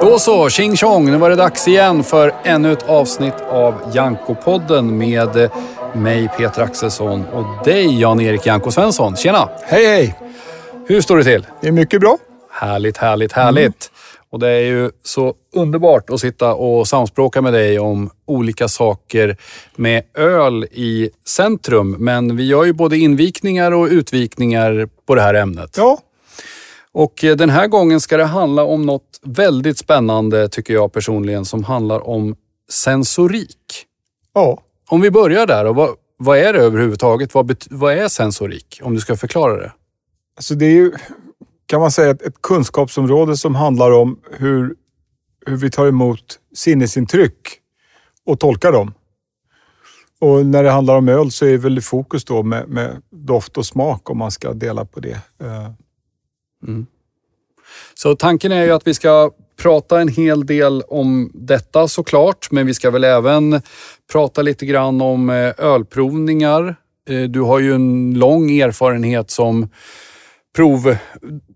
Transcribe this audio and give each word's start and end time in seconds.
Då 0.00 0.18
så, 0.18 0.48
tjing 0.48 0.76
tjong, 0.76 1.10
nu 1.10 1.16
var 1.16 1.30
det 1.30 1.36
dags 1.36 1.68
igen 1.68 2.04
för 2.04 2.34
ännu 2.44 2.72
ett 2.72 2.88
avsnitt 2.88 3.34
av 3.50 3.74
Janko-podden 3.94 4.82
med 4.82 5.50
mig 5.92 6.28
Peter 6.38 6.62
Axelsson 6.62 7.24
och 7.26 7.64
dig 7.64 8.00
Jan-Erik 8.00 8.46
Janko 8.46 8.70
Svensson. 8.70 9.16
Tjena! 9.16 9.48
Hej 9.64 9.86
hej! 9.86 10.18
Hur 10.86 11.00
står 11.00 11.16
det 11.16 11.24
till? 11.24 11.46
Det 11.60 11.68
är 11.68 11.72
mycket 11.72 12.00
bra. 12.00 12.18
Härligt, 12.50 12.96
härligt, 12.96 13.32
härligt. 13.32 13.90
Mm. 13.90 14.01
Och 14.32 14.38
det 14.38 14.48
är 14.48 14.60
ju 14.60 14.90
så 15.02 15.34
underbart 15.54 16.10
att 16.10 16.20
sitta 16.20 16.54
och 16.54 16.88
samspråka 16.88 17.42
med 17.42 17.52
dig 17.52 17.78
om 17.78 18.10
olika 18.26 18.68
saker 18.68 19.36
med 19.76 20.02
öl 20.14 20.64
i 20.64 21.10
centrum. 21.26 21.96
Men 21.98 22.36
vi 22.36 22.46
gör 22.46 22.64
ju 22.64 22.72
både 22.72 22.98
invikningar 22.98 23.72
och 23.72 23.86
utvikningar 23.86 24.88
på 25.06 25.14
det 25.14 25.22
här 25.22 25.34
ämnet. 25.34 25.74
Ja. 25.76 25.98
Och 26.92 27.24
eh, 27.24 27.36
den 27.36 27.50
här 27.50 27.66
gången 27.66 28.00
ska 28.00 28.16
det 28.16 28.24
handla 28.24 28.64
om 28.64 28.86
något 28.86 29.20
väldigt 29.22 29.78
spännande, 29.78 30.48
tycker 30.48 30.74
jag 30.74 30.92
personligen, 30.92 31.44
som 31.44 31.64
handlar 31.64 32.08
om 32.08 32.36
sensorik. 32.70 33.86
Ja. 34.34 34.62
Om 34.88 35.00
vi 35.00 35.10
börjar 35.10 35.46
där, 35.46 35.64
och 35.64 35.74
vad, 35.74 35.90
vad 36.16 36.38
är 36.38 36.52
det 36.52 36.58
överhuvudtaget? 36.58 37.34
Vad, 37.34 37.56
vad 37.70 37.92
är 37.92 38.08
sensorik? 38.08 38.80
Om 38.82 38.94
du 38.94 39.00
ska 39.00 39.16
förklara 39.16 39.56
det. 39.56 39.72
Alltså 40.36 40.54
det 40.54 40.66
är 40.66 40.70
ju, 40.70 40.92
kan 41.72 41.80
man 41.80 41.90
säga, 41.90 42.10
ett, 42.10 42.22
ett 42.22 42.42
kunskapsområde 42.42 43.36
som 43.36 43.54
handlar 43.54 43.90
om 43.90 44.20
hur, 44.30 44.74
hur 45.46 45.56
vi 45.56 45.70
tar 45.70 45.86
emot 45.86 46.38
sinnesintryck 46.54 47.58
och 48.26 48.40
tolkar 48.40 48.72
dem. 48.72 48.94
Och 50.20 50.46
när 50.46 50.62
det 50.62 50.70
handlar 50.70 50.96
om 50.96 51.08
öl 51.08 51.30
så 51.30 51.46
är 51.46 51.58
väl 51.58 51.80
fokus 51.80 52.24
då 52.24 52.42
med, 52.42 52.68
med 52.68 53.02
doft 53.10 53.56
och 53.56 53.66
smak 53.66 54.10
om 54.10 54.18
man 54.18 54.30
ska 54.30 54.52
dela 54.52 54.84
på 54.84 55.00
det. 55.00 55.20
Eh. 55.40 55.70
Mm. 56.66 56.86
Så 57.94 58.16
tanken 58.16 58.52
är 58.52 58.64
ju 58.64 58.70
att 58.70 58.86
vi 58.86 58.94
ska 58.94 59.30
prata 59.62 60.00
en 60.00 60.08
hel 60.08 60.46
del 60.46 60.82
om 60.88 61.30
detta 61.34 61.88
såklart, 61.88 62.48
men 62.50 62.66
vi 62.66 62.74
ska 62.74 62.90
väl 62.90 63.04
även 63.04 63.62
prata 64.12 64.42
lite 64.42 64.66
grann 64.66 65.00
om 65.00 65.30
eh, 65.30 65.52
ölprovningar. 65.58 66.76
Eh, 67.08 67.22
du 67.22 67.40
har 67.40 67.58
ju 67.58 67.74
en 67.74 68.14
lång 68.14 68.50
erfarenhet 68.50 69.30
som 69.30 69.68
prov, 70.56 70.96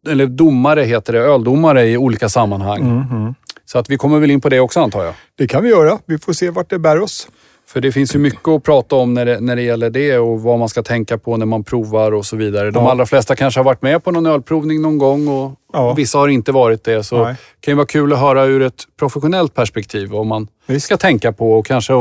eller 0.08 0.26
domare 0.26 0.82
heter 0.82 1.12
det, 1.12 1.18
öldomare 1.18 1.86
i 1.86 1.96
olika 1.96 2.28
sammanhang. 2.28 2.80
Mm 2.80 3.02
-hmm. 3.02 3.34
Så 3.64 3.78
att 3.78 3.90
vi 3.90 3.96
kommer 3.96 4.18
väl 4.18 4.30
in 4.30 4.40
på 4.40 4.48
det 4.48 4.60
också 4.60 4.80
antar 4.80 5.04
jag. 5.04 5.14
Det 5.38 5.46
kan 5.46 5.62
vi 5.62 5.68
göra. 5.68 5.98
Vi 6.06 6.18
får 6.18 6.32
se 6.32 6.50
vart 6.50 6.70
det 6.70 6.78
bär 6.78 7.00
oss. 7.00 7.28
För 7.68 7.80
det 7.80 7.92
finns 7.92 8.14
ju 8.14 8.18
mycket 8.18 8.48
att 8.48 8.62
prata 8.62 8.96
om 8.96 9.14
när 9.14 9.26
det, 9.26 9.40
när 9.40 9.56
det 9.56 9.62
gäller 9.62 9.90
det 9.90 10.18
och 10.18 10.42
vad 10.42 10.58
man 10.58 10.68
ska 10.68 10.82
tänka 10.82 11.18
på 11.18 11.36
när 11.36 11.46
man 11.46 11.64
provar 11.64 12.12
och 12.12 12.26
så 12.26 12.36
vidare. 12.36 12.70
De 12.70 12.84
ja. 12.84 12.90
allra 12.90 13.06
flesta 13.06 13.36
kanske 13.36 13.60
har 13.60 13.64
varit 13.64 13.82
med 13.82 14.04
på 14.04 14.10
någon 14.10 14.26
ölprovning 14.26 14.82
någon 14.82 14.98
gång 14.98 15.28
och 15.28 15.52
ja. 15.72 15.94
vissa 15.94 16.18
har 16.18 16.28
inte 16.28 16.52
varit 16.52 16.84
det. 16.84 17.04
Så 17.04 17.24
Nej. 17.24 17.34
det 17.34 17.64
kan 17.64 17.72
ju 17.72 17.76
vara 17.76 17.86
kul 17.86 18.12
att 18.12 18.18
höra 18.18 18.44
ur 18.44 18.62
ett 18.62 18.82
professionellt 18.98 19.54
perspektiv 19.54 20.08
vad 20.08 20.26
man 20.26 20.48
Visst. 20.66 20.86
ska 20.86 20.96
tänka 20.96 21.32
på 21.32 21.52
och 21.52 21.66
kanske 21.66 21.92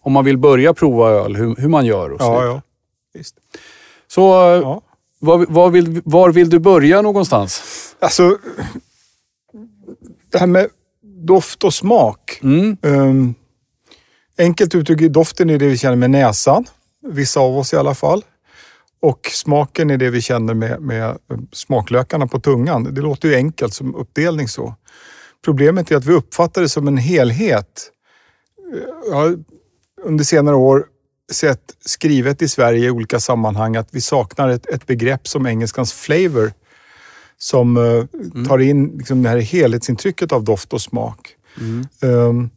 om 0.00 0.12
man 0.12 0.24
vill 0.24 0.38
börja 0.38 0.74
prova 0.74 1.10
öl, 1.10 1.36
hur, 1.36 1.56
hur 1.58 1.68
man 1.68 1.86
gör 1.86 2.12
och 2.12 2.20
så 2.20 2.26
ja, 2.26 2.44
ja. 2.44 2.62
Visst. 3.14 3.34
Så 4.08 4.20
ja. 4.62 4.80
Var, 5.24 5.46
var, 5.48 5.70
vill, 5.70 6.02
var 6.04 6.30
vill 6.30 6.50
du 6.50 6.58
börja 6.58 7.02
någonstans? 7.02 7.62
Alltså, 7.98 8.38
det 10.30 10.38
här 10.38 10.46
med 10.46 10.68
doft 11.02 11.64
och 11.64 11.74
smak. 11.74 12.40
Mm. 12.42 12.76
Um, 12.82 13.34
enkelt 14.38 14.74
uttryckt, 14.74 15.12
doften 15.12 15.50
är 15.50 15.58
det 15.58 15.68
vi 15.68 15.78
känner 15.78 15.96
med 15.96 16.10
näsan. 16.10 16.64
Vissa 17.06 17.40
av 17.40 17.58
oss 17.58 17.72
i 17.72 17.76
alla 17.76 17.94
fall. 17.94 18.24
Och 19.00 19.30
smaken 19.32 19.90
är 19.90 19.96
det 19.96 20.10
vi 20.10 20.20
känner 20.20 20.54
med, 20.54 20.82
med 20.82 21.18
smaklökarna 21.52 22.26
på 22.26 22.40
tungan. 22.40 22.94
Det 22.94 23.00
låter 23.00 23.28
ju 23.28 23.34
enkelt 23.34 23.74
som 23.74 23.94
uppdelning 23.94 24.48
så. 24.48 24.74
Problemet 25.44 25.90
är 25.90 25.96
att 25.96 26.04
vi 26.04 26.12
uppfattar 26.12 26.62
det 26.62 26.68
som 26.68 26.88
en 26.88 26.96
helhet. 26.96 27.90
Jag 29.08 29.14
har 29.14 29.38
under 30.04 30.24
senare 30.24 30.56
år 30.56 30.86
sett 31.32 31.74
skrivet 31.80 32.42
i 32.42 32.48
Sverige 32.48 32.86
i 32.86 32.90
olika 32.90 33.20
sammanhang 33.20 33.76
att 33.76 33.88
vi 33.90 34.00
saknar 34.00 34.48
ett, 34.48 34.66
ett 34.66 34.86
begrepp 34.86 35.28
som 35.28 35.46
engelskans 35.46 35.92
flavor 35.92 36.52
som 37.38 37.76
uh, 37.76 38.04
mm. 38.14 38.46
tar 38.46 38.58
in 38.58 38.98
liksom, 38.98 39.22
det 39.22 39.28
här 39.28 39.38
helhetsintrycket 39.38 40.32
av 40.32 40.44
doft 40.44 40.72
och 40.72 40.82
smak. 40.82 41.36
Mm. 41.60 41.86
Um, 42.02 42.50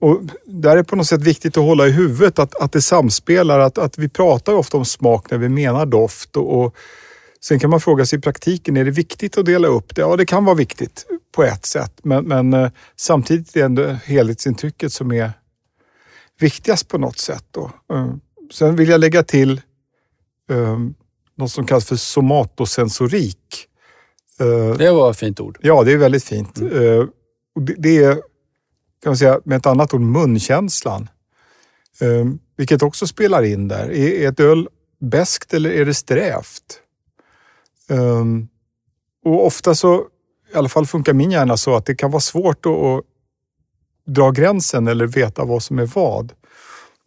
och 0.00 0.20
där 0.46 0.76
är 0.76 0.82
på 0.82 0.96
något 0.96 1.06
sätt 1.06 1.22
viktigt 1.22 1.56
att 1.56 1.64
hålla 1.64 1.86
i 1.86 1.90
huvudet 1.90 2.38
att, 2.38 2.54
att 2.54 2.72
det 2.72 2.82
samspelar. 2.82 3.58
Att, 3.58 3.78
att 3.78 3.98
vi 3.98 4.08
pratar 4.08 4.54
ofta 4.54 4.76
om 4.76 4.84
smak 4.84 5.30
när 5.30 5.38
vi 5.38 5.48
menar 5.48 5.86
doft. 5.86 6.36
Och, 6.36 6.60
och 6.60 6.76
Sen 7.40 7.58
kan 7.58 7.70
man 7.70 7.80
fråga 7.80 8.06
sig 8.06 8.18
i 8.18 8.22
praktiken, 8.22 8.76
är 8.76 8.84
det 8.84 8.90
viktigt 8.90 9.38
att 9.38 9.46
dela 9.46 9.68
upp 9.68 9.96
det? 9.96 10.00
Ja, 10.00 10.16
det 10.16 10.26
kan 10.26 10.44
vara 10.44 10.56
viktigt 10.56 11.06
på 11.32 11.42
ett 11.44 11.66
sätt. 11.66 11.92
Men, 12.02 12.24
men 12.24 12.54
uh, 12.54 12.68
samtidigt 12.96 13.56
är 13.56 13.60
det 13.60 13.66
ändå 13.66 13.86
helhetsintrycket 14.04 14.92
som 14.92 15.12
är 15.12 15.32
viktigast 16.38 16.88
på 16.88 16.98
något 16.98 17.18
sätt. 17.18 17.44
Då. 17.50 17.70
Ehm, 17.92 18.20
sen 18.52 18.76
vill 18.76 18.88
jag 18.88 19.00
lägga 19.00 19.22
till 19.22 19.60
um, 20.48 20.94
något 21.34 21.50
som 21.50 21.66
kallas 21.66 21.86
för 21.86 21.96
somatosensorik. 21.96 23.66
Ehm, 24.40 24.76
det 24.78 24.92
var 24.92 25.10
ett 25.10 25.18
fint 25.18 25.40
ord. 25.40 25.58
Ja, 25.62 25.84
det 25.84 25.92
är 25.92 25.96
väldigt 25.96 26.24
fint. 26.24 26.58
Mm. 26.58 27.08
det, 27.78 28.04
är, 28.04 28.14
kan 29.02 29.10
man 29.10 29.16
säga, 29.16 29.40
med 29.44 29.56
ett 29.56 29.66
annat 29.66 29.94
ord, 29.94 30.00
munkänslan. 30.00 31.08
vilket 32.56 32.82
också 32.82 33.06
spelar 33.06 33.42
in 33.42 33.68
där. 33.68 33.90
Är, 33.90 34.08
är 34.08 34.28
ett 34.28 34.40
öl 34.40 34.68
bäst 35.00 35.54
eller 35.54 35.70
är 35.70 35.84
det 35.84 35.94
strävt? 35.94 36.80
och 39.24 39.46
ofta 39.46 39.74
så, 39.74 40.04
i 40.52 40.56
alla 40.56 40.68
fall 40.68 40.86
funkar 40.86 41.12
min 41.12 41.30
hjärna 41.30 41.56
så 41.56 41.76
att 41.76 41.86
det 41.86 41.94
kan 41.94 42.10
vara 42.10 42.20
svårt 42.20 42.66
att 42.66 43.02
dra 44.06 44.30
gränsen 44.30 44.88
eller 44.88 45.06
veta 45.06 45.44
vad 45.44 45.62
som 45.62 45.78
är 45.78 45.86
vad. 45.86 46.32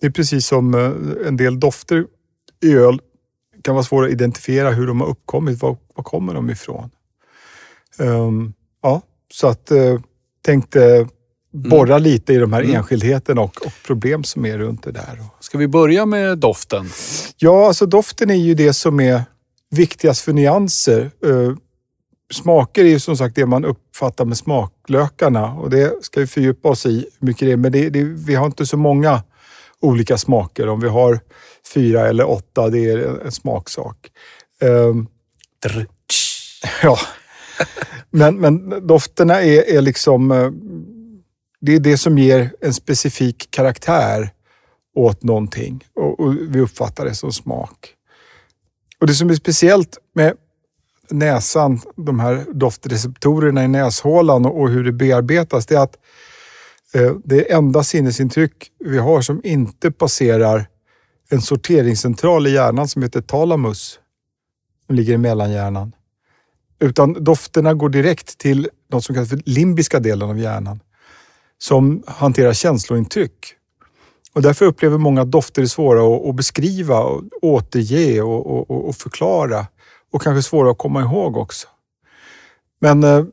Det 0.01 0.07
är 0.07 0.11
precis 0.11 0.47
som 0.47 0.73
eh, 0.73 1.27
en 1.27 1.37
del 1.37 1.59
dofter 1.59 2.05
i 2.63 2.73
öl 2.73 3.01
kan 3.63 3.75
vara 3.75 3.83
svåra 3.83 4.05
att 4.05 4.11
identifiera 4.11 4.71
hur 4.71 4.87
de 4.87 5.01
har 5.01 5.07
uppkommit. 5.07 5.61
Var, 5.61 5.77
var 5.95 6.03
kommer 6.03 6.33
de 6.33 6.49
ifrån? 6.49 6.89
Um, 7.97 8.53
ja, 8.81 9.01
så 9.33 9.47
att 9.47 9.71
uh, 9.71 9.99
tänkte 10.45 11.07
borra 11.53 11.95
mm. 11.95 12.03
lite 12.03 12.33
i 12.33 12.37
de 12.37 12.53
här 12.53 12.61
mm. 12.61 12.75
enskildheterna 12.75 13.41
och, 13.41 13.65
och, 13.65 13.71
problem 13.85 14.23
som 14.23 14.45
är 14.45 14.57
runt 14.57 14.83
det 14.83 14.91
där. 14.91 15.23
Ska 15.39 15.57
vi 15.57 15.67
börja 15.67 16.05
med 16.05 16.37
doften? 16.37 16.89
Ja, 17.37 17.67
alltså 17.67 17.85
doften 17.85 18.29
är 18.29 18.35
ju 18.35 18.53
det 18.53 18.73
som 18.73 18.99
är 18.99 19.23
viktigast 19.69 20.21
för 20.21 20.33
nyanser. 20.33 21.11
Uh, 21.25 21.57
smaker 22.33 22.85
är 22.85 22.89
ju 22.89 22.99
som 22.99 23.17
sagt 23.17 23.35
det 23.35 23.45
man 23.45 23.65
uppfattar 23.65 24.25
med 24.25 24.37
smaklökarna 24.37 25.53
och 25.53 25.69
det 25.69 26.05
ska 26.05 26.19
vi 26.19 26.27
fördjupa 26.27 26.69
oss 26.69 26.85
i 26.85 27.05
hur 27.19 27.27
mycket 27.27 27.47
det 27.47 27.51
är. 27.51 27.57
Men 27.57 27.71
det, 27.71 27.89
det, 27.89 28.03
vi 28.03 28.35
har 28.35 28.45
inte 28.45 28.65
så 28.65 28.77
många 28.77 29.23
olika 29.81 30.17
smaker. 30.17 30.67
Om 30.67 30.79
vi 30.79 30.87
har 30.87 31.19
fyra 31.73 32.07
eller 32.07 32.29
åtta, 32.29 32.69
det 32.69 32.89
är 32.89 33.25
en 33.25 33.31
smaksak. 33.31 34.11
Um, 34.61 35.07
ja, 36.83 36.99
men, 38.09 38.39
men 38.39 38.87
dofterna 38.87 39.41
är, 39.41 39.75
är 39.75 39.81
liksom... 39.81 40.31
Eh, 40.31 40.51
det 41.61 41.75
är 41.75 41.79
det 41.79 41.97
som 41.97 42.17
ger 42.17 42.51
en 42.61 42.73
specifik 42.73 43.51
karaktär 43.51 44.29
åt 44.95 45.23
någonting 45.23 45.83
och, 45.95 46.19
och 46.19 46.35
vi 46.35 46.59
uppfattar 46.59 47.05
det 47.05 47.15
som 47.15 47.31
smak. 47.31 47.93
Och 48.99 49.07
Det 49.07 49.13
som 49.13 49.29
är 49.29 49.35
speciellt 49.35 49.97
med 50.13 50.33
näsan, 51.11 51.81
de 51.95 52.19
här 52.19 52.45
doftreceptorerna 52.53 53.63
i 53.63 53.67
näshålan 53.67 54.45
och 54.45 54.69
hur 54.69 54.83
det 54.83 54.91
bearbetas, 54.91 55.65
det 55.65 55.75
är 55.75 55.79
att 55.79 55.97
eh, 56.93 57.13
det 57.23 57.51
enda 57.51 57.83
sinnesintryck 57.83 58.71
vi 58.79 58.97
har 58.97 59.21
som 59.21 59.41
inte 59.43 59.91
passerar 59.91 60.67
en 61.29 61.41
sorteringscentral 61.41 62.47
i 62.47 62.51
hjärnan 62.51 62.87
som 62.87 63.03
heter 63.03 63.21
talamus. 63.21 63.99
Som 64.87 64.95
ligger 64.95 65.13
i 65.13 65.17
mellanhjärnan. 65.17 65.95
Utan 66.79 67.23
dofterna 67.23 67.73
går 67.73 67.89
direkt 67.89 68.37
till 68.37 68.69
något 68.91 69.03
som 69.03 69.15
kallas 69.15 69.29
för 69.29 69.41
limbiska 69.45 69.99
delen 69.99 70.29
av 70.29 70.39
hjärnan. 70.39 70.79
Som 71.57 72.03
hanterar 72.07 72.53
känslointryck. 72.53 73.53
Och 74.33 74.41
därför 74.41 74.65
upplever 74.65 74.97
många 74.97 75.21
att 75.21 75.31
dofter 75.31 75.61
är 75.61 75.65
svåra 75.65 76.29
att, 76.29 76.35
beskriva, 76.35 76.99
och 76.99 77.23
återge 77.41 78.21
och, 78.21 78.71
och, 78.71 78.87
och 78.89 78.95
förklara 78.95 79.67
och 80.11 80.21
kanske 80.21 80.49
svåra 80.49 80.71
att 80.71 80.77
komma 80.77 81.01
ihåg 81.01 81.37
också. 81.37 81.67
Men 82.81 83.03
eh, 83.03 83.23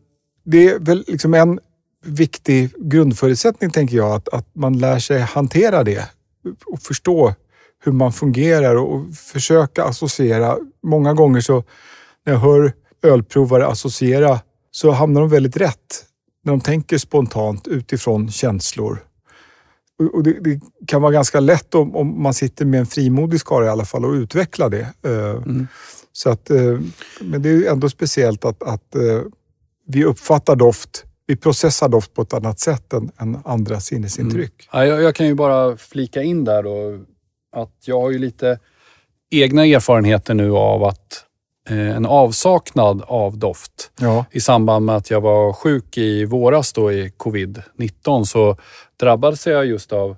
det 0.44 0.68
är 0.68 0.78
väl 0.78 1.04
liksom 1.06 1.34
en 1.34 1.60
viktig 2.04 2.70
grundförutsättning, 2.78 3.70
tänker 3.70 3.96
jag, 3.96 4.12
att, 4.12 4.28
att 4.28 4.46
man 4.54 4.78
lär 4.78 4.98
sig 4.98 5.20
hantera 5.20 5.84
det 5.84 6.10
och 6.66 6.80
förstå 6.80 7.34
hur 7.84 7.92
man 7.92 8.12
fungerar 8.12 8.76
och 8.76 9.14
försöka 9.14 9.84
associera. 9.84 10.58
Många 10.82 11.14
gånger 11.14 11.40
så 11.40 11.64
när 12.24 12.32
jag 12.32 12.40
hör 12.40 12.72
ölprovare 13.02 13.66
associera 13.66 14.40
så 14.70 14.90
hamnar 14.90 15.20
de 15.20 15.30
väldigt 15.30 15.56
rätt 15.56 16.04
när 16.44 16.52
de 16.52 16.60
tänker 16.60 16.98
spontant 16.98 17.68
utifrån 17.68 18.30
känslor. 18.30 18.98
Och 20.12 20.22
det, 20.22 20.40
det 20.40 20.60
kan 20.86 21.02
vara 21.02 21.12
ganska 21.12 21.40
lätt 21.40 21.74
om, 21.74 21.96
om, 21.96 22.22
man 22.22 22.34
sitter 22.34 22.64
med 22.64 22.80
en 22.80 22.86
frimodig 22.86 23.40
skara 23.40 23.66
i 23.66 23.68
alla 23.68 23.84
fall 23.84 24.04
och 24.04 24.12
utveckla 24.12 24.68
det. 24.68 24.88
Eh, 25.02 25.30
mm. 25.30 25.66
Så 26.16 26.30
att, 26.30 26.50
eh, 26.50 26.78
men 27.20 27.42
det 27.42 27.48
är 27.48 27.70
ändå 27.72 27.88
speciellt 27.88 28.44
att, 28.44 28.62
att 28.62 28.94
eh, 28.94 29.22
vi 29.86 30.04
uppfattar 30.04 30.56
doft, 30.56 31.04
vi 31.26 31.36
processar 31.36 31.88
doft 31.88 32.14
på 32.14 32.22
ett 32.22 32.32
annat 32.32 32.60
sätt 32.60 32.92
än, 32.92 33.10
än 33.18 33.38
andra 33.44 33.80
sinnesintryck. 33.80 34.68
Ja, 34.72 34.86
jag, 34.86 35.02
jag 35.02 35.14
kan 35.14 35.26
ju 35.26 35.34
bara 35.34 35.76
flika 35.76 36.22
in 36.22 36.44
där 36.44 36.62
då 36.62 37.04
att 37.52 37.72
jag 37.84 38.00
har 38.00 38.10
ju 38.10 38.18
lite 38.18 38.58
egna 39.30 39.66
erfarenheter 39.66 40.34
nu 40.34 40.50
av 40.50 40.84
att 40.84 41.24
eh, 41.68 41.96
en 41.96 42.06
avsaknad 42.06 43.02
av 43.06 43.38
doft 43.38 43.90
Ja, 44.00 44.24
i 44.30 44.40
samband 44.40 44.86
med 44.86 44.96
att 44.96 45.10
jag 45.10 45.20
var 45.20 45.52
sjuk 45.52 45.98
i 45.98 46.24
våras 46.24 46.72
då 46.72 46.92
i 46.92 47.08
covid-19 47.08 48.24
så 48.24 48.56
drabbades 49.00 49.46
jag 49.46 49.66
just 49.66 49.92
av 49.92 50.16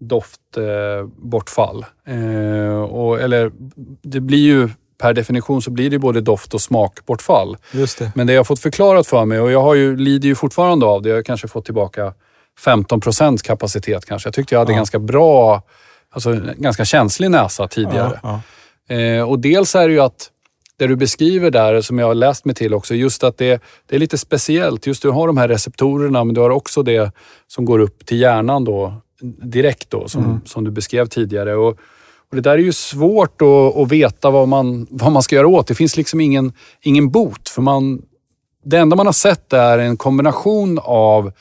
doftbortfall. 0.00 1.84
Eh, 2.06 2.82
och, 2.82 3.20
eller 3.20 3.52
det 4.02 4.20
blir 4.20 4.44
ju 4.44 4.68
per 5.02 5.14
definition 5.14 5.62
så 5.62 5.70
blir 5.70 5.90
det 5.90 5.98
både 5.98 6.20
doft 6.20 6.54
och 6.54 6.60
smakbortfall. 6.60 7.56
just 7.72 7.98
det. 7.98 8.12
Men 8.14 8.26
det 8.26 8.32
jag 8.32 8.40
har 8.40 8.44
fått 8.44 8.60
förklarat 8.60 9.06
för 9.06 9.24
mig 9.24 9.40
och 9.40 9.52
jag 9.52 9.62
har 9.62 9.74
ju, 9.74 9.96
lider 9.96 10.28
ju 10.28 10.34
fortfarande 10.34 10.86
av 10.86 11.02
det. 11.02 11.08
Jag 11.08 11.16
har 11.16 11.22
kanske 11.22 11.48
fått 11.48 11.64
tillbaka 11.64 12.14
15 12.64 13.00
procents 13.00 13.42
kapacitet 13.42 14.04
kanske. 14.06 14.26
Jag 14.26 14.34
tyckte 14.34 14.54
jag 14.54 14.60
hade 14.60 14.72
Ja. 14.72 14.76
ganska 14.76 14.98
bra, 14.98 15.62
alltså 16.10 16.40
ganska 16.56 16.84
känslig 16.84 17.30
näsa 17.30 17.68
tidigare. 17.68 18.20
Ja, 18.22 18.40
ja. 18.88 18.94
Eh, 18.96 19.28
och 19.30 19.38
dels 19.38 19.74
är 19.74 19.88
det 19.88 19.94
ju 19.94 20.00
att 20.00 20.28
det 20.78 20.86
du 20.86 20.96
beskriver 20.96 21.50
där, 21.50 21.80
som 21.80 21.98
jag 21.98 22.06
har 22.06 22.14
läst 22.14 22.44
mig 22.44 22.54
till 22.54 22.74
också, 22.74 22.94
just 22.94 23.24
att 23.24 23.38
det, 23.38 23.62
det 23.86 23.96
är 23.96 24.00
lite 24.00 24.18
speciellt. 24.18 24.86
Just 24.86 25.02
du 25.02 25.10
har 25.10 25.26
de 25.26 25.36
här 25.36 25.48
receptorerna, 25.48 26.24
men 26.24 26.34
du 26.34 26.40
har 26.40 26.50
också 26.50 26.82
det 26.82 27.12
som 27.46 27.64
går 27.64 27.78
upp 27.78 28.06
till 28.06 28.20
hjärnan 28.20 28.64
då, 28.64 28.94
direkt 29.42 29.90
då, 29.90 30.08
som, 30.08 30.40
som 30.44 30.64
du 30.64 30.70
beskrev 30.70 31.06
tidigare. 31.06 31.54
Och, 31.54 31.78
och 32.32 32.36
det 32.36 32.42
där 32.42 32.52
är 32.52 32.58
ju 32.58 32.72
svårt 32.72 33.42
att, 33.42 33.76
att 33.76 33.92
veta 33.92 34.30
vad 34.30 34.48
man, 34.48 34.86
vad 34.90 35.12
man 35.12 35.22
ska 35.22 35.36
göra 35.36 35.46
åt. 35.46 35.66
Det 35.66 35.74
finns 35.74 35.96
liksom 35.96 36.20
ingen, 36.20 36.52
ingen 36.82 37.10
bot, 37.10 37.48
för 37.48 37.62
man, 37.62 38.02
det 38.64 38.78
enda 38.78 38.96
man 38.96 39.06
har 39.06 39.12
sett 39.12 39.52
är 39.52 39.78
en 39.78 39.96
kombination 39.96 40.78
av 40.82 41.32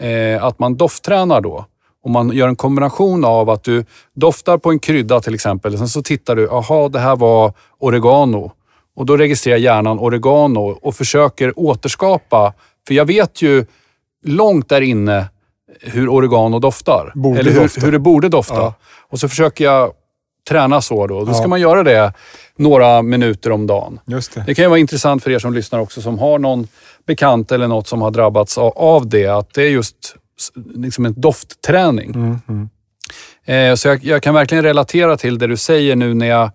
eh, 0.00 0.44
att 0.44 0.58
man 0.58 0.76
dofttränar 0.76 1.40
då. 1.40 1.66
Och 2.04 2.10
man 2.10 2.30
gör 2.30 2.48
en 2.48 2.56
kombination 2.56 3.24
av 3.24 3.50
att 3.50 3.64
du 3.64 3.84
doftar 4.14 4.58
på 4.58 4.70
en 4.70 4.78
krydda 4.78 5.20
till 5.20 5.34
exempel. 5.34 5.78
Sen 5.78 5.88
så 5.88 6.02
tittar 6.02 6.36
du, 6.36 6.50
aha 6.50 6.88
det 6.88 6.98
här 6.98 7.16
var 7.16 7.52
oregano. 7.78 8.52
Och 8.96 9.06
då 9.06 9.16
registrerar 9.16 9.58
hjärnan 9.58 9.98
oregano 9.98 10.78
och 10.82 10.94
försöker 10.94 11.58
återskapa. 11.58 12.54
För 12.86 12.94
jag 12.94 13.04
vet 13.04 13.42
ju 13.42 13.66
långt 14.24 14.68
där 14.68 14.80
inne 14.80 15.28
hur 15.80 16.08
oregano 16.08 16.58
doftar. 16.58 17.12
Borde 17.14 17.40
eller 17.40 17.50
hur, 17.50 17.60
dofta. 17.60 17.80
hur 17.80 17.92
det 17.92 17.98
borde 17.98 18.28
dofta. 18.28 18.54
Ja. 18.54 18.74
Och 19.10 19.20
så 19.20 19.28
försöker 19.28 19.64
jag 19.64 19.92
träna 20.48 20.80
så 20.80 21.06
då. 21.06 21.24
Då 21.24 21.34
ska 21.34 21.42
Ja. 21.44 21.48
man 21.48 21.60
göra 21.60 21.82
det 21.82 22.12
några 22.56 23.02
minuter 23.02 23.52
om 23.52 23.66
dagen. 23.66 24.00
Just 24.06 24.34
det. 24.34 24.44
Det 24.46 24.54
kan 24.54 24.62
ju 24.64 24.68
vara 24.68 24.78
intressant 24.78 25.22
för 25.22 25.30
er 25.30 25.38
som 25.38 25.54
lyssnar 25.54 25.78
också 25.78 26.02
som 26.02 26.18
har 26.18 26.38
någon 26.38 26.68
bekant 27.06 27.52
eller 27.52 27.68
något 27.68 27.88
som 27.88 28.02
har 28.02 28.10
drabbats 28.10 28.58
av- 28.58 29.08
det. 29.08 29.26
Att 29.26 29.54
det 29.54 29.62
är 29.62 29.68
just 29.70 29.96
liksom 30.74 31.06
en 31.06 31.20
doftträning. 31.20 32.14
Mm, 32.14 32.38
mm. 32.48 32.68
Eh, 33.46 33.74
så 33.74 33.88
jag, 33.88 34.04
jag 34.04 34.22
kan 34.22 34.34
verkligen 34.34 34.64
relatera 34.64 35.16
till 35.16 35.38
det 35.38 35.46
du 35.46 35.56
säger 35.56 35.96
nu 35.96 36.14
när 36.14 36.26
jag 36.26 36.50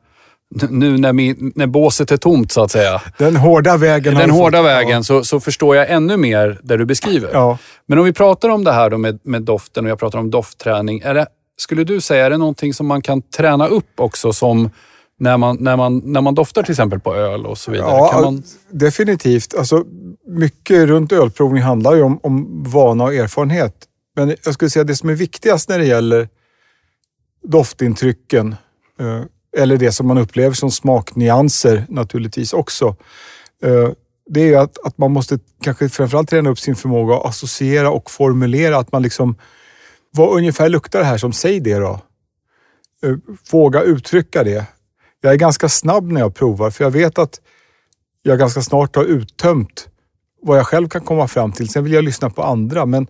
nu 0.70 0.98
när, 0.98 1.14
min, 1.14 1.52
när 1.56 1.68
båset 1.68 2.12
är 2.12 2.18
tomt 2.18 2.52
så 2.52 2.62
att 2.64 2.72
säga. 2.72 3.02
Den 3.18 3.36
hårda 3.36 3.78
vägen. 3.78 4.14
Den 4.16 4.24
du 4.28 4.34
fått. 4.34 4.42
hårda 4.42 4.62
vägen 4.62 5.04
så, 5.04 5.24
så 5.24 5.40
förstår 5.40 5.76
jag 5.76 5.90
ännu 5.92 6.18
mer 6.18 6.60
det 6.64 6.78
du 6.78 6.86
beskriver. 6.86 7.30
Ja. 7.34 7.58
Men 7.86 8.00
om 8.00 8.06
vi 8.06 8.14
pratar 8.14 8.50
om 8.50 8.64
det 8.64 8.72
här 8.72 8.90
med, 8.90 9.20
med 9.24 9.42
doften 9.42 9.86
och 9.86 9.92
jag 9.92 10.00
pratar 10.00 10.20
om 10.20 10.32
doftträning. 10.32 11.00
Är 11.00 11.14
det, 11.14 11.28
skulle 11.58 11.84
du 11.84 12.02
säga, 12.02 12.26
är 12.26 12.30
det 12.30 12.38
någonting 12.38 12.74
som 12.74 12.88
man 12.88 13.02
kan 13.02 13.22
träna 13.22 13.68
upp 13.68 14.00
också 14.00 14.34
som 14.34 14.70
när 15.20 15.38
man, 15.38 15.58
när 15.60 15.78
man, 15.78 16.02
när 16.06 16.22
man 16.22 16.36
doftar 16.36 16.64
till 16.64 16.72
exempel 16.72 17.00
på 17.00 17.16
öl 17.16 17.46
och 17.46 17.58
så 17.58 17.72
vidare? 17.72 17.90
Ja, 17.90 18.22
man, 18.24 18.44
definitivt. 18.72 19.56
Alltså, 19.56 19.86
mycket 20.28 20.88
runt 20.88 21.12
ölprovning 21.12 21.64
handlar 21.64 21.96
ju 21.96 22.02
om, 22.02 22.20
om 22.24 22.64
vana 22.64 23.04
och 23.04 23.14
erfarenhet. 23.14 23.74
Men 24.16 24.36
jag 24.46 24.54
skulle 24.54 24.70
säga 24.70 24.82
att 24.82 24.88
det 24.88 24.96
som 24.96 25.10
är 25.10 25.16
viktigast 25.16 25.70
när 25.70 25.80
det 25.80 25.86
gäller 25.86 26.30
doftintrycken, 27.44 28.56
eh, 29.00 29.22
eller 29.58 29.78
det 29.78 29.92
som 29.92 30.08
man 30.08 30.18
upplever 30.18 30.56
som 30.56 30.72
smaknyanser 30.72 31.86
naturligtvis 31.90 32.54
också, 32.54 32.96
eh, 33.64 33.90
det 34.30 34.42
är 34.42 34.46
ju 34.46 34.56
att, 34.56 34.86
att 34.86 34.98
man 34.98 35.12
måste 35.12 35.40
kanske 35.64 35.90
framförallt 35.90 36.30
träna 36.30 36.50
upp 36.50 36.60
sin 36.60 36.76
förmåga 36.76 37.16
att 37.16 37.26
associera 37.26 37.92
och 37.92 38.12
formulera. 38.12 38.78
Att 38.78 38.92
man 38.92 39.02
liksom, 39.02 39.36
vad 40.18 40.38
ungefär 40.38 40.70
luktar 40.70 41.00
det 41.00 41.06
här 41.06 41.18
som, 41.18 41.34
säg 41.34 41.60
det 41.60 41.76
då. 41.76 42.00
Eh, 43.04 43.16
våga 43.52 43.82
uttrycka 43.82 44.44
det. 44.44 44.66
Jag 45.22 45.34
är 45.34 45.38
ganska 45.38 45.70
snabb 45.70 46.12
när 46.12 46.22
jag 46.22 46.36
provar, 46.36 46.72
för 46.72 46.84
jag 46.84 46.92
vet 46.92 47.20
att 47.20 47.42
jag 48.22 48.40
ganska 48.40 48.62
snart 48.62 48.96
har 48.96 49.04
uttömt 49.04 49.88
vad 50.42 50.58
jag 50.58 50.68
själv 50.68 50.90
kan 50.90 51.02
komma 51.02 51.28
fram 51.28 51.52
till. 51.52 51.70
Sen 51.70 51.84
vill 51.84 51.94
jag 51.94 52.04
lyssna 52.04 52.30
på 52.30 52.44
andra, 52.44 52.86
men 52.86 53.08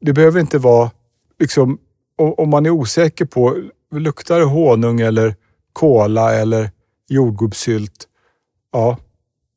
det 0.00 0.12
behöver 0.12 0.40
inte 0.40 0.58
vara 0.58 0.90
liksom, 1.38 1.78
om 2.16 2.50
man 2.50 2.66
är 2.66 2.70
osäker 2.70 3.24
på, 3.24 3.62
luktar 3.92 4.38
det 4.38 4.44
honung 4.44 5.00
eller 5.00 5.36
kola 5.72 6.34
eller 6.34 6.70
jordgubbssylt? 7.08 8.08
Ja, 8.72 8.96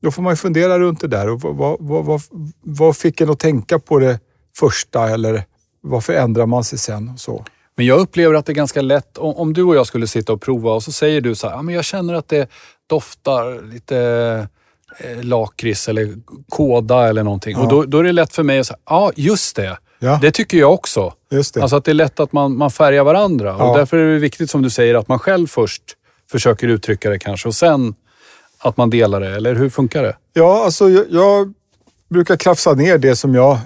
då 0.02 0.12
får 0.12 0.22
man 0.22 0.34
ju 0.34 0.38
fundera 0.38 0.80
runt 0.80 1.02
det 1.02 1.08
där. 1.08 1.30
Och 1.30 1.42
vad, 1.42 1.78
vad, 1.80 2.06
vad, 2.06 2.22
vad 2.62 2.98
fick 2.98 3.22
en 3.22 3.30
att 3.30 3.40
tänka 3.40 3.80
på 3.80 4.00
det 4.00 4.20
första 4.58 5.10
eller 5.10 5.46
varför 5.84 6.14
ändrar 6.14 6.46
man 6.46 6.64
sig 6.64 6.80
sen? 6.80 7.18
Så. 7.18 7.46
Men 7.76 7.86
jag 7.86 8.00
upplever 8.00 8.36
att 8.36 8.46
det 8.46 8.52
är 8.52 8.56
ganska 8.56 8.82
lätt, 8.82 9.18
om, 9.18 9.36
om 9.36 9.54
du 9.54 9.64
och 9.64 9.76
jag 9.76 9.88
skulle 9.88 10.08
sitta 10.08 10.34
och 10.34 10.42
prova 10.42 10.72
och 10.72 10.84
så 10.84 10.92
säger 10.92 11.22
du 11.22 11.36
så 11.36 11.48
här, 11.48 11.56
ja, 11.56 11.62
men 11.62 11.76
jag 11.76 11.86
känner 11.86 12.14
att 12.14 12.28
det 12.28 12.50
doftar 12.90 13.72
lite 13.74 13.98
eh, 15.00 15.24
lakrits 15.24 15.90
eller 15.90 16.14
kåda 16.50 17.08
eller 17.08 17.24
någonting. 17.24 17.54
Ja. 17.58 17.64
Och 17.64 17.70
då, 17.70 17.84
då 17.84 18.00
är 18.00 18.04
det 18.04 18.12
lätt 18.12 18.34
för 18.36 18.44
mig 18.44 18.60
att 18.60 18.68
säga, 18.68 18.78
ja 18.90 19.12
just 19.16 19.56
det. 19.56 19.78
Ja, 20.00 20.20
Det 20.22 20.32
tycker 20.32 20.58
jag 20.58 20.74
också. 20.74 21.14
just 21.32 21.54
det. 21.54 21.62
Alltså 21.62 21.76
att 21.76 21.86
det 21.86 21.92
är 21.92 21.96
lätt 21.96 22.20
att 22.20 22.32
man, 22.34 22.58
man 22.58 22.72
färgar 22.72 23.04
varandra. 23.04 23.56
Ja. 23.60 23.70
Och 23.70 23.78
därför 23.78 23.98
är 23.98 24.14
det 24.14 24.20
viktigt 24.20 24.50
som 24.50 24.62
du 24.62 24.70
säger 24.70 24.96
att 24.96 25.08
man 25.08 25.20
själv 25.20 25.48
först 25.48 25.84
försöker 26.32 26.68
uttrycka 26.68 27.10
det 27.10 27.20
kanske 27.20 27.48
och 27.48 27.56
sen 27.56 27.96
att 28.60 28.78
man 28.78 28.90
delar 28.90 29.20
det. 29.20 29.36
Eller 29.36 29.56
hur 29.56 29.70
funkar 29.70 30.04
det? 30.04 30.16
Ja, 30.34 30.66
alltså 30.66 30.90
jag, 30.90 31.06
jag 31.10 31.54
brukar 32.10 32.36
krafsa 32.36 32.74
ner 32.74 32.98
det 32.98 33.16
som 33.16 33.36
jag 33.36 33.58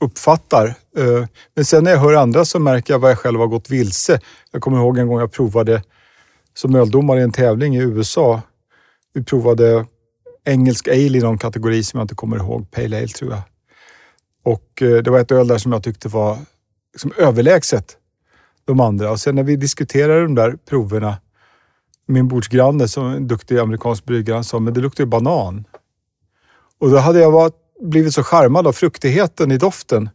uppfattar. 0.00 0.66
Eh, 0.96 1.26
men 1.54 1.64
sen 1.64 1.84
när 1.84 1.90
jag 1.90 1.98
hör 1.98 2.14
andra 2.14 2.44
så 2.44 2.58
märker 2.58 2.94
jag 2.94 2.98
vad 2.98 3.10
jag 3.10 3.18
själv 3.18 3.40
har 3.40 3.46
gått 3.46 3.70
vilse. 3.70 4.20
Jag 4.52 4.62
kommer 4.62 4.78
ihåg 4.78 4.98
en 4.98 5.08
gång 5.08 5.20
jag 5.20 5.32
provade 5.32 5.82
som 6.54 6.74
öldomare 6.74 7.20
i 7.20 7.22
en 7.22 7.32
tävling 7.32 7.76
i 7.76 7.80
USA. 7.80 8.42
Vi 9.14 9.24
provade 9.24 9.86
engelsk 10.44 10.88
ale 10.88 11.18
i 11.18 11.20
någon 11.20 11.38
kategori 11.38 11.82
som 11.82 11.98
jag 11.98 12.04
inte 12.04 12.14
kommer 12.14 12.36
ihåg. 12.36 12.70
Pale 12.70 12.98
ale 12.98 13.08
tror 13.08 13.30
jag. 13.30 13.42
Och 14.44 14.82
eh, 14.82 15.02
det 15.02 15.10
var 15.10 15.20
ett 15.20 15.32
öl 15.32 15.48
där 15.48 15.58
som 15.58 15.72
jag 15.72 15.82
tyckte 15.82 16.08
var 16.08 16.38
liksom 16.92 17.12
överlägset 17.18 17.96
de 18.64 18.80
andra. 18.80 19.10
Och 19.10 19.20
sen 19.20 19.34
när 19.34 19.42
vi 19.42 19.56
diskuterade 19.56 20.22
de 20.22 20.34
där 20.34 20.56
proverna 20.68 21.16
min 22.10 22.28
bordsgranne 22.28 22.88
som 22.88 23.06
är 23.06 23.16
en 23.16 23.28
duktig 23.28 23.58
amerikansk 23.58 24.04
bryggare, 24.04 24.34
han 24.34 24.44
sa 24.44 24.58
men 24.58 24.74
det 24.74 24.80
luktar 24.80 25.04
ju 25.04 25.08
banan. 25.10 25.64
Och 26.78 26.90
då 26.90 26.96
hade 26.96 27.18
jag 27.18 27.30
varit, 27.30 27.54
blivit 27.80 28.14
så 28.14 28.22
charmad 28.22 28.66
av 28.66 28.72
fruktigheten 28.72 29.52
i 29.52 29.56
doften 29.56 30.10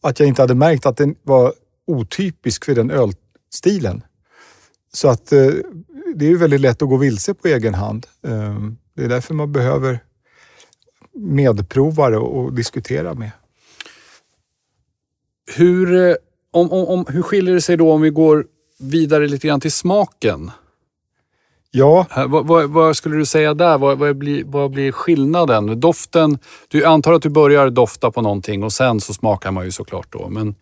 att 0.00 0.20
jag 0.20 0.28
inte 0.28 0.42
hade 0.42 0.54
märkt 0.54 0.86
att 0.86 0.96
den 0.96 1.14
var 1.22 1.52
otypisk 1.86 2.64
för 2.64 2.74
den 2.74 2.90
ölstilen. 2.90 4.02
Så 4.92 5.08
att 5.08 5.32
eh, 5.32 5.50
det 6.14 6.24
är 6.24 6.30
ju 6.30 6.36
väldigt 6.36 6.60
lätt 6.60 6.82
att 6.82 6.88
gå 6.88 6.96
vilse 6.96 7.34
på 7.34 7.48
egen 7.48 7.74
hand. 7.74 8.06
Eh, 8.22 8.60
det 8.94 9.04
är 9.04 9.08
därför 9.08 9.34
man 9.34 9.52
behöver 9.52 9.98
medprovare 11.12 12.18
och 12.18 12.52
diskutera 12.52 13.14
med. 13.14 13.30
Hur, 15.56 16.08
eh, 16.08 16.14
om, 16.50 16.72
om, 16.72 16.86
om, 16.86 17.06
hur 17.08 17.22
skiljer 17.22 17.54
det 17.54 17.60
sig 17.60 17.76
då 17.76 17.92
om 17.92 18.00
vi 18.00 18.10
går 18.10 18.46
vidare 18.78 19.28
lite 19.28 19.46
grann 19.46 19.60
till 19.60 19.72
smaken? 19.72 20.50
Ja, 21.76 22.06
vad, 22.28 22.46
vad, 22.46 22.70
vad 22.70 22.96
skulle 22.96 23.16
du 23.16 23.26
säga 23.26 23.54
där? 23.54 23.78
Vad, 23.78 23.98
vad, 23.98 24.16
blir, 24.16 24.44
vad 24.44 24.70
blir 24.70 24.92
skillnaden? 24.92 25.80
Doften, 25.80 26.38
du 26.68 26.84
antar 26.84 27.12
att 27.12 27.22
du 27.22 27.28
börjar 27.28 27.70
dofta 27.70 28.10
på 28.10 28.22
någonting 28.22 28.64
och 28.64 28.72
sen 28.72 29.00
så 29.00 29.14
smakar 29.14 29.50
man 29.50 29.64
ju 29.64 29.70
såklart 29.70 30.12
då. 30.12 30.28
Men, 30.28 30.54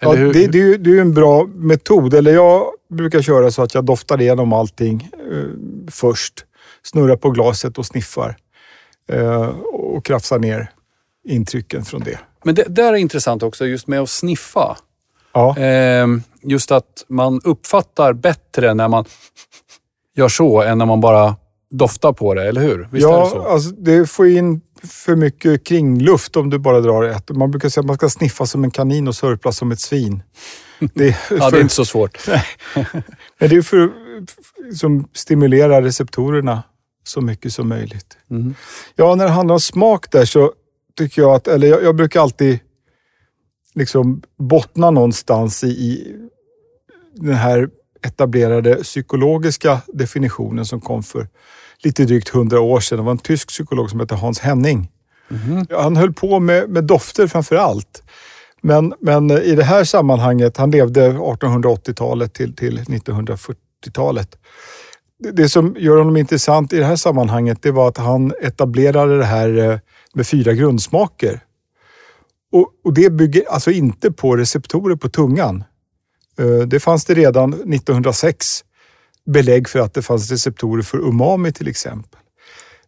ja 0.00 0.12
det, 0.12 0.32
det, 0.32 0.76
det 0.76 0.90
är 0.90 0.94
ju 0.94 1.00
en 1.00 1.14
bra 1.14 1.46
metod. 1.54 2.14
Eller 2.14 2.34
jag 2.34 2.66
brukar 2.90 3.22
köra 3.22 3.50
så 3.50 3.62
att 3.62 3.74
jag 3.74 3.84
doftar 3.84 4.20
igenom 4.20 4.52
allting 4.52 5.10
eh, 5.12 5.44
först. 5.90 6.44
Snurrar 6.82 7.16
på 7.16 7.30
glaset 7.30 7.78
och 7.78 7.86
sniffar. 7.86 8.36
Eh, 9.08 9.48
och 9.72 10.04
krafsar 10.04 10.38
ner 10.38 10.70
intrycken 11.28 11.84
från 11.84 12.00
det. 12.00 12.18
men 12.44 12.54
det 12.54 12.64
där 12.68 12.92
är 12.92 12.96
intressant 12.96 13.42
också, 13.42 13.66
just 13.66 13.86
med 13.86 14.00
att 14.00 14.10
sniffa. 14.10 14.76
Ja, 15.32 15.56
Ehm, 15.58 16.22
just 16.42 16.70
att 16.70 17.04
man 17.08 17.40
uppfattar 17.44 18.12
bättre 18.12 18.74
när 18.74 18.88
man 18.88 19.04
gör 20.16 20.28
så 20.28 20.62
än 20.62 20.78
när 20.78 20.86
man 20.86 21.00
bara 21.00 21.36
doftar 21.70 22.12
på 22.12 22.34
det, 22.34 22.48
eller 22.48 22.60
hur? 22.60 22.88
Visst 22.90 23.06
är 23.06 23.10
det 23.10 23.18
ja 23.18 23.30
så? 23.30 23.42
alltså 23.42 23.70
det 23.70 24.10
får 24.10 24.28
in 24.28 24.60
för 24.82 25.16
mycket 25.16 25.66
kringluft 25.66 26.36
om 26.36 26.50
du 26.50 26.58
bara 26.58 26.80
drar 26.80 27.02
ett. 27.02 27.30
Man 27.30 27.50
brukar 27.50 27.68
säga 27.68 27.80
att 27.80 27.86
man 27.86 27.96
ska 27.96 28.08
sniffa 28.08 28.46
som 28.46 28.64
en 28.64 28.70
kanin 28.70 29.08
och 29.08 29.14
sörpla 29.14 29.52
som 29.52 29.72
ett 29.72 29.80
svin. 29.80 30.22
Det 30.94 31.08
är 31.08 31.16
Ja, 31.30 31.36
det 31.36 31.50
för, 31.50 31.56
är 31.56 31.60
inte 31.60 31.74
så 31.74 31.84
svårt. 31.84 32.26
men 33.38 33.48
det 33.50 33.56
är 33.56 33.62
för 33.62 33.90
som 34.74 35.08
stimulerar 35.12 35.82
receptorerna 35.82 36.62
så 37.04 37.20
mycket 37.20 37.52
som 37.52 37.68
möjligt. 37.68 38.16
Mm. 38.30 38.54
Ja, 38.94 39.14
när 39.14 39.24
det 39.24 39.30
handlar 39.30 39.54
om 39.54 39.60
smak 39.60 40.10
där 40.10 40.24
så 40.24 40.52
tycker 40.98 41.22
jag 41.22 41.34
att, 41.34 41.48
eller 41.48 41.68
jag, 41.68 41.82
jag 41.82 41.96
brukar 41.96 42.20
alltid 42.20 42.58
liksom 43.74 44.22
bottna 44.38 44.90
någonstans 44.90 45.64
i, 45.64 45.66
i 45.66 46.16
den 47.14 47.34
här 47.34 47.68
etablerade 48.04 48.74
psykologiska 48.74 49.80
definitionen 49.86 50.66
som 50.66 50.80
kom 50.80 51.02
för 51.02 51.28
lite 51.84 52.04
drygt 52.04 52.28
hundra 52.28 52.60
år 52.60 52.80
sedan. 52.80 52.98
Det 52.98 53.04
var 53.04 53.12
en 53.12 53.18
tysk 53.18 53.48
psykolog 53.48 53.90
som 53.90 54.00
hette 54.00 54.14
Hans 54.14 54.40
Henning. 54.40 54.88
Mm. 55.30 55.66
Han 55.70 55.96
höll 55.96 56.12
på 56.12 56.40
med, 56.40 56.70
med 56.70 56.84
dofter 56.84 57.26
framför 57.26 57.56
allt. 57.56 58.02
Men, 58.60 58.94
men 59.00 59.30
i 59.30 59.54
det 59.54 59.64
här 59.64 59.84
sammanhanget, 59.84 60.56
han 60.56 60.70
levde 60.70 61.12
1880-talet 61.12 62.34
till, 62.34 62.56
till 62.56 62.78
1940-talet. 62.78 64.36
Det 65.32 65.48
som 65.48 65.76
gör 65.78 65.96
honom 65.96 66.16
intressant 66.16 66.72
i 66.72 66.78
det 66.78 66.84
här 66.84 66.96
sammanhanget, 66.96 67.62
det 67.62 67.70
var 67.70 67.88
att 67.88 67.98
han 67.98 68.32
etablerade 68.42 69.18
det 69.18 69.24
här 69.24 69.58
eh, 69.58 69.78
med 70.14 70.26
fyra 70.26 70.52
grundsmaker. 70.52 71.40
Och, 72.52 72.70
och 72.84 72.94
det 72.94 73.10
bygger 73.10 73.44
alltså 73.48 73.70
inte 73.70 74.12
på 74.12 74.36
receptorer 74.36 74.96
på 74.96 75.08
tungan. 75.08 75.64
Eh, 76.38 76.66
det 76.66 76.80
fanns 76.80 77.04
det 77.04 77.14
redan 77.14 77.52
1906 77.52 78.64
belägg 79.26 79.68
för 79.68 79.78
att 79.78 79.94
det 79.94 80.02
fanns 80.02 80.30
receptorer 80.30 80.82
för 80.82 80.98
umami 80.98 81.52
till 81.52 81.68
exempel. 81.68 82.20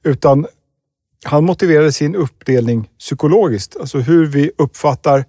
Utan 0.03 0.47
han 1.25 1.45
motiverade 1.45 1.93
sin 1.93 2.15
uppdelning 2.15 2.91
psykologiskt, 2.99 3.77
alltså 3.81 3.99
hur 3.99 4.27
vi 4.27 4.51
uppfattar 4.59 5.25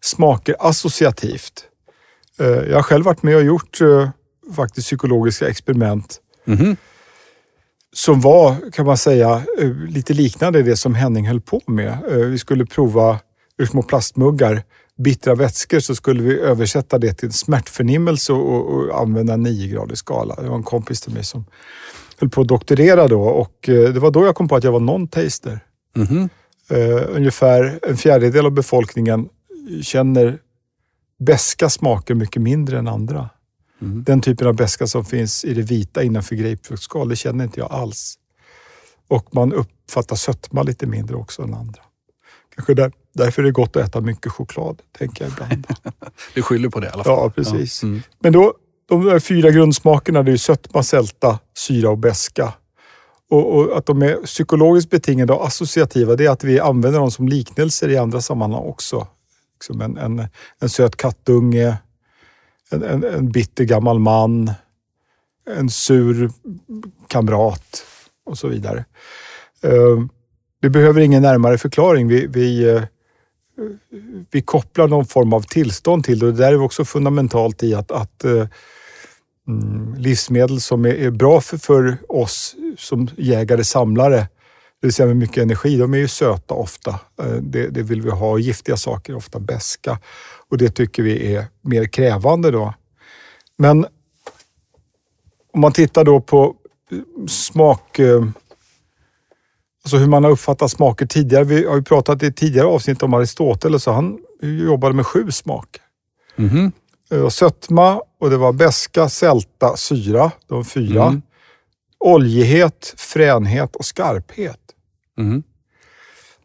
smaker 0.00 0.56
associativt. 0.58 1.64
Eh, 2.40 2.46
jag 2.46 2.74
har 2.74 2.82
själv 2.82 3.04
varit 3.04 3.22
med 3.22 3.36
och 3.36 3.44
gjort 3.44 3.80
eh, 3.80 4.10
faktiskt 4.56 4.86
psykologiska 4.86 5.48
experiment 5.48 6.20
mm 6.46 6.58
-hmm. 6.58 6.76
som 7.92 8.20
var, 8.20 8.70
kan 8.72 8.86
man 8.86 8.98
säga, 8.98 9.42
lite 9.88 10.14
liknande 10.14 10.62
det 10.62 10.76
som 10.76 10.94
Henning 10.94 11.28
höll 11.28 11.40
på 11.40 11.60
med. 11.66 11.98
Vi 12.08 12.38
skulle 12.38 12.66
prova 12.66 13.18
ur 13.58 13.66
små 13.66 13.82
plastmuggar 13.82 14.62
bittra 15.02 15.34
vätskor 15.34 15.80
så 15.80 15.94
skulle 15.94 16.22
vi 16.22 16.40
översätta 16.40 16.98
det 16.98 17.14
till 17.14 17.32
smärtförnimmelse 17.32 18.32
och, 18.32 18.74
och 18.74 19.00
använda 19.00 19.34
en 19.34 19.46
9-gradig 19.46 19.94
skala. 19.94 20.34
Det 20.34 20.48
var 20.48 20.56
en 20.56 20.62
kompis 20.62 21.00
till 21.00 21.12
mig 21.12 21.24
som 21.24 21.44
höll 22.18 22.30
på 22.30 22.40
att 22.40 22.48
doktorera 22.48 23.08
då 23.08 23.22
och 23.22 23.68
eh, 23.68 23.92
det 23.92 24.00
var 24.00 24.10
då 24.10 24.26
jag 24.26 24.34
kom 24.34 24.48
på 24.48 24.56
att 24.56 24.64
jag 24.64 24.72
var 24.72 24.80
non-taster. 24.80 25.60
Mm 25.96 26.08
-hmm. 26.08 26.28
uh, 26.72 27.16
ungefär 27.16 27.78
en 27.82 27.96
fjärdedel 27.96 28.46
av 28.46 28.52
befolkningen 28.52 29.28
känner 29.82 30.38
beska 31.18 31.70
smaker 31.70 32.14
mycket 32.14 32.42
mindre 32.42 32.78
än 32.78 32.88
andra. 32.88 33.30
Mm. 33.82 34.04
Den 34.04 34.20
typen 34.20 34.46
av 34.46 34.56
beska 34.56 34.86
som 34.86 35.04
finns 35.04 35.44
i 35.44 35.54
det 35.54 35.62
vita 35.62 36.02
innanför 36.02 36.34
grapefruktskal, 36.34 37.08
det 37.08 37.16
känner 37.16 37.44
inte 37.44 37.60
jag 37.60 37.72
alls. 37.72 38.18
Och 39.08 39.34
man 39.34 39.52
uppfattar 39.52 40.16
sötma 40.16 40.62
lite 40.62 40.86
mindre 40.86 41.16
också 41.16 41.42
än 41.42 41.54
andra. 41.54 41.82
Kanske 42.54 42.74
där, 42.74 42.92
därför 43.12 43.42
är 43.42 43.46
det 43.46 43.52
gott 43.52 43.76
att 43.76 43.88
äta 43.88 44.00
mycket 44.00 44.32
choklad, 44.32 44.82
tänker 44.98 45.24
jag 45.24 45.32
ibland. 45.32 45.66
du 46.34 46.42
skyller 46.42 46.68
på 46.68 46.80
det 46.80 46.86
i 46.86 46.90
alla 46.90 47.04
fall. 47.04 47.12
Ja, 47.12 47.30
precis. 47.30 47.82
Ja. 47.82 47.88
Mm. 47.88 48.02
Men 48.18 48.32
då, 48.32 48.54
de 48.88 49.04
där 49.04 49.18
fyra 49.18 49.50
grundsmakerna, 49.50 50.22
det 50.22 50.32
är 50.32 50.36
sötma, 50.36 50.82
sälta, 50.82 51.38
syra 51.54 51.90
och 51.90 51.98
beska. 51.98 52.52
Och, 53.30 53.54
och, 53.54 53.78
att 53.78 53.86
de 53.86 54.02
är 54.02 54.26
psykologiskt 54.26 54.90
betingade 54.90 55.32
och 55.32 55.46
associativa, 55.46 56.16
det 56.16 56.26
är 56.26 56.30
att 56.30 56.44
vi 56.44 56.60
använder 56.60 57.00
dem 57.00 57.10
som 57.10 57.28
liknelser 57.28 57.88
i 57.88 57.96
andra 57.96 58.20
sammanhang 58.20 58.62
också. 58.62 59.06
Liksom 59.54 59.80
en, 59.80 59.96
en, 59.96 60.28
en 60.60 60.68
söt 60.68 60.96
kattunge, 60.96 61.76
en, 62.70 62.82
en, 62.82 63.04
en 63.04 63.32
bitter 63.32 63.64
gammal 63.64 63.98
man, 63.98 64.50
en 65.50 65.70
sur 65.70 66.30
kamrat 67.08 67.84
och 68.24 68.38
så 68.38 68.48
vidare. 68.48 68.84
Vi 70.62 70.70
behöver 70.70 71.00
ingen 71.00 71.22
närmare 71.22 71.58
förklaring. 71.58 72.08
Vi, 72.08 72.26
vi, 72.26 72.70
eh, 72.70 72.82
vi 74.30 74.42
kopplar 74.42 74.88
någon 74.88 75.06
form 75.06 75.32
av 75.32 75.42
tillstånd 75.42 76.04
till 76.04 76.18
det 76.18 76.26
och 76.26 76.32
det 76.32 76.38
där 76.38 76.52
är 76.52 76.60
också 76.60 76.84
fundamentalt 76.84 77.62
i 77.62 77.74
att, 77.74 77.90
att 77.90 78.24
eh, 78.24 78.46
mm, 79.48 79.94
livsmedel 79.94 80.60
som 80.60 80.84
är, 80.84 80.94
är 80.94 81.10
bra 81.10 81.40
för, 81.40 81.56
för, 81.56 81.98
oss 82.08 82.56
som 82.78 83.08
jägare, 83.16 83.64
samlare, 83.64 84.16
det 84.80 84.86
vill 84.86 84.92
säga 84.92 85.06
med 85.06 85.16
mycket 85.16 85.42
energi, 85.42 85.76
de 85.76 85.94
är 85.94 85.98
ju 85.98 86.08
söta 86.08 86.54
ofta. 86.54 86.90
Eh, 87.22 87.34
det, 87.40 87.68
det 87.68 87.82
vill 87.82 88.02
vi 88.02 88.10
ha. 88.10 88.38
Giftiga 88.38 88.76
saker 88.76 89.12
är 89.12 89.16
ofta 89.16 89.40
beska 89.40 89.98
och 90.48 90.58
det 90.58 90.70
tycker 90.70 91.02
vi 91.02 91.34
är 91.34 91.44
mer 91.60 91.84
krävande 91.84 92.50
då. 92.50 92.74
Men 93.58 93.86
om 95.52 95.60
man 95.60 95.72
tittar 95.72 96.04
då 96.04 96.20
på 96.20 96.56
smak 97.28 97.98
eh, 97.98 98.24
Alltså 99.84 99.96
hur 99.96 100.06
man 100.06 100.24
har 100.24 100.30
uppfattat 100.30 100.70
smaker 100.70 101.06
tidigare. 101.06 101.44
Vi 101.44 101.66
har 101.66 101.76
ju 101.76 101.82
pratat 101.82 102.22
i 102.22 102.32
tidigare 102.32 102.66
avsnitt 102.66 103.02
om 103.02 103.14
Aristoteles 103.14 103.86
och 103.86 103.94
han 103.94 104.18
jobbade 104.40 104.94
med 104.94 105.06
sju 105.06 105.30
smaker. 105.30 105.82
Mm. 106.36 106.72
Det 107.10 107.18
var 107.18 107.30
sötma 107.30 108.02
och 108.20 108.30
det 108.30 108.36
var 108.36 108.52
beska, 108.52 109.08
sälta, 109.08 109.76
syra. 109.76 110.30
De 110.46 110.64
fyra. 110.64 111.04
Mm. 111.04 111.22
Oljighet, 111.98 112.94
fränhet 112.96 113.76
och 113.76 113.84
skarphet. 113.84 114.60
Mm. 115.18 115.42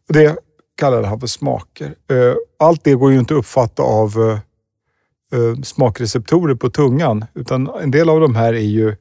Det 0.08 0.38
kallade 0.78 1.08
han 1.08 1.20
för 1.20 1.28
smaker. 1.28 1.86
Eh, 1.86 2.36
allt 2.60 2.84
det 2.84 2.94
går 2.94 3.12
ju 3.12 3.20
inte 3.20 3.34
att 3.34 3.40
uppfatta 3.40 3.84
av 3.84 4.10
eh, 4.18 5.40
eh, 5.40 5.62
smakreceptorer 5.64 6.56
på 6.56 6.70
tungan, 6.70 7.26
utan 7.34 7.68
en 7.68 7.92
del 7.92 8.10
av 8.10 8.20
de 8.20 8.36
här 8.36 8.54
är 8.54 8.60
ju 8.60 8.96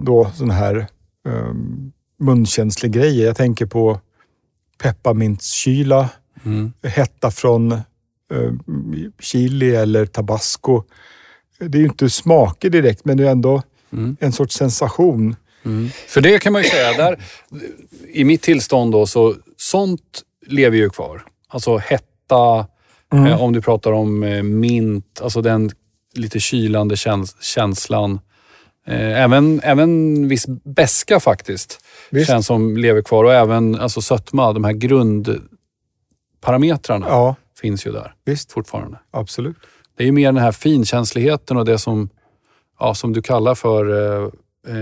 då 0.00 0.30
sådana 0.34 0.54
här 0.54 0.86
munkänslig 2.22 2.92
grejer. 2.92 3.26
Jag 3.26 3.36
tänker 3.36 3.66
på 3.66 4.00
pepparmintskyla, 4.78 6.08
mm. 6.44 6.72
hetta 6.82 7.30
från 7.30 7.72
eh, 7.72 7.80
chili 9.20 9.74
eller 9.74 10.06
tabasco. 10.06 10.82
Det 11.58 11.78
är 11.78 11.80
ju 11.80 11.86
inte 11.86 12.10
smaker 12.10 12.70
direkt, 12.70 13.04
men 13.04 13.16
det 13.16 13.26
är 13.26 13.30
ändå 13.30 13.62
mm. 13.92 14.16
en 14.20 14.32
sorts 14.32 14.56
sensation. 14.56 15.36
Mm. 15.64 15.90
För 16.08 16.20
det 16.20 16.38
kan 16.38 16.52
man 16.52 16.62
ju 16.62 16.68
säga, 16.68 16.92
där, 16.92 17.18
i 18.12 18.24
mitt 18.24 18.42
tillstånd 18.42 18.92
då, 18.92 19.06
så 19.06 19.34
sånt 19.56 20.22
lever 20.46 20.76
ju 20.76 20.90
kvar. 20.90 21.24
Alltså 21.48 21.76
hetta, 21.76 22.66
mm. 23.12 23.26
eh, 23.26 23.42
om 23.42 23.52
du 23.52 23.60
pratar 23.60 23.92
om 23.92 24.22
eh, 24.22 24.42
mint, 24.42 25.20
alltså 25.22 25.42
den 25.42 25.70
lite 26.14 26.40
kylande 26.40 26.96
käns 26.96 27.42
känslan. 27.42 28.20
Eh, 28.86 29.22
även, 29.22 29.60
även 29.64 30.28
viss 30.28 30.46
beska 30.64 31.20
faktiskt. 31.20 31.84
Visst. 32.10 32.26
Känns 32.26 32.46
som 32.46 32.76
lever 32.76 33.02
kvar 33.02 33.24
och 33.24 33.34
även 33.34 33.80
alltså 33.80 34.02
sötma, 34.02 34.52
de 34.52 34.64
här 34.64 34.72
grundparametrarna 34.72 37.06
ja. 37.08 37.34
finns 37.60 37.86
ju 37.86 37.92
där 37.92 38.14
Visst. 38.24 38.52
fortfarande. 38.52 38.98
Absolut. 39.10 39.56
Det 39.96 40.02
är 40.02 40.06
ju 40.06 40.12
mer 40.12 40.32
den 40.32 40.42
här 40.42 40.52
finkänsligheten 40.52 41.56
och 41.56 41.64
det 41.64 41.78
som, 41.78 42.08
ja, 42.78 42.94
som 42.94 43.12
du 43.12 43.22
kallar 43.22 43.54
för 43.54 43.90
eh, 43.90 44.28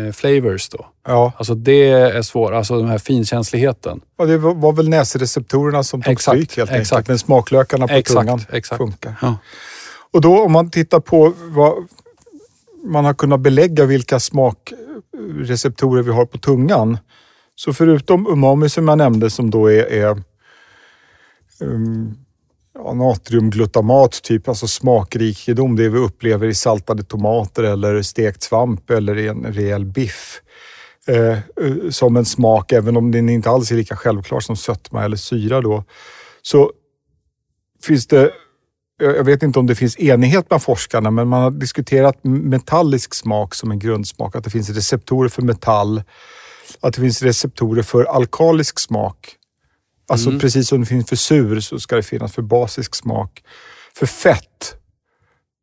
eh 0.06 0.12
flavors 0.12 0.68
då. 0.68 0.86
Ja. 1.06 1.32
Alltså 1.36 1.54
det 1.54 1.90
är 1.90 2.22
svårt, 2.22 2.52
alltså 2.52 2.78
den 2.78 2.88
här 2.88 2.98
finkänsligheten. 2.98 4.00
Ja, 4.18 4.24
det 4.24 4.38
var 4.38 4.72
väl 4.72 4.88
näsreceptorerna 4.88 5.82
som 5.82 6.02
tog 6.02 6.12
exakt, 6.12 6.36
stryk 6.36 6.56
helt 6.56 6.70
exakt. 6.70 6.92
enkelt. 6.92 7.08
Men 7.08 7.18
smaklökarna 7.18 7.88
på 7.88 7.94
exakt, 7.94 8.20
tungan 8.20 8.40
exakt. 8.52 8.78
funkar. 8.78 9.14
Ja. 9.22 9.36
Och 10.12 10.20
då 10.20 10.44
om 10.44 10.52
man 10.52 10.70
tittar 10.70 11.00
på 11.00 11.32
vad 11.36 11.88
man 12.84 13.04
har 13.04 13.14
kunnat 13.14 13.40
belägga 13.40 13.86
vilka 13.86 14.20
smakreceptorer 14.20 16.02
vi 16.02 16.12
har 16.12 16.26
på 16.26 16.38
tungan 16.38 16.98
så 17.54 17.72
förutom 17.72 18.26
umami 18.26 18.68
som 18.68 18.88
jag 18.88 18.98
nämnde 18.98 19.30
som 19.30 19.50
då 19.50 19.70
är, 19.70 19.84
är 19.84 20.22
um, 21.60 22.16
ja, 22.74 22.94
natriumglutamat, 22.94 24.22
typ 24.22 24.48
alltså 24.48 24.66
smakrikedom, 24.66 25.76
det 25.76 25.88
vi 25.88 25.98
upplever 25.98 26.46
i 26.46 26.54
saltade 26.54 27.02
tomater 27.02 27.62
eller 27.62 28.02
stekt 28.02 28.42
svamp 28.42 28.90
eller 28.90 29.18
i 29.18 29.28
en 29.28 29.44
rejäl 29.52 29.84
biff. 29.84 30.42
Eh, 31.06 31.38
som 31.90 32.16
en 32.16 32.24
smak, 32.24 32.72
även 32.72 32.96
om 32.96 33.10
den 33.10 33.28
inte 33.28 33.50
alls 33.50 33.72
är 33.72 33.76
lika 33.76 33.96
självklar 33.96 34.40
som 34.40 34.56
sötma 34.56 35.04
eller 35.04 35.16
syra 35.16 35.60
då. 35.60 35.84
Så 36.42 36.72
finns 37.82 38.06
det, 38.06 38.30
jag 39.00 39.24
vet 39.24 39.42
inte 39.42 39.58
om 39.58 39.66
det 39.66 39.74
finns 39.74 39.98
enighet 39.98 40.48
bland 40.48 40.62
forskarna, 40.62 41.10
men 41.10 41.28
man 41.28 41.42
har 41.42 41.50
diskuterat 41.50 42.24
metallisk 42.24 43.14
smak 43.14 43.54
som 43.54 43.70
en 43.70 43.78
grundsmak, 43.78 44.36
att 44.36 44.44
det 44.44 44.50
finns 44.50 44.70
receptorer 44.70 45.28
för 45.28 45.42
metall 45.42 46.02
att 46.80 46.94
det 46.94 47.00
finns 47.00 47.22
receptorer 47.22 47.82
för 47.82 48.04
alkalisk 48.04 48.78
smak. 48.78 49.36
Alltså 50.08 50.28
mm. 50.28 50.40
precis 50.40 50.68
som 50.68 50.80
det 50.80 50.86
finns 50.86 51.08
för 51.08 51.16
sur 51.16 51.60
så 51.60 51.78
ska 51.78 51.96
det 51.96 52.02
finnas 52.02 52.32
för 52.32 52.42
basisk 52.42 52.94
smak. 52.94 53.42
För 53.94 54.06
fett 54.06 54.74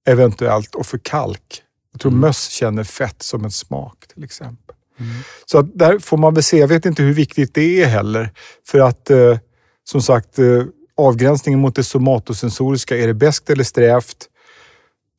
eventuellt 0.08 0.76
och 0.76 0.86
för 0.86 0.98
kalk. 0.98 1.64
Jag 1.92 2.02
tror 2.02 2.12
mm. 2.12 2.22
möss 2.22 2.50
känner 2.50 2.84
fett 2.84 3.24
som 3.24 3.46
en 3.46 3.52
smak 3.52 4.08
till 4.14 4.24
exempel. 4.24 4.76
Mm. 5.00 5.14
Så 5.46 5.62
där 5.62 6.00
får 6.00 6.18
man 6.18 6.34
väl 6.34 6.44
se. 6.44 6.58
Jag 6.58 6.68
vet 6.68 6.86
inte 6.86 7.04
hur 7.04 7.14
viktigt 7.14 7.54
det 7.54 7.82
är 7.82 7.86
heller. 7.86 8.32
För 8.68 8.80
att 8.80 9.10
eh, 9.10 9.38
som 9.84 10.02
sagt 10.02 10.40
eh, 10.40 10.64
avgränsningen 10.98 11.60
mot 11.60 11.76
det 11.76 11.84
somatosensoriska. 11.84 12.98
Är 12.98 13.08
det 13.08 13.14
beskt 13.14 13.50
eller 13.50 13.64
strävt? 13.64 14.30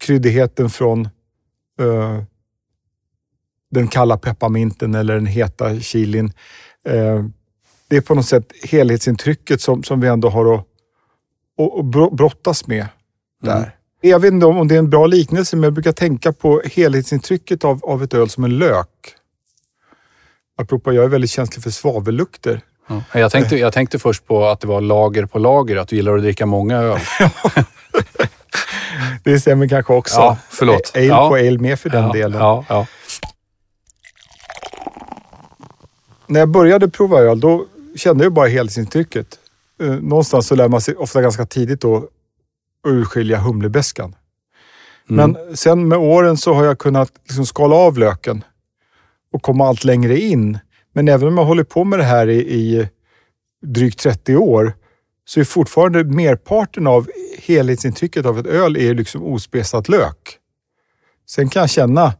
Kryddigheten 0.00 0.70
från 0.70 1.08
eh, 1.80 2.23
den 3.70 3.88
kalla 3.88 4.18
pepparminten 4.18 4.94
eller 4.94 5.14
den 5.14 5.26
heta 5.26 5.80
chilin. 5.80 6.32
Eh, 6.85 7.25
det 7.88 7.97
är 7.97 8.00
på 8.00 8.14
något 8.14 8.26
sätt 8.26 8.52
helhetsintrycket 8.62 9.61
som, 9.61 9.82
som 9.82 10.00
vi 10.00 10.08
ändå 10.08 10.28
har 10.28 10.54
att, 10.54 10.66
att 11.78 12.12
brottas 12.12 12.66
med 12.66 12.87
där. 13.42 13.56
Mm. 13.56 13.70
Jag 14.00 14.20
vet 14.20 14.32
inte 14.32 14.47
om 14.47 14.68
det 14.68 14.75
är 14.75 14.78
en 14.78 14.90
bra 14.90 15.06
liknelse, 15.06 15.56
men 15.56 15.62
jag 15.62 15.73
brukar 15.73 15.92
tänka 15.92 16.32
på 16.32 16.62
helhetsintrycket 16.64 17.64
av, 17.64 17.85
av 17.85 18.02
ett 18.02 18.14
öl 18.14 18.28
som 18.28 18.44
en 18.44 18.58
lök. 18.58 19.14
Apropå, 20.56 20.92
jag 20.92 21.04
är 21.04 21.08
väldigt 21.08 21.30
känslig 21.30 21.62
för 21.62 21.70
svavellukter. 21.70 22.61
Ja. 22.88 23.02
Jag, 23.12 23.33
tänkte, 23.33 23.57
jag 23.57 23.73
tänkte 23.73 23.99
först 23.99 24.26
på 24.26 24.47
att 24.47 24.61
det 24.61 24.66
var 24.66 24.80
lager 24.80 25.26
på 25.26 25.38
lager, 25.38 25.76
att 25.76 25.88
du 25.88 25.97
gillar 25.97 26.16
att 26.16 26.23
dricka 26.23 26.47
många 26.47 26.76
öl. 26.76 26.99
det 29.25 29.40
stämmer 29.40 29.68
kanske 29.68 29.92
också. 29.92 30.21
Ja, 30.21 30.38
förlåt. 30.50 30.92
Ale 30.95 31.04
ja. 31.04 31.28
på 31.28 31.35
ale 31.35 31.59
med 31.59 31.80
för 31.80 31.90
den 31.90 32.04
ja, 32.04 32.12
delen. 32.12 32.40
Ja. 32.40 32.87
När 36.26 36.40
jag 36.40 36.49
började 36.49 36.88
prova 36.88 37.18
öl, 37.18 37.40
då 37.40 37.64
kände 37.97 38.25
jag 38.25 38.33
bara 38.33 38.49
helhetsintrycket. 38.49 39.26
Eh, 39.83 39.88
någonstans 39.88 40.47
så 40.47 40.54
lär 40.54 40.68
man 40.68 40.80
sig 40.80 40.95
ofta 40.95 41.23
ganska 41.23 41.47
tidigt 41.47 41.80
då 41.80 41.97
att 41.97 42.04
urskilja 42.87 43.38
humlebäskan. 43.38 44.14
Mm. 45.11 45.33
Men 45.33 45.57
sen 45.57 45.88
med 45.88 45.99
åren 45.99 46.37
så 46.37 46.54
har 46.54 46.64
jag 46.64 46.78
kunnat 46.78 47.12
liksom 47.25 47.47
skala 47.47 47.76
av 47.76 47.99
löken 47.99 48.45
och 49.33 49.42
komma 49.42 49.68
allt 49.68 49.85
längre 49.85 50.18
in. 50.18 50.59
Men 50.99 51.09
även 51.09 51.28
om 51.28 51.38
jag 51.38 51.45
håller 51.45 51.64
på 51.64 51.85
med 51.85 51.99
det 51.99 52.05
här 52.05 52.28
i, 52.28 52.38
i 52.38 52.88
drygt 53.67 53.99
30 53.99 54.37
år 54.37 54.73
så 55.25 55.40
är 55.40 55.45
fortfarande 55.45 56.05
merparten 56.05 56.87
av 56.87 57.09
helhetsintrycket 57.38 58.26
av 58.26 58.38
ett 58.38 58.47
öl 58.47 58.76
är 58.76 58.95
liksom 58.95 59.23
ospesat 59.23 59.88
lök. 59.88 60.38
Sen 61.28 61.49
kan 61.49 61.61
jag 61.61 61.71
känna, 61.71 62.14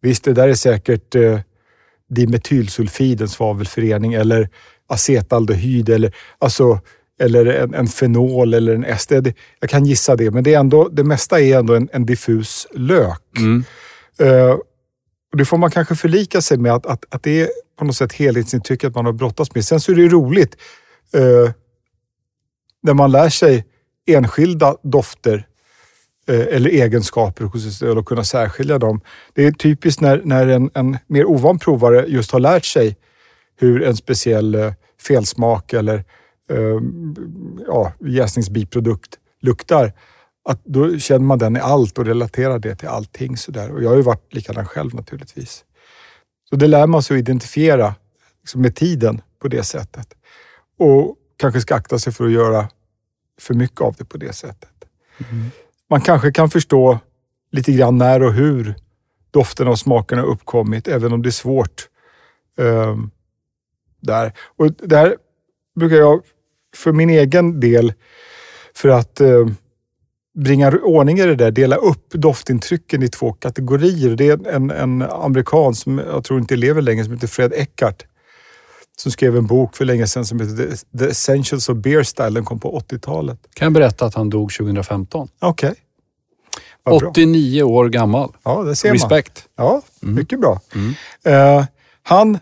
visst 0.00 0.24
det 0.24 0.32
där 0.32 0.48
är 0.48 0.54
säkert 0.54 1.14
eh, 1.14 1.40
dimetylsulfid, 2.10 3.20
en 3.20 3.28
svavelförening, 3.28 4.14
eller 4.14 4.48
acetaldehyd 4.86 5.88
eller, 5.88 6.14
alltså, 6.38 6.80
eller 7.20 7.46
en, 7.46 7.74
en 7.74 7.86
fenol 7.86 8.54
eller 8.54 8.74
en 8.74 8.84
ester. 8.84 9.34
Jag 9.60 9.70
kan 9.70 9.86
gissa 9.86 10.16
det, 10.16 10.30
men 10.30 10.44
det, 10.44 10.54
är 10.54 10.60
ändå, 10.60 10.88
det 10.88 11.04
mesta 11.04 11.40
är 11.40 11.58
ändå 11.58 11.74
en, 11.74 11.88
en 11.92 12.06
diffus 12.06 12.66
lök. 12.74 13.22
Mm. 13.36 13.64
Uh, 14.20 14.56
och 15.34 15.38
det 15.38 15.44
får 15.44 15.58
man 15.58 15.70
kanske 15.70 15.94
förlika 15.94 16.40
sig 16.40 16.58
med 16.58 16.72
att, 16.72 16.86
att, 16.86 17.04
att 17.10 17.22
det 17.22 17.40
är 17.40 17.48
på 17.78 17.84
något 17.84 17.96
sätt 17.96 18.12
helhetsintrycket 18.12 18.94
man 18.94 19.06
har 19.06 19.12
brottats 19.12 19.54
med. 19.54 19.64
Sen 19.64 19.80
så 19.80 19.92
är 19.92 19.96
det 19.96 20.08
roligt 20.08 20.56
eh, 21.14 21.50
när 22.82 22.94
man 22.94 23.12
lär 23.12 23.28
sig 23.28 23.64
enskilda 24.06 24.76
dofter 24.82 25.46
Eh, 26.26 26.56
eller 26.56 26.70
egenskaper 26.70 27.44
hos 27.44 27.82
ett 27.82 27.88
öl 27.88 27.98
och 27.98 28.06
kunna 28.06 28.24
särskilja 28.24 28.78
dem. 28.78 29.00
Det 29.32 29.44
är 29.44 29.52
typiskt 29.52 30.00
när, 30.00 30.22
när 30.24 30.46
en, 30.46 30.70
en 30.74 30.98
mer 31.06 31.24
ovan 31.24 31.58
provare 31.58 32.04
just 32.08 32.32
har 32.32 32.40
lärt 32.40 32.64
sig 32.64 32.96
hur 33.56 33.82
en 33.82 33.96
speciell 33.96 34.54
eh, 34.54 34.72
felsmak 35.00 35.72
eller 35.72 36.04
eh, 36.50 36.80
ja, 37.66 37.92
jäsningsbiprodukt 38.00 39.18
luktar. 39.40 39.92
Att 40.44 40.64
då 40.64 40.98
känner 40.98 41.24
man 41.24 41.38
den 41.38 41.56
i 41.56 41.60
allt 41.60 41.98
och 41.98 42.06
relaterar 42.06 42.58
det 42.58 42.76
till 42.76 42.88
allting. 42.88 43.36
Så 43.36 43.50
där. 43.50 43.70
Och 43.70 43.82
jag 43.82 43.88
har 43.88 43.96
ju 43.96 44.02
varit 44.02 44.34
likadan 44.34 44.66
själv 44.66 44.94
naturligtvis. 44.94 45.64
Så 46.50 46.56
det 46.56 46.66
lär 46.66 46.86
man 46.86 47.02
sig 47.02 47.14
att 47.14 47.18
identifiera 47.18 47.94
liksom 48.40 48.62
med 48.62 48.76
tiden 48.76 49.20
på 49.38 49.48
det 49.48 49.62
sättet. 49.62 50.14
Och 50.78 51.16
kanske 51.36 51.60
ska 51.60 51.74
akta 51.74 51.98
sig 51.98 52.12
för 52.12 52.24
att 52.24 52.32
göra 52.32 52.68
för 53.40 53.54
mycket 53.54 53.80
av 53.80 53.94
det 53.98 54.04
på 54.04 54.18
det 54.18 54.32
sättet. 54.32 54.70
Mm 55.30 55.50
man 55.90 56.00
kanske 56.00 56.32
kan 56.32 56.50
förstå 56.50 56.98
lite 57.52 57.72
grann 57.72 57.98
när 57.98 58.22
och 58.22 58.32
hur 58.32 58.74
dofterna 59.30 59.70
och 59.70 59.78
smakerna 59.78 60.22
har 60.22 60.28
uppkommit, 60.28 60.88
även 60.88 61.12
om 61.12 61.22
det 61.22 61.28
är 61.28 61.30
svårt. 61.30 61.88
Um, 62.56 63.10
där. 64.00 64.32
Och 64.56 64.72
där 64.72 65.16
brukar 65.76 65.96
jag 65.96 66.22
för 66.76 66.92
min 66.92 67.10
egen 67.10 67.60
del, 67.60 67.92
för 68.74 68.88
att 68.88 69.20
uh, 69.20 69.48
bringa 70.34 70.70
ordning 70.70 71.18
i 71.18 71.26
det 71.26 71.34
där, 71.34 71.50
dela 71.50 71.76
upp 71.76 72.10
doftintrycken 72.10 73.02
i 73.02 73.08
två 73.08 73.32
kategorier. 73.32 74.16
Det 74.16 74.28
är 74.28 74.48
en, 74.48 74.70
en 74.70 75.02
amerikan 75.02 75.74
som 75.74 75.98
jag 75.98 76.24
tror 76.24 76.40
inte 76.40 76.56
lever 76.56 76.82
längre, 76.82 77.04
som 77.04 77.14
heter 77.14 77.26
Fred 77.26 77.52
Eckart, 77.52 78.04
som 78.96 79.12
skrev 79.12 79.36
en 79.36 79.46
bok 79.46 79.76
för 79.76 79.84
länge 79.84 80.06
sedan 80.06 80.24
som 80.24 80.40
heter 80.40 80.76
The 80.98 81.04
Essentials 81.04 81.68
of 81.68 81.76
Beer 81.76 82.02
Style. 82.02 82.30
Den 82.30 82.44
kom 82.44 82.60
på 82.60 82.80
80-talet. 82.80 83.38
Kan 83.54 83.66
jag 83.66 83.72
berätta 83.72 84.04
att 84.04 84.14
han 84.14 84.30
dog 84.30 84.52
2015. 84.52 85.28
Okej. 85.38 85.68
Okay. 85.68 87.08
89 87.08 87.62
år 87.62 87.88
gammal. 87.88 88.32
Ja, 88.42 88.62
det 88.62 88.76
ser 88.76 88.92
Respect. 88.92 89.44
man. 89.56 89.66
Ja, 89.66 89.82
mm. 90.02 90.14
mycket 90.14 90.40
bra. 90.40 90.60
Mm. 90.74 90.94
Uh, 91.58 91.64
han 92.02 92.38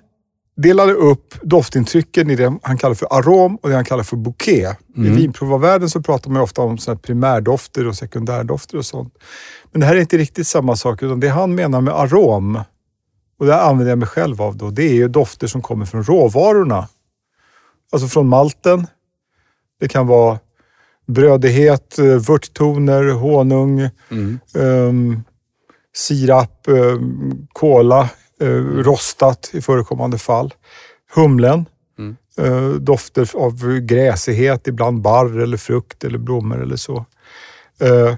delade 0.63 0.93
upp 0.93 1.35
doftintrycken 1.43 2.31
i 2.31 2.37
det 2.37 2.59
han 2.63 2.79
kallar 2.79 2.95
för 2.95 3.09
arom 3.11 3.57
och 3.57 3.69
det 3.69 3.75
han 3.75 3.85
kallar 3.85 4.03
för 4.03 4.17
bouquet. 4.17 4.79
Mm. 4.97 5.13
I 5.13 5.17
vinprovarvärlden 5.17 5.91
så 5.91 6.03
pratar 6.03 6.31
man 6.31 6.43
ofta 6.43 6.63
om 6.63 6.79
såna 6.79 6.97
primärdofter 6.97 7.89
och 7.89 7.97
sekundärdofter 7.97 8.79
och 8.79 8.87
sånt. 8.87 9.15
Men 9.73 9.81
det 9.81 9.87
här 9.87 9.97
är 9.97 10.01
inte 10.01 10.19
riktigt 10.19 10.47
samma 10.47 10.77
sak, 10.77 11.03
utan 11.03 11.21
det 11.21 11.29
han 11.29 11.55
menar 11.55 11.81
med 11.81 11.95
arom, 11.95 12.61
och 13.39 13.47
det 13.47 13.61
använder 13.61 13.91
jag 13.91 13.99
mig 13.99 14.09
själv 14.09 14.43
av 14.43 14.57
då, 14.57 14.71
det 14.71 14.83
är 14.85 14.95
ju 14.95 15.09
dofter 15.09 15.47
som 15.47 15.63
kommer 15.63 15.87
från 15.87 16.05
råvarorna. 16.05 16.89
Alltså 17.93 18.09
från 18.09 18.29
malten. 18.29 18.87
Det 19.81 19.89
kan 19.89 20.07
vara 20.07 20.39
brödighet, 21.07 21.99
vörttoner, 22.29 23.11
honung, 23.13 23.89
mm. 24.11 24.39
um, 24.55 25.25
sirap, 25.97 26.65
um, 26.67 27.47
kola, 27.53 28.09
rostat 28.83 29.51
i 29.53 29.61
förekommande 29.61 30.19
fall. 30.19 30.55
Humlen, 31.15 31.67
mm. 31.99 32.17
uh, 32.41 32.75
dofter 32.75 33.31
av 33.35 33.79
gräsighet, 33.79 34.69
ibland 34.69 35.01
barr 35.01 35.39
eller 35.39 35.57
frukt 35.57 36.05
eller 36.05 36.19
blommor 36.19 36.63
eller 36.63 36.77
så. 36.77 37.05
Uh, 37.83 38.15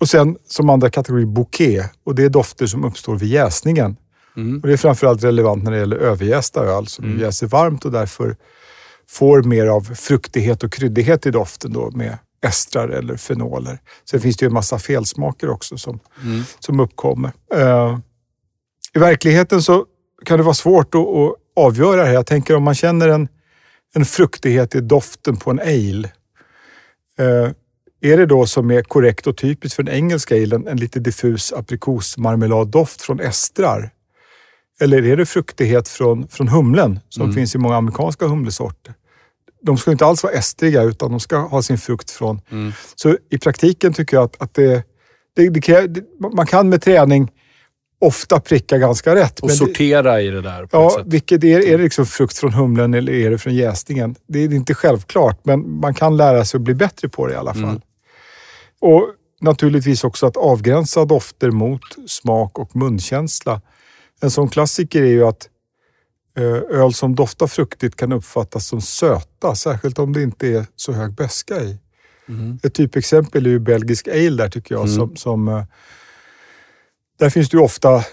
och 0.00 0.08
sen 0.08 0.36
som 0.46 0.70
andra 0.70 0.90
kategori 0.90 1.26
bouquet 1.26 1.90
och 2.04 2.14
det 2.14 2.24
är 2.24 2.28
dofter 2.28 2.66
som 2.66 2.84
uppstår 2.84 3.16
vid 3.16 3.28
jäsningen. 3.28 3.96
Mm. 4.36 4.60
Och 4.60 4.66
det 4.66 4.72
är 4.72 4.76
framförallt 4.76 5.24
relevant 5.24 5.64
när 5.64 5.70
det 5.70 5.78
gäller 5.78 5.96
överjästa 5.96 6.64
öl 6.64 6.86
som 6.86 7.04
mm. 7.04 7.20
jäser 7.20 7.46
varmt 7.46 7.84
och 7.84 7.92
därför 7.92 8.36
får 9.08 9.42
mer 9.42 9.66
av 9.66 9.80
fruktighet 9.80 10.62
och 10.62 10.72
kryddighet 10.72 11.26
i 11.26 11.30
doften 11.30 11.72
då 11.72 11.90
med 11.90 12.18
estrar 12.46 12.88
eller 12.88 13.16
fenoler. 13.16 13.78
Sen 14.10 14.20
finns 14.20 14.36
det 14.36 14.44
ju 14.44 14.46
en 14.46 14.52
massa 14.52 14.78
felsmaker 14.78 15.50
också 15.50 15.78
som, 15.78 16.00
mm. 16.22 16.42
som 16.58 16.80
uppkommer. 16.80 17.32
Uh, 17.54 17.98
I 18.96 18.98
verkligheten 18.98 19.62
så 19.62 19.86
kan 20.24 20.38
det 20.38 20.44
vara 20.44 20.54
svårt 20.54 20.94
att, 20.94 21.00
att, 21.00 21.34
avgöra 21.56 22.00
det 22.00 22.06
här. 22.06 22.14
Jag 22.14 22.26
tänker 22.26 22.56
om 22.56 22.62
man 22.62 22.74
känner 22.74 23.08
en, 23.08 23.28
en 23.94 24.04
fruktighet 24.04 24.74
i 24.74 24.80
doften 24.80 25.36
på 25.36 25.50
en 25.50 25.60
ale. 25.60 26.10
Uh, 27.20 27.50
är 28.02 28.16
det 28.16 28.26
då 28.26 28.46
som 28.46 28.70
är 28.70 28.82
korrekt 28.82 29.26
och 29.26 29.36
typiskt 29.36 29.76
för 29.76 29.82
den 29.82 29.94
engelska 29.94 30.34
alen 30.34 30.66
en 30.66 30.76
lite 30.76 31.00
diffus 31.00 31.52
aprikosmarmeladdoft 31.52 33.02
från 33.02 33.20
estrar? 33.20 33.90
Eller 34.80 35.06
är 35.06 35.16
det 35.16 35.26
fruktighet 35.26 35.88
från, 35.88 36.28
från 36.28 36.48
humlen 36.48 37.00
som 37.08 37.22
mm. 37.22 37.34
finns 37.34 37.54
i 37.54 37.58
många 37.58 37.76
amerikanska 37.76 38.26
humlesorter? 38.26 38.94
de 39.62 39.78
ska 39.78 39.92
inte 39.92 40.06
alls 40.06 40.22
vara 40.22 40.32
estriga 40.32 40.82
utan 40.82 41.10
de 41.10 41.20
ska 41.20 41.36
ha 41.36 41.62
sin 41.62 41.78
frukt 41.78 42.10
från. 42.10 42.40
Mm. 42.50 42.72
Så 42.94 43.16
i 43.30 43.38
praktiken 43.38 43.92
tycker 43.92 44.16
jag 44.16 44.24
att, 44.24 44.42
att 44.42 44.54
det, 44.54 44.84
det, 45.36 45.48
det, 45.48 46.02
man 46.34 46.46
kan 46.46 46.68
med 46.68 46.82
träning 46.82 47.30
ofta 48.00 48.40
pricka 48.40 48.78
ganska 48.78 49.14
rätt. 49.14 49.40
Och 49.40 49.52
sortera 49.52 50.14
det, 50.14 50.22
i 50.22 50.30
det 50.30 50.40
där. 50.40 50.68
ja, 50.72 51.02
vilket 51.06 51.44
är, 51.44 51.68
är 51.68 51.78
det 51.78 51.84
liksom 51.84 52.06
frukt 52.06 52.38
från 52.38 52.52
humlen 52.52 52.94
eller 52.94 53.12
är 53.12 53.30
det 53.30 53.38
från 53.38 53.54
jäsningen? 53.54 54.14
Det 54.26 54.38
är 54.38 54.52
inte 54.52 54.74
självklart, 54.74 55.40
men 55.42 55.80
man 55.80 55.94
kan 55.94 56.16
lära 56.16 56.44
sig 56.44 56.58
att 56.58 56.62
bli 56.62 56.74
bättre 56.74 57.08
på 57.08 57.26
det 57.26 57.32
i 57.32 57.36
alla 57.36 57.54
fall. 57.54 57.64
Mm. 57.64 57.80
Och 58.80 59.08
naturligtvis 59.40 60.04
också 60.04 60.26
att 60.26 60.36
avgränsa 60.36 61.04
dofter 61.04 61.50
mot 61.50 61.80
smak 62.06 62.58
och 62.58 62.76
munkänsla. 62.76 63.60
En 64.20 64.30
sån 64.30 64.48
klassiker 64.48 65.02
är 65.02 65.06
ju 65.06 65.26
att 65.26 65.48
Eh, 66.38 66.80
öl 66.80 66.94
som 66.94 67.14
doftar 67.14 67.46
fruktigt 67.46 67.96
kan 67.96 68.12
uppfattas 68.12 68.66
som 68.66 68.80
söta, 68.80 69.54
särskilt 69.54 69.98
om 69.98 70.12
det 70.12 70.22
inte 70.22 70.48
är 70.48 70.66
så 70.76 70.92
hög 70.92 71.12
beska 71.12 71.60
i. 71.60 71.78
Mm. 72.28 72.58
Ett 72.62 72.74
typexempel 72.74 73.46
är 73.46 73.50
ju 73.50 73.58
belgisk 73.58 74.08
ale 74.08 74.30
där 74.30 74.48
tycker 74.48 74.74
jag. 74.74 74.84
Mm. 74.84 74.94
Som, 74.94 75.16
som, 75.16 75.48
eh, 75.48 75.64
där 77.20 77.30
finns 77.30 77.48
det 77.48 77.56
ju 77.56 77.62
ofta 77.62 78.04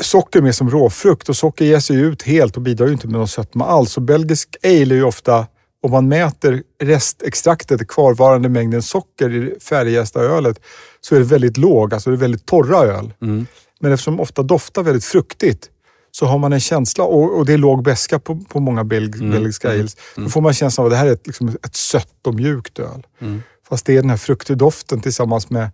socker 0.00 0.42
med 0.42 0.54
som 0.54 0.70
råfrukt 0.70 1.28
och 1.28 1.36
socker 1.36 1.64
ger 1.64 1.80
sig 1.80 1.96
ut 1.96 2.22
helt 2.22 2.56
och 2.56 2.62
bidrar 2.62 2.86
ju 2.86 2.92
inte 2.92 3.06
med 3.06 3.18
någon 3.18 3.28
sötma 3.28 3.66
alls. 3.66 3.92
Så 3.92 4.00
belgisk 4.00 4.56
ale 4.62 4.94
är 4.94 4.96
ju 4.96 5.04
ofta, 5.04 5.46
om 5.82 5.90
man 5.90 6.08
mäter 6.08 6.62
restextraktet, 6.82 7.88
kvarvarande 7.88 8.48
mängden 8.48 8.82
socker 8.82 9.30
i 9.34 9.60
färdigjästa 9.60 10.20
ölet, 10.20 10.60
så 11.00 11.14
är 11.14 11.18
det 11.18 11.24
väldigt 11.24 11.56
låg, 11.56 11.94
alltså 11.94 12.10
det 12.10 12.16
är 12.16 12.18
väldigt 12.18 12.46
torra 12.46 12.78
öl. 12.78 13.12
Mm. 13.22 13.46
Men 13.80 13.92
eftersom 13.92 14.16
de 14.16 14.22
ofta 14.22 14.42
doftar 14.42 14.82
väldigt 14.82 15.04
fruktigt 15.04 15.68
så 16.10 16.26
har 16.26 16.38
man 16.38 16.52
en 16.52 16.60
känsla, 16.60 17.04
och, 17.04 17.38
och 17.38 17.46
det 17.46 17.52
är 17.52 17.58
låg 17.58 17.82
beska 17.82 18.18
på, 18.18 18.36
på 18.48 18.60
många 18.60 18.84
belg, 18.84 19.14
mm. 19.14 19.30
belgiska 19.30 19.68
mm. 19.68 19.80
ales, 19.80 19.96
mm. 20.16 20.26
då 20.26 20.30
får 20.30 20.40
man 20.40 20.54
känslan 20.54 20.86
av 20.86 20.86
att 20.86 20.92
det 20.92 20.96
här 20.96 21.06
är 21.06 21.12
ett, 21.12 21.26
liksom 21.26 21.48
ett 21.48 21.76
sött 21.76 22.26
och 22.26 22.34
mjukt 22.34 22.78
öl. 22.78 23.06
Mm. 23.20 23.42
Fast 23.68 23.86
det 23.86 23.92
är 23.92 24.00
den 24.00 24.10
här 24.10 24.16
fruktdoften 24.16 25.00
tillsammans 25.00 25.50
med 25.50 25.70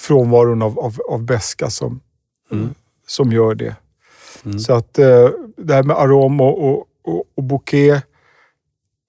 frånvaron 0.00 0.62
av, 0.62 0.78
av, 0.78 1.00
av 1.08 1.22
beska 1.22 1.70
som, 1.70 2.00
mm. 2.52 2.74
som 3.06 3.32
gör 3.32 3.54
det. 3.54 3.76
Så 4.66 4.74
att 4.74 4.98
eh, 4.98 5.28
det 5.56 5.74
här 5.74 5.82
med 5.82 5.96
arom 5.96 6.40
och, 6.40 6.68
och, 6.68 6.86
och, 7.04 7.24
och 7.34 7.42
bouquet, 7.42 8.04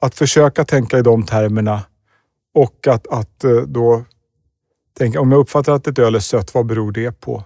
att 0.02 0.16
försöka 0.16 0.66
tänka 0.66 1.00
i 1.00 1.02
de 1.02 1.26
termerna 1.26 1.82
och 2.54 2.88
att, 2.88 3.08
att 3.08 3.44
eh, 3.44 3.62
då 3.62 4.06
tänka, 4.98 5.22
om 5.22 5.32
jag 5.32 5.40
uppfattar 5.40 5.74
att 5.74 5.88
ett 5.88 6.00
öl 6.00 6.16
är 6.16 6.20
sött, 6.20 6.54
vad 6.54 6.66
beror 6.66 6.92
det 6.92 7.20
på? 7.20 7.44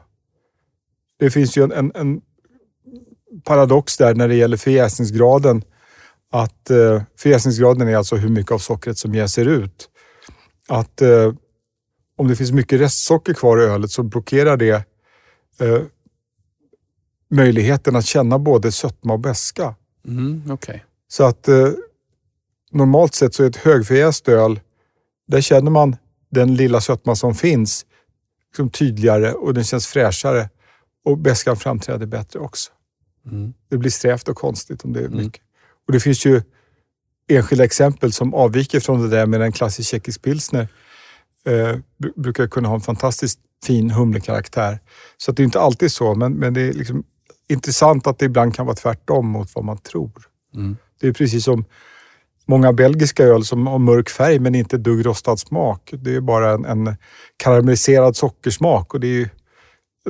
Det 1.19 1.31
finns 1.31 1.57
ju 1.57 1.63
en, 1.63 1.71
en, 1.71 1.91
en 1.95 2.21
paradox 3.43 3.97
där 3.97 4.15
när 4.15 4.27
det 4.27 4.35
gäller 4.35 4.57
förjäsningsgraden. 4.57 5.63
Att 6.31 6.69
eh, 6.69 7.01
förjäsningsgraden 7.17 7.87
är 7.87 7.97
alltså 7.97 8.15
hur 8.15 8.29
mycket 8.29 8.51
av 8.51 8.59
sockret 8.59 8.97
som 8.97 9.15
jäser 9.15 9.45
ut. 9.45 9.89
Att 10.67 11.01
eh, 11.01 11.33
om 12.15 12.27
det 12.27 12.35
finns 12.35 12.51
mycket 12.51 12.81
restsocker 12.81 13.33
kvar 13.33 13.61
i 13.61 13.63
ölet 13.63 13.91
så 13.91 14.03
blockerar 14.03 14.57
det 14.57 14.85
eh, 15.59 15.81
möjligheten 17.29 17.95
att 17.95 18.05
känna 18.05 18.39
både 18.39 18.71
sötma 18.71 19.13
och 19.13 19.19
beska. 19.19 19.75
Mm, 20.07 20.43
okej. 20.51 20.85
Så 21.07 21.23
att 21.23 21.47
eh, 21.47 21.69
normalt 22.71 23.15
sett 23.15 23.33
så 23.33 23.43
är 23.43 23.47
ett 23.47 23.55
högförjäst 23.55 24.27
öl, 24.27 24.59
där 25.27 25.41
känner 25.41 25.71
man 25.71 25.95
den 26.29 26.55
lilla 26.55 26.81
sötma 26.81 27.15
som 27.15 27.35
finns 27.35 27.85
liksom 28.47 28.69
tydligare 28.69 29.31
och 29.31 29.53
den 29.53 29.63
känns 29.63 29.87
fräschare 29.87 30.49
och 31.05 31.17
beskan 31.17 31.57
framträder 31.57 32.05
bättre 32.05 32.39
också. 32.39 32.71
Mm. 33.25 33.53
Det 33.69 33.77
blir 33.77 33.91
strävt 33.91 34.27
och 34.27 34.37
konstigt 34.37 34.83
om 34.83 34.93
det 34.93 34.99
är 34.99 35.09
mycket. 35.09 35.41
Och 35.87 35.93
det 35.93 35.99
finns 35.99 36.25
ju 36.25 36.41
enskilda 37.27 37.63
exempel 37.63 38.13
som 38.13 38.33
avviker 38.33 38.79
från 38.79 39.01
det 39.01 39.09
där 39.09 39.25
med 39.25 39.41
en 39.41 39.51
klassisk 39.51 39.89
tjeckisk 39.89 40.21
pilsner. 40.21 40.67
Eh, 41.47 41.77
br- 42.03 42.21
brukar 42.21 42.47
kunna 42.47 42.67
ha 42.67 42.75
en 42.75 42.81
fantastiskt 42.81 43.39
fin 43.65 43.91
humlekaraktär. 43.91 44.79
Så 45.17 45.31
att 45.31 45.37
det 45.37 45.43
är 45.43 45.45
inte 45.45 45.59
alltid 45.59 45.91
så, 45.91 46.15
men, 46.15 46.33
men 46.33 46.53
det 46.53 46.61
är 46.61 46.73
liksom 46.73 47.03
intressant 47.49 48.07
att 48.07 48.19
det 48.19 48.25
ibland 48.25 48.55
kan 48.55 48.65
vara 48.65 48.75
tvärtom 48.75 49.27
mot 49.29 49.55
vad 49.55 49.63
man 49.65 49.77
tror. 49.77 50.11
Mm. 50.55 50.77
Det 50.99 51.07
är 51.07 51.13
precis 51.13 51.43
som 51.43 51.65
många 52.45 52.73
belgiska 52.73 53.23
öl 53.23 53.45
som 53.45 53.67
har 53.67 53.79
mörk 53.79 54.09
färg 54.09 54.39
men 54.39 54.55
inte 54.55 54.77
dugg 54.77 55.05
rostad 55.05 55.37
smak. 55.37 55.93
Det 55.97 56.15
är 56.15 56.21
bara 56.21 56.51
en, 56.51 56.65
en 56.65 56.95
karamelliserad 57.37 58.15
sockersmak 58.15 58.93
och 58.93 58.99
det 58.99 59.07
är 59.21 59.29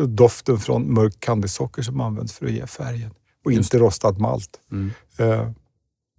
doften 0.05 0.57
från 0.59 0.93
mörkt 0.93 1.19
candysocker 1.19 1.81
som 1.81 2.01
används 2.01 2.33
för 2.33 2.45
att 2.45 2.51
ge 2.51 2.67
färgen 2.67 3.11
och 3.45 3.51
Just 3.51 3.73
inte 3.73 3.85
rostad 3.85 4.11
malt. 4.19 4.59
Mm. 4.71 4.91
Eh, 5.17 5.49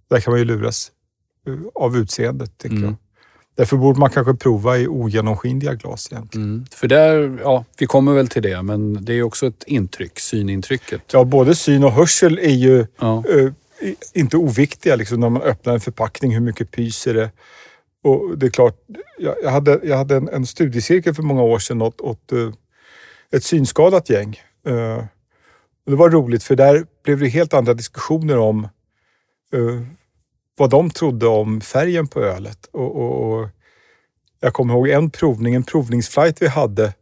där 0.09 0.19
kan 0.19 0.31
man 0.31 0.39
ju 0.39 0.45
luras 0.45 0.91
eh, 1.47 1.53
av 1.75 1.97
utseendet, 1.97 2.57
tycker 2.57 2.75
Mm. 2.75 2.85
jag. 2.89 2.95
Därför 3.57 3.77
borde 3.77 3.99
man 3.99 4.09
kanske 4.09 4.33
prova 4.33 4.77
i 4.77 4.87
ogenomskinliga 4.87 5.73
glas 5.73 6.07
egentligen. 6.11 6.47
Mm. 6.47 6.65
För 6.71 6.87
där, 6.87 7.39
ja, 7.43 7.65
vi 7.77 7.85
kommer 7.85 8.13
väl 8.13 8.27
till 8.27 8.41
det, 8.43 8.61
men 8.61 9.05
det 9.05 9.13
är 9.13 9.23
också 9.23 9.47
ett 9.47 9.63
intryck, 9.67 10.19
synintrycket. 10.19 11.01
Ja, 11.13 11.23
både 11.23 11.55
syn 11.55 11.83
och 11.83 11.91
hörsel 11.91 12.39
är 12.39 12.49
ju 12.53 12.85
Ja. 12.99 13.23
i- 13.81 13.95
inte 14.13 14.37
oviktiga 14.37 14.95
liksom, 14.95 15.19
när 15.19 15.29
man 15.29 15.41
öppnar 15.41 15.73
en 15.73 15.79
förpackning. 15.79 16.33
Hur 16.33 16.41
mycket 16.41 16.71
pyser 16.71 17.13
det? 17.13 17.29
Och 18.03 18.37
det 18.37 18.45
är 18.45 18.49
klart, 18.49 18.75
jag, 19.17 19.35
jag 19.43 19.51
hade, 19.51 19.79
jag 19.83 19.97
hade 19.97 20.15
en, 20.15 20.29
en 20.29 20.45
studiecirkel 20.45 21.13
för 21.15 21.23
många 21.23 21.41
år 21.41 21.59
sedan 21.59 21.81
åt, 21.81 22.01
åt 22.01 22.31
eh, 22.31 22.49
ett 23.31 23.43
synskadat 23.43 24.09
gäng. 24.09 24.39
Eh, 24.67 24.97
och 25.85 25.91
det 25.91 25.95
var 25.95 26.09
roligt 26.09 26.43
för 26.43 26.55
där 26.55 26.85
blev 27.03 27.19
det 27.19 27.27
helt 27.27 27.53
andra 27.53 27.73
diskussioner 27.73 28.37
om 28.37 28.67
vad 30.57 30.69
de 30.69 30.89
trodde 30.89 31.27
om 31.27 31.61
färgen 31.61 32.07
på 32.07 32.19
ölet. 32.21 32.69
Och, 32.71 32.95
och, 32.95 33.39
och 33.39 33.49
jag 34.39 34.53
kommer 34.53 34.73
ihåg 34.73 34.89
en 34.89 35.09
provning, 35.09 35.55
en 35.55 35.63
provningsflight 35.63 36.41
vi 36.41 36.47
hade. 36.47 36.93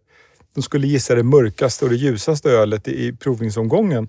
De 0.56 0.62
skulle 0.62 0.88
gissa 0.88 1.16
det 1.16 1.24
mörkaste 1.24 1.86
och 1.86 1.92
det 1.92 1.98
ljusaste 1.98 2.50
ölet 2.52 2.88
i, 2.88 3.14
provningsomgången. 3.14 4.08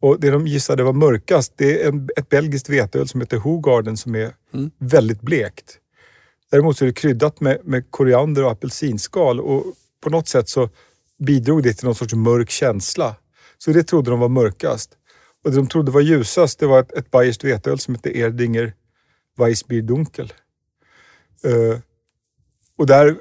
Och 0.00 0.20
det 0.20 0.30
de 0.30 0.46
gissade 0.46 0.82
var 0.82 0.92
mörkast, 0.92 1.52
det 1.56 1.82
är 1.82 1.88
en, 1.88 2.08
ett 2.16 2.28
belgiskt 2.28 2.68
veteöl 2.68 3.08
som 3.08 3.20
heter 3.20 3.36
Hogarden 3.36 3.96
som 3.96 4.14
är 4.14 4.32
Mm. 4.54 4.70
väldigt 4.78 5.20
blekt. 5.20 5.78
Däremot 6.50 6.78
så 6.78 6.84
är 6.84 6.86
det 6.86 6.92
kryddat 6.92 7.40
med, 7.40 7.58
med 7.64 7.90
koriander 7.90 8.44
och 8.44 8.50
apelsinskal 8.50 9.40
och 9.40 9.64
på 10.00 10.10
något 10.10 10.28
sätt 10.28 10.48
så 10.48 10.68
bidrog 11.18 11.62
det 11.62 11.72
till 11.74 11.84
någon 11.84 11.94
sorts 11.94 12.14
mörk 12.14 12.50
känsla. 12.50 13.14
Så 13.58 13.70
det 13.70 13.82
trodde 13.82 14.10
de 14.10 14.20
var 14.20 14.28
mörkast. 14.28 14.90
Och 15.44 15.50
det 15.50 15.56
de 15.56 15.66
trodde 15.68 15.90
var 15.90 16.00
ljusast, 16.00 16.58
det 16.58 16.66
var 16.66 16.80
ett, 16.80 16.92
ett 16.92 17.10
bayerskt 17.10 17.44
veteöl 17.44 17.78
som 17.78 17.94
heter 17.94 18.16
Erdinger 18.16 18.72
Weissbier 19.36 19.82
Dunkel. 19.82 20.32
Eh, 21.44 21.78
och 22.76 22.86
där 22.86 23.16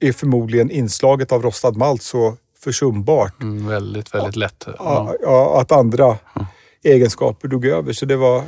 är 0.00 0.12
förmodligen 0.12 0.70
inslaget 0.70 1.32
av 1.32 1.42
rostad 1.42 1.70
malt 1.76 2.02
så 2.02 2.36
försumbart 2.58 3.42
Mm, 3.42 3.66
väldigt, 3.66 4.14
väldigt 4.14 4.36
lätt. 4.36 4.64
ja. 4.78 5.14
Ja. 5.22 5.60
Att 5.60 5.72
andra 5.72 6.18
egenskaper 6.84 7.48
dog 7.48 7.66
över. 7.66 7.92
Så 7.92 8.06
det 8.06 8.16
var... 8.16 8.44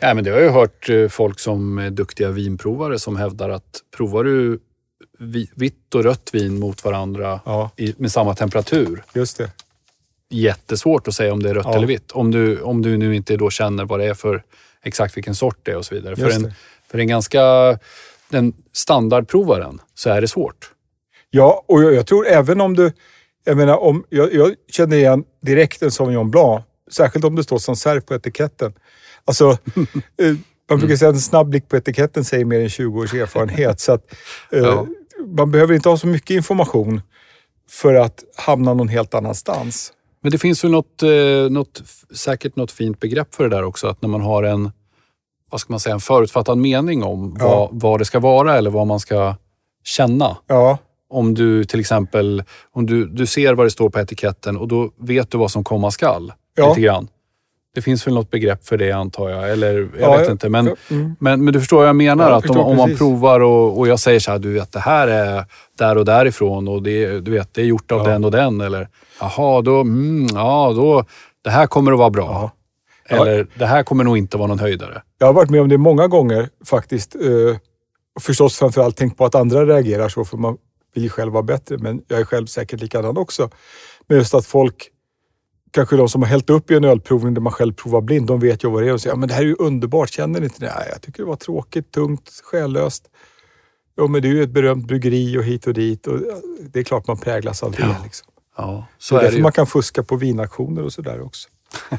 Ja, 0.00 0.14
men 0.14 0.24
det 0.24 0.30
har 0.30 0.38
jag 0.40 0.52
hört 0.52 0.88
eh, 0.88 1.08
folk 1.08 1.38
som 1.40 1.78
är 1.78 1.90
duktiga 1.90 2.30
vinprovare 2.30 2.98
som 2.98 3.16
hävdar 3.16 3.48
att 3.48 3.80
provar 3.96 4.24
du 4.24 4.60
vi- 5.18 5.50
vitt 5.56 5.94
och 5.94 6.04
rött 6.04 6.30
vin 6.32 6.58
mot 6.60 6.84
varandra 6.84 7.40
Ja, 7.44 7.70
i, 7.76 7.94
med 7.98 8.12
samma 8.12 8.34
temperatur, 8.34 9.04
just 9.14 9.38
det. 9.38 9.50
Jättesvårt 10.32 11.08
att 11.08 11.14
säga 11.14 11.32
om 11.32 11.42
det 11.42 11.50
är 11.50 11.54
rött 11.54 11.66
Ja. 11.68 11.76
eller 11.76 11.86
vitt. 11.86 12.10
Om 12.12 12.30
du, 12.30 12.60
om 12.60 12.82
du 12.82 12.96
nu 12.96 13.16
inte 13.16 13.36
då 13.36 13.50
känner 13.50 13.84
vad 13.84 14.00
det 14.00 14.06
är 14.06 14.14
för 14.14 14.42
exakt 14.84 15.16
vilken 15.16 15.34
sort 15.34 15.58
det 15.62 15.70
är 15.70 15.76
och 15.76 15.84
så 15.84 15.94
vidare. 15.94 16.16
För 16.16 16.30
en, 16.30 16.52
för 16.90 16.98
en 16.98 17.06
ganska 17.08 17.42
den 18.28 18.52
standardprovaren 18.72 19.78
så 19.94 20.10
är 20.10 20.20
det 20.20 20.28
svårt. 20.28 20.70
Ja, 21.30 21.64
och 21.68 21.82
jag, 21.82 21.94
jag 21.94 22.06
tror 22.06 22.26
även 22.26 22.60
om 22.60 22.76
du... 22.76 22.92
Jag 23.44 23.56
menar, 23.56 23.76
om, 23.76 24.04
jag, 24.08 24.34
jag 24.34 24.54
känner 24.70 24.96
igen 24.96 25.24
direkt 25.42 25.82
en 25.82 25.90
Sauvignon 25.90 26.30
Blanc. 26.30 26.62
Särskilt 26.90 27.24
om 27.24 27.36
det 27.36 27.44
står 27.44 27.58
Sancerre 27.58 28.00
på 28.00 28.14
etiketten. 28.14 28.72
Alltså, 29.24 29.50
eh, 30.20 30.34
man 30.70 30.78
brukar 30.78 30.96
säga 30.96 31.08
att 31.08 31.14
en 31.14 31.20
snabb 31.20 31.48
blick 31.48 31.68
på 31.68 31.76
etiketten 31.76 32.24
säger 32.24 32.44
mer 32.44 32.60
än 32.60 32.68
20 32.68 33.00
års 33.00 33.14
erfarenhet. 33.14 33.80
så 33.80 33.92
att, 33.92 34.14
eh, 34.52 34.58
Ja. 34.58 34.86
Man 35.26 35.50
behöver 35.50 35.74
inte 35.74 35.88
ha 35.88 35.96
så 35.96 36.06
mycket 36.06 36.30
information 36.30 37.00
för 37.70 37.94
att 37.94 38.24
hamna 38.36 38.74
någon 38.74 38.88
helt 38.88 39.14
annanstans. 39.14 39.92
Men 40.22 40.32
det 40.32 40.38
finns 40.38 40.64
väl 40.64 40.70
något, 40.70 41.02
eh, 41.02 41.50
något, 41.50 41.82
säkert 42.14 42.56
något 42.56 42.70
fint 42.70 43.00
begrepp 43.00 43.34
för 43.34 43.44
det 43.48 43.56
där 43.56 43.62
också. 43.64 43.86
Att 43.88 44.02
när 44.02 44.08
man 44.08 44.20
har 44.20 44.42
en, 44.42 44.70
vad 45.50 45.60
ska 45.60 45.72
man 45.72 45.80
säga, 45.80 45.94
en 45.94 46.00
förutfattad 46.00 46.58
mening 46.58 47.02
om 47.04 47.36
Ja. 47.40 47.46
vad, 47.48 47.80
vad 47.82 48.00
det 48.00 48.04
ska 48.04 48.20
vara 48.20 48.56
eller 48.58 48.70
vad 48.70 48.86
man 48.86 49.00
ska 49.00 49.34
känna. 49.84 50.36
Ja, 50.46 50.78
Om 51.10 51.34
du 51.34 51.64
till 51.64 51.80
exempel 51.80 52.44
om 52.72 52.86
du, 52.86 53.06
du 53.06 53.26
ser 53.26 53.54
vad 53.54 53.66
det 53.66 53.70
står 53.70 53.90
på 53.90 53.98
etiketten 54.00 54.56
och 54.56 54.68
då 54.68 54.90
vet 54.98 55.30
du 55.30 55.38
vad 55.38 55.50
som 55.50 55.64
komma 55.64 55.90
skall. 55.90 56.32
Ja. 56.56 56.68
Lite 56.68 56.80
grann. 56.80 57.08
Det 57.74 57.82
finns 57.82 58.06
väl 58.06 58.14
något 58.14 58.30
begrepp 58.30 58.66
för 58.66 58.76
det 58.76 58.92
antar 58.92 59.30
jag. 59.30 59.50
Eller 59.50 59.74
jag 59.78 59.88
Ja, 60.00 60.16
vet 60.16 60.26
ja, 60.26 60.32
inte. 60.32 60.48
Men, 60.48 60.76
mm. 60.90 61.16
men, 61.18 61.44
men 61.44 61.52
du 61.52 61.60
förstår 61.60 61.76
vad 61.76 61.88
jag 61.88 61.96
menar? 61.96 62.24
Ja, 62.24 62.30
jag 62.30 62.38
att 62.38 62.50
om, 62.50 62.56
om 62.56 62.76
man 62.76 62.96
provar 62.96 63.40
och, 63.40 63.78
och 63.78 63.88
jag 63.88 64.00
säger 64.00 64.20
så 64.20 64.30
här, 64.30 64.38
du 64.38 64.52
vet 64.52 64.72
det 64.72 64.80
här 64.80 65.08
är 65.08 65.44
där 65.78 65.98
och 65.98 66.04
därifrån 66.04 66.68
och 66.68 66.82
det, 66.82 67.20
du 67.20 67.30
vet, 67.30 67.54
det 67.54 67.60
är 67.60 67.66
gjort 67.66 67.92
av 67.92 68.04
den 68.04 68.24
och 68.24 68.30
den. 68.30 68.60
Eller 68.60 68.88
jaha, 69.20 69.62
då, 69.62 69.80
mm, 69.80 70.26
ja, 70.34 70.72
då, 70.76 71.04
det 71.44 71.50
här 71.50 71.66
kommer 71.66 71.92
att 71.92 71.98
vara 71.98 72.10
bra. 72.10 72.50
Eller 73.08 73.46
det 73.54 73.66
här 73.66 73.82
kommer 73.82 74.04
nog 74.04 74.18
inte 74.18 74.36
vara 74.36 74.48
någon 74.48 74.58
höjdare. 74.58 75.02
Jag 75.18 75.26
har 75.26 75.34
varit 75.34 75.50
med 75.50 75.60
om 75.60 75.68
det 75.68 75.78
många 75.78 76.08
gånger 76.08 76.48
faktiskt. 76.64 77.14
Eh, 77.14 77.56
förstås 78.20 78.56
framförallt 78.56 78.96
tänkt 78.96 79.18
på 79.18 79.24
att 79.24 79.34
andra 79.34 79.66
reagerar 79.66 80.08
så 80.08 80.24
för 80.24 80.36
man 80.36 80.56
vill 80.94 81.10
själv 81.10 81.32
vara 81.32 81.42
bättre. 81.42 81.78
Men 81.78 82.02
jag 82.08 82.20
är 82.20 82.24
själv 82.24 82.46
säkert 82.46 82.80
likadan 82.80 83.16
också. 83.16 83.50
Men 84.08 84.18
just 84.18 84.34
att 84.34 84.46
folk, 84.46 84.88
kanske 85.72 85.96
de 85.96 86.08
som 86.08 86.22
har 86.22 86.28
hällt 86.28 86.50
upp 86.50 86.70
i 86.70 86.74
en 86.74 86.84
ölprovning 86.84 87.34
där 87.34 87.40
man 87.40 87.52
själv 87.52 87.72
provar 87.72 88.00
blind, 88.00 88.26
de 88.26 88.40
vet 88.40 88.64
ju 88.64 88.70
vad 88.70 88.82
det 88.82 88.88
är 88.88 88.92
och 88.92 89.00
säger 89.00 89.12
ja, 89.14 89.18
men 89.18 89.28
det 89.28 89.34
här 89.34 89.42
är 89.42 89.46
ju 89.46 89.56
underbart, 89.58 90.10
känner 90.10 90.40
ni 90.40 90.46
inte 90.46 90.60
det? 90.60 90.72
Nej, 90.78 90.88
jag 90.92 91.02
tycker 91.02 91.22
det 91.22 91.28
var 91.28 91.36
tråkigt, 91.36 91.90
tungt, 91.92 92.30
själlöst. 92.44 93.04
Jo, 93.98 94.08
men 94.08 94.22
det 94.22 94.28
är 94.28 94.32
ju 94.32 94.42
ett 94.42 94.50
berömt 94.50 94.86
bryggeri 94.86 95.38
och 95.38 95.42
hit 95.44 95.66
och 95.66 95.74
dit 95.74 96.06
och 96.06 96.18
det 96.72 96.78
är 96.78 96.82
klart 96.84 97.06
man 97.06 97.18
präglas 97.18 97.62
av 97.62 97.72
det. 97.72 97.78
Ja. 97.80 97.96
Liksom. 98.04 98.28
Ja, 98.56 98.86
Så 98.98 99.14
det 99.14 99.20
är 99.20 99.22
är 99.22 99.26
därför 99.30 99.42
man 99.42 99.52
kan 99.52 99.66
fuska 99.66 100.02
på 100.02 100.16
vinaktioner 100.16 100.82
och 100.82 100.92
sådär 100.92 101.22
också. 101.22 101.48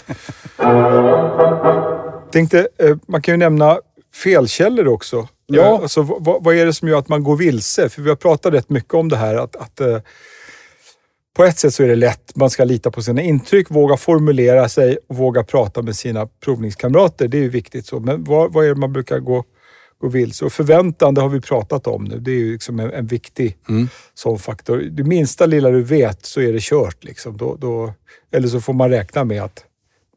Tänkte, 2.32 2.68
eh, 2.80 2.96
man 3.08 3.22
kan 3.22 3.34
ju 3.34 3.38
nämna 3.38 3.80
felkällor 4.14 4.88
också. 4.88 5.28
Ja. 5.46 5.62
Eh, 5.62 5.70
Alltså, 5.74 6.02
vad, 6.02 6.44
vad 6.44 6.56
är 6.56 6.66
det 6.66 6.74
som 6.74 6.88
gör 6.88 6.98
att 6.98 7.10
man 7.10 7.24
går 7.24 7.38
vilse? 7.38 7.90
För 7.90 8.02
vi 8.02 8.10
har 8.10 8.16
pratat 8.16 8.54
rätt 8.54 8.70
mycket 8.70 8.94
om 8.94 9.10
det 9.10 9.18
här 9.18 9.36
att, 9.36 9.56
att 9.56 9.82
eh, 9.82 9.98
på 11.36 11.44
ett 11.44 11.60
sätt 11.60 11.74
så 11.74 11.84
är 11.84 11.88
det 11.88 11.96
lätt. 11.96 12.36
Man 12.36 12.50
ska 12.50 12.64
lita 12.64 12.92
på 12.92 13.02
sina 13.02 13.22
intryck, 13.22 13.72
våga 13.72 13.98
formulera 13.98 14.70
sig 14.70 14.98
och 15.10 15.16
våga 15.16 15.44
prata 15.44 15.82
med 15.82 15.96
sina 15.96 16.28
provningskamrater. 16.44 17.28
Det 17.28 17.38
är 17.38 17.42
ju 17.42 17.50
viktigt. 17.50 17.86
så. 17.86 18.00
Men 18.00 18.24
vad, 18.24 18.54
vad 18.54 18.66
är 18.66 18.70
det 18.70 18.76
man 18.76 18.94
brukar 18.94 19.20
gå, 19.20 19.44
gå 20.02 20.08
vilse? 20.08 20.46
Och 20.46 20.54
förväntan, 20.54 21.14
det 21.14 21.22
har 21.22 21.30
vi 21.30 21.42
pratat 21.42 21.88
om 21.88 22.04
nu. 22.04 22.20
Det 22.20 22.32
är 22.32 22.36
ju 22.36 22.52
liksom 22.54 22.80
en, 22.80 22.92
en 22.92 23.06
viktig 23.08 23.58
Mm. 23.70 23.88
sån 24.14 24.40
faktor. 24.40 24.78
Det 24.78 25.04
minsta 25.04 25.46
lilla 25.46 25.70
du 25.70 25.84
vet 25.84 26.26
så 26.26 26.42
är 26.42 26.54
det 26.54 26.62
kört. 26.62 27.04
Liksom. 27.04 27.38
Då, 27.38 27.56
då, 27.56 27.94
eller 28.32 28.48
så 28.48 28.62
får 28.62 28.74
man 28.74 28.90
räkna 28.90 29.24
med 29.24 29.42
att 29.44 29.64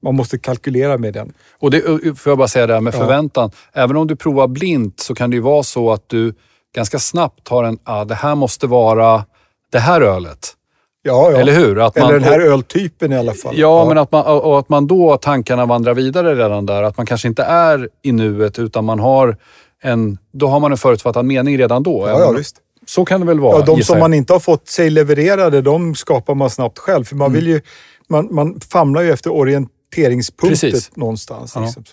man 0.02 0.14
måste 0.14 0.38
kalkylera 0.38 0.98
med 0.98 1.14
den. 1.14 1.32
Och 1.58 1.70
det 1.70 1.80
får 2.18 2.30
jag 2.30 2.38
bara 2.38 2.48
säga 2.48 2.66
där 2.66 2.80
med 2.80 2.94
Ja. 2.94 2.98
förväntan. 2.98 3.50
Även 3.72 3.96
om 3.96 4.06
du 4.06 4.16
provar 4.16 4.48
blint 4.48 5.00
så 5.00 5.14
kan 5.14 5.30
det 5.30 5.34
ju 5.36 5.40
vara 5.42 5.62
så 5.62 5.92
att 5.92 6.08
du 6.08 6.34
ganska 6.74 6.98
snabbt 6.98 7.48
har 7.48 7.64
en, 7.64 7.78
ah, 7.84 8.04
det 8.04 8.14
här 8.14 8.34
måste 8.34 8.66
vara 8.66 9.24
det 9.72 9.78
här 9.78 10.00
ölet. 10.00 10.52
Ja, 11.06 11.30
ja. 11.30 11.38
Eller 11.38 11.52
hur? 11.52 11.78
Att 11.86 11.96
Eller 11.96 12.06
man, 12.06 12.14
den 12.14 12.22
här 12.24 12.40
öltypen 12.40 13.12
i 13.12 13.16
alla 13.18 13.34
fall. 13.34 13.54
Ja, 13.58 13.84
men 13.88 13.98
att 13.98 14.12
man, 14.12 14.24
och 14.26 14.58
att 14.58 14.68
man 14.68 14.86
då 14.86 15.16
tankarna 15.16 15.66
vandrar 15.66 15.94
vidare 15.94 16.34
redan 16.34 16.66
där. 16.66 16.82
Att 16.82 16.96
man 16.96 17.06
kanske 17.06 17.28
inte 17.28 17.42
är 17.42 17.88
i 18.02 18.12
nuet 18.12 18.58
utan 18.58 18.84
man 18.84 18.98
har 18.98 19.36
en, 19.82 20.18
då 20.32 20.46
har 20.46 20.60
man 20.60 20.72
en 20.72 20.78
förutfattad 20.78 21.24
mening 21.24 21.58
redan 21.58 21.82
då. 21.82 22.08
Ja, 22.08 22.20
ja, 22.20 22.30
visst. 22.30 22.56
Så 22.86 23.04
kan 23.04 23.20
det 23.20 23.26
väl 23.26 23.40
vara? 23.40 23.58
Ja, 23.58 23.64
de 23.64 23.82
som 23.82 23.98
man 23.98 24.14
inte 24.14 24.32
har 24.32 24.40
fått 24.40 24.68
sig 24.68 24.90
levererade, 24.90 25.60
de 25.62 25.94
skapar 25.94 26.34
man 26.34 26.50
snabbt 26.50 26.78
själv. 26.78 27.04
För 27.04 27.14
Mm. 27.14 27.24
man 27.24 27.32
vill 27.32 27.46
ju, 27.46 27.60
man, 28.08 28.28
man 28.30 28.60
famlar 28.60 29.02
ju 29.02 29.10
efter 29.12 29.32
orienteringspunktet 29.32 30.60
Precis. 30.60 30.96
någonstans. 30.96 31.52
Ja. 31.54 31.60
Liksom. 31.60 31.84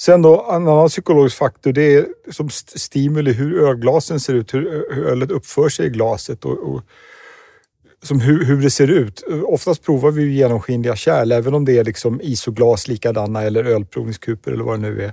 Sen 0.00 0.22
då, 0.22 0.46
en 0.50 0.68
annan 0.68 0.88
psykologisk 0.88 1.36
faktor, 1.36 1.72
det 1.72 1.94
är 1.94 2.06
som 2.30 2.46
st- 2.46 2.78
stimuli 2.78 3.32
hur 3.32 3.62
ölglasen 3.68 4.20
ser 4.20 4.34
ut, 4.34 4.54
hur, 4.54 4.86
hur 4.94 5.06
ölet 5.06 5.30
uppför 5.30 5.68
sig 5.68 5.86
i 5.86 5.90
glaset 5.90 6.44
och, 6.44 6.58
och 6.74 6.80
som 8.02 8.20
hur, 8.20 8.44
hur 8.44 8.62
det 8.62 8.70
ser 8.70 8.90
ut. 8.90 9.24
Oftast 9.44 9.84
provar 9.84 10.10
vi 10.10 10.22
ju 10.22 10.32
genomskinliga 10.32 10.96
kärl, 10.96 11.32
även 11.32 11.54
om 11.54 11.64
det 11.64 11.78
är 11.78 11.84
liksom 11.84 12.20
isoglas 12.22 12.88
likadana 12.88 13.42
eller 13.42 13.64
ölprovningskuper 13.64 14.52
eller 14.52 14.64
vad 14.64 14.80
det 14.80 14.88
nu 14.90 15.02
är. 15.02 15.12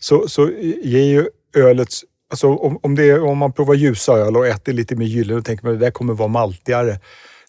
Så, 0.00 0.28
så 0.28 0.50
ger 0.82 1.04
ju 1.04 1.28
ölets 1.56 2.04
Alltså 2.32 2.54
om, 2.54 2.78
om, 2.82 2.94
det 2.94 3.10
är, 3.10 3.22
om 3.22 3.38
man 3.38 3.52
provar 3.52 3.74
ljusa 3.74 4.12
öl 4.12 4.36
och 4.36 4.46
äter 4.46 4.72
lite 4.72 4.96
mer 4.96 5.06
gyllene, 5.06 5.38
och 5.38 5.44
tänker 5.44 5.64
man 5.64 5.74
att 5.74 5.80
det 5.80 5.86
där 5.86 5.90
kommer 5.90 6.14
vara 6.14 6.28
maltigare. 6.28 6.98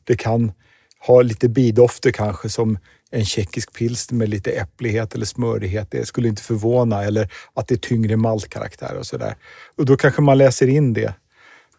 Det 0.03 0.15
kan 0.15 0.51
ha 0.99 1.21
lite 1.21 1.49
bidofter 1.49 2.11
kanske 2.11 2.49
som 2.49 2.77
en 3.11 3.25
tjeckisk 3.25 3.73
pilsner 3.73 4.17
med 4.17 4.29
lite 4.29 4.51
äpplighet 4.51 5.15
eller 5.15 5.25
smörighet. 5.25 5.91
Det 5.91 6.05
skulle 6.05 6.27
inte 6.27 6.41
förvåna. 6.41 7.03
Eller 7.03 7.33
att 7.53 7.67
det 7.67 7.75
är 7.75 7.77
tyngre 7.77 8.17
maltkaraktär 8.17 8.97
och 8.97 9.05
sådär. 9.05 9.35
Och 9.77 9.85
då 9.85 9.97
kanske 9.97 10.21
man 10.21 10.37
läser 10.37 10.67
in 10.67 10.93
det. 10.93 11.13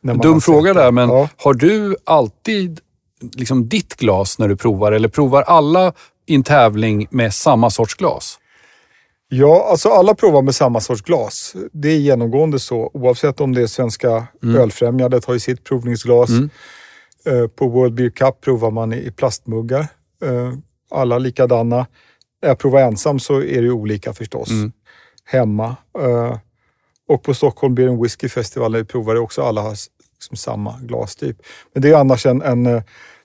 Dum 0.04 0.40
fråga 0.40 0.74
där, 0.74 0.92
men 0.92 1.08
Ja. 1.08 1.28
har 1.36 1.54
du 1.54 1.96
alltid 2.04 2.80
liksom 3.34 3.68
ditt 3.68 3.94
glas 3.96 4.38
när 4.38 4.48
du 4.48 4.56
provar 4.56 4.92
eller 4.92 5.08
provar 5.08 5.42
alla 5.42 5.92
i 6.26 6.34
en 6.34 6.42
tävling 6.42 7.06
med 7.10 7.34
samma 7.34 7.70
sorts 7.70 7.94
glas? 7.94 8.38
Ja, 9.28 9.66
alltså 9.70 9.88
alla 9.88 10.14
provar 10.14 10.42
med 10.42 10.54
samma 10.54 10.80
sorts 10.80 11.02
glas. 11.02 11.54
Det 11.72 11.88
är 11.88 11.96
genomgående 11.98 12.58
så. 12.58 12.90
Oavsett 12.94 13.40
om 13.40 13.54
det 13.54 13.62
är 13.62 13.66
Svenska 13.66 14.26
ölfrämjandet 14.42 15.24
har 15.24 15.34
ju 15.34 15.40
sitt 15.40 15.64
provningsglas. 15.64 16.30
Eh, 17.26 17.46
På 17.56 17.68
World 17.68 17.94
Beer 17.94 18.10
Cup 18.10 18.40
provar 18.40 18.70
man 18.70 18.92
i 18.92 19.10
plastmuggar. 19.16 19.80
Eh, 20.24 20.52
Alla 20.90 21.18
likadana. 21.18 21.86
När 22.42 22.48
jag 22.48 22.58
provar 22.58 22.80
ensam 22.80 23.18
så 23.18 23.42
är 23.42 23.62
det 23.62 23.70
olika 23.70 24.12
förstås. 24.12 24.48
Hemma. 25.24 25.76
Och 27.08 27.22
på 27.22 27.34
Stockholm 27.34 27.74
Beer 27.74 27.88
and 27.88 28.02
Whiskey 28.02 28.28
Festival 28.28 28.72
när 28.72 28.78
vi 28.78 28.84
provade 28.84 29.20
också 29.20 29.42
alla 29.42 29.60
har 29.60 29.76
liksom 30.14 30.36
samma 30.36 30.78
glastyp. 30.82 31.36
Men 31.72 31.82
det 31.82 31.90
är 31.90 31.94
annars 31.94 32.26
en, 32.26 32.42
en 32.42 32.66
eh, 32.66 32.82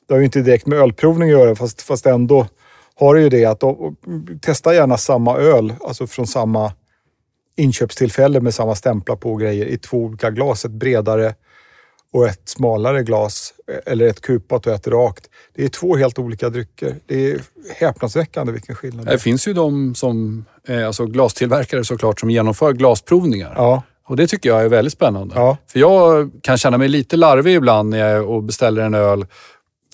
det 0.08 0.13
har 0.13 0.20
ju 0.20 0.26
inte 0.26 0.42
direkt 0.42 0.68
med 0.68 0.80
ölprovning 0.80 1.30
att 1.30 1.39
göra 1.39 1.56
fast, 1.56 1.82
fast 1.82 2.06
ändå 2.06 2.48
har 2.96 3.15
det 3.15 3.22
ju 3.22 3.30
det 3.30 3.46
att 3.46 3.60
de, 3.60 3.96
testa 4.42 4.74
gärna 4.76 4.98
samma 4.98 5.38
öl, 5.38 5.74
alltså 5.82 6.08
från 6.08 6.28
samma 6.28 6.74
inköpstillfälle 7.58 8.42
med 8.42 8.54
samma 8.54 8.76
stämplar 8.76 9.15
på 9.15 9.32
och 9.32 9.39
grejer 9.39 9.65
i 9.65 9.78
två 9.78 9.98
olika 9.98 10.32
glas. 10.32 10.65
Ett 10.65 10.72
bredare 10.72 11.36
och 12.13 12.28
ett 12.28 12.50
smalare 12.50 13.04
glas 13.04 13.54
eh, 13.72 13.94
eller 13.94 14.08
ett 14.08 14.22
kupat 14.22 14.68
och 14.68 14.74
ett 14.74 14.88
rakt. 14.88 15.30
Det 15.56 15.63
är 15.63 15.70
två 15.70 15.96
helt 15.96 16.20
olika 16.20 16.50
drycker. 16.50 16.96
Det 17.06 17.32
är 17.32 17.42
häpnadsväckande 17.76 18.54
vilken 18.54 18.76
skillnad 18.76 19.06
det 19.06 19.10
är. 19.10 19.13
Det 19.13 19.20
finns 19.20 19.48
ju 19.48 19.54
de 19.54 19.96
som, 19.96 20.46
alltså 20.88 21.05
glastillverkare 21.05 21.84
såklart, 21.86 22.19
som 22.19 22.29
genomför 22.29 22.73
glasprovningar. 22.73 23.53
Ja, 23.55 23.84
Och 24.08 24.15
det 24.15 24.27
tycker 24.27 24.49
jag 24.49 24.62
är 24.63 24.69
väldigt 24.69 24.93
spännande. 24.93 25.36
Ja. 25.36 25.58
För 25.71 25.79
jag 25.79 26.32
kan 26.43 26.58
känna 26.58 26.77
mig 26.77 26.88
lite 26.88 27.17
larvig 27.17 27.55
ibland 27.55 27.89
när 27.89 27.97
jag 28.10 28.43
beställer 28.43 28.82
en 28.82 28.93
öl. 28.93 29.25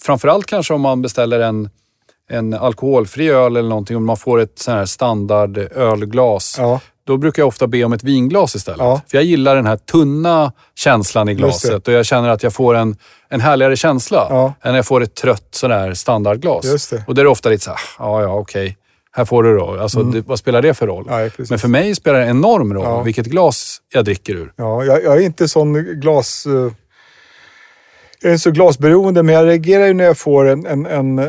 Framförallt 0.02 0.46
kanske 0.46 0.74
om 0.74 0.82
man 0.82 1.02
beställer 1.02 1.40
en, 1.40 1.70
en 2.30 2.54
alkoholfri 2.54 3.30
öl 3.30 3.56
eller 3.58 3.70
någonting 3.70 3.96
och 3.96 4.02
man 4.02 4.18
får 4.18 4.40
ett 4.40 4.60
sån 4.60 4.74
här 4.74 4.86
standard 4.86 5.58
ölglas. 5.58 6.56
ja, 6.60 6.80
Då 7.08 7.18
brukar 7.18 7.42
jag 7.42 7.48
ofta 7.48 7.68
be 7.68 7.84
om 7.84 7.94
ett 7.94 8.04
vinglas 8.04 8.56
istället. 8.56 8.80
Ja. 8.80 9.02
För 9.08 9.18
jag 9.18 9.26
gillar 9.26 9.56
den 9.56 9.66
här 9.66 9.78
tunna 9.78 10.52
känslan 10.76 11.30
i 11.30 11.34
glaset 11.34 11.88
och 11.88 11.94
jag 11.94 12.06
känner 12.06 12.30
att 12.30 12.44
jag 12.44 12.54
får 12.54 12.76
en, 12.76 12.98
en 13.30 13.42
härligare 13.42 13.76
känsla 13.76 14.28
än 14.62 14.72
när 14.72 14.76
jag 14.76 14.86
får 14.86 15.04
ett 15.04 15.16
trött 15.16 15.64
standardglas. 15.94 16.66
Just 16.66 16.90
det. 16.90 17.04
Och 17.08 17.16
det 17.16 17.22
är 17.22 17.28
ofta 17.28 17.50
lite 17.50 17.64
så 17.64 17.70
här, 17.70 17.80
ja 18.00 18.22
ja 18.22 18.34
okej, 18.34 18.78
här 19.16 19.26
får 19.26 19.44
du 19.44 19.58
då. 19.58 19.78
Alltså, 19.80 20.04
det, 20.04 20.22
vad 20.28 20.40
spelar 20.40 20.62
det 20.62 20.74
för 20.74 20.88
roll? 20.88 21.08
Mm. 21.10 21.30
Precis. 21.30 21.50
Men 21.50 21.60
för 21.60 21.68
mig 21.68 21.96
spelar 21.96 22.20
det 22.20 22.26
enorm 22.26 22.74
roll 22.74 22.84
Ja. 22.84 23.02
vilket 23.04 23.26
glas 23.26 23.78
jag 23.94 24.06
dricker 24.06 24.34
ur. 24.34 24.54
ja 24.56 24.84
jag, 24.86 25.04
jag 25.04 25.18
är 25.18 25.22
inte 25.22 25.48
sån 25.48 25.74
glas... 26.02 26.46
eh, 26.46 26.72
Jag 28.22 28.34
är 28.34 28.38
så 28.38 28.52
glasberoende, 28.52 29.24
men 29.24 29.36
jag 29.36 29.46
reagerar 29.46 29.86
ju 29.88 29.94
när 29.94 30.04
jag 30.04 30.18
får 30.18 30.46
en, 30.46 30.66
en, 30.66 30.86
en, 30.86 31.20
eh, 31.20 31.26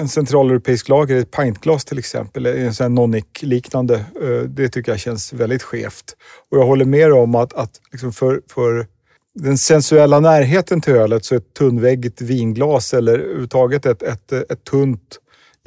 en 0.00 0.08
centraleuropeisk 0.08 0.88
lager, 0.88 1.16
ett 1.16 1.30
pintglas 1.30 1.84
till 1.84 1.98
exempel, 1.98 2.46
en 2.46 2.74
sån 2.74 2.84
här 2.84 2.88
nonic-liknande. 2.90 3.94
Eh, 3.94 4.28
Det 4.48 4.68
tycker 4.68 4.92
jag 4.92 4.98
känns 5.00 5.32
väldigt 5.32 5.62
skevt. 5.62 6.16
Och 6.50 6.58
jag 6.58 6.66
håller 6.66 6.84
med 6.84 7.12
om 7.12 7.34
att, 7.34 7.52
att 7.54 7.70
liksom 7.92 8.12
för, 8.12 8.40
för 8.54 8.86
den 9.34 9.58
sensuella 9.58 10.20
närheten 10.20 10.80
till 10.80 10.94
ölet 10.94 11.24
så 11.24 11.34
ett 11.34 11.54
tunnväggigt 11.54 12.20
vinglas 12.20 12.94
eller 12.94 13.18
överhuvudtaget 13.18 13.86
ett, 13.86 14.02
ett, 14.02 14.32
ett 14.32 14.64
tunt, 14.64 15.18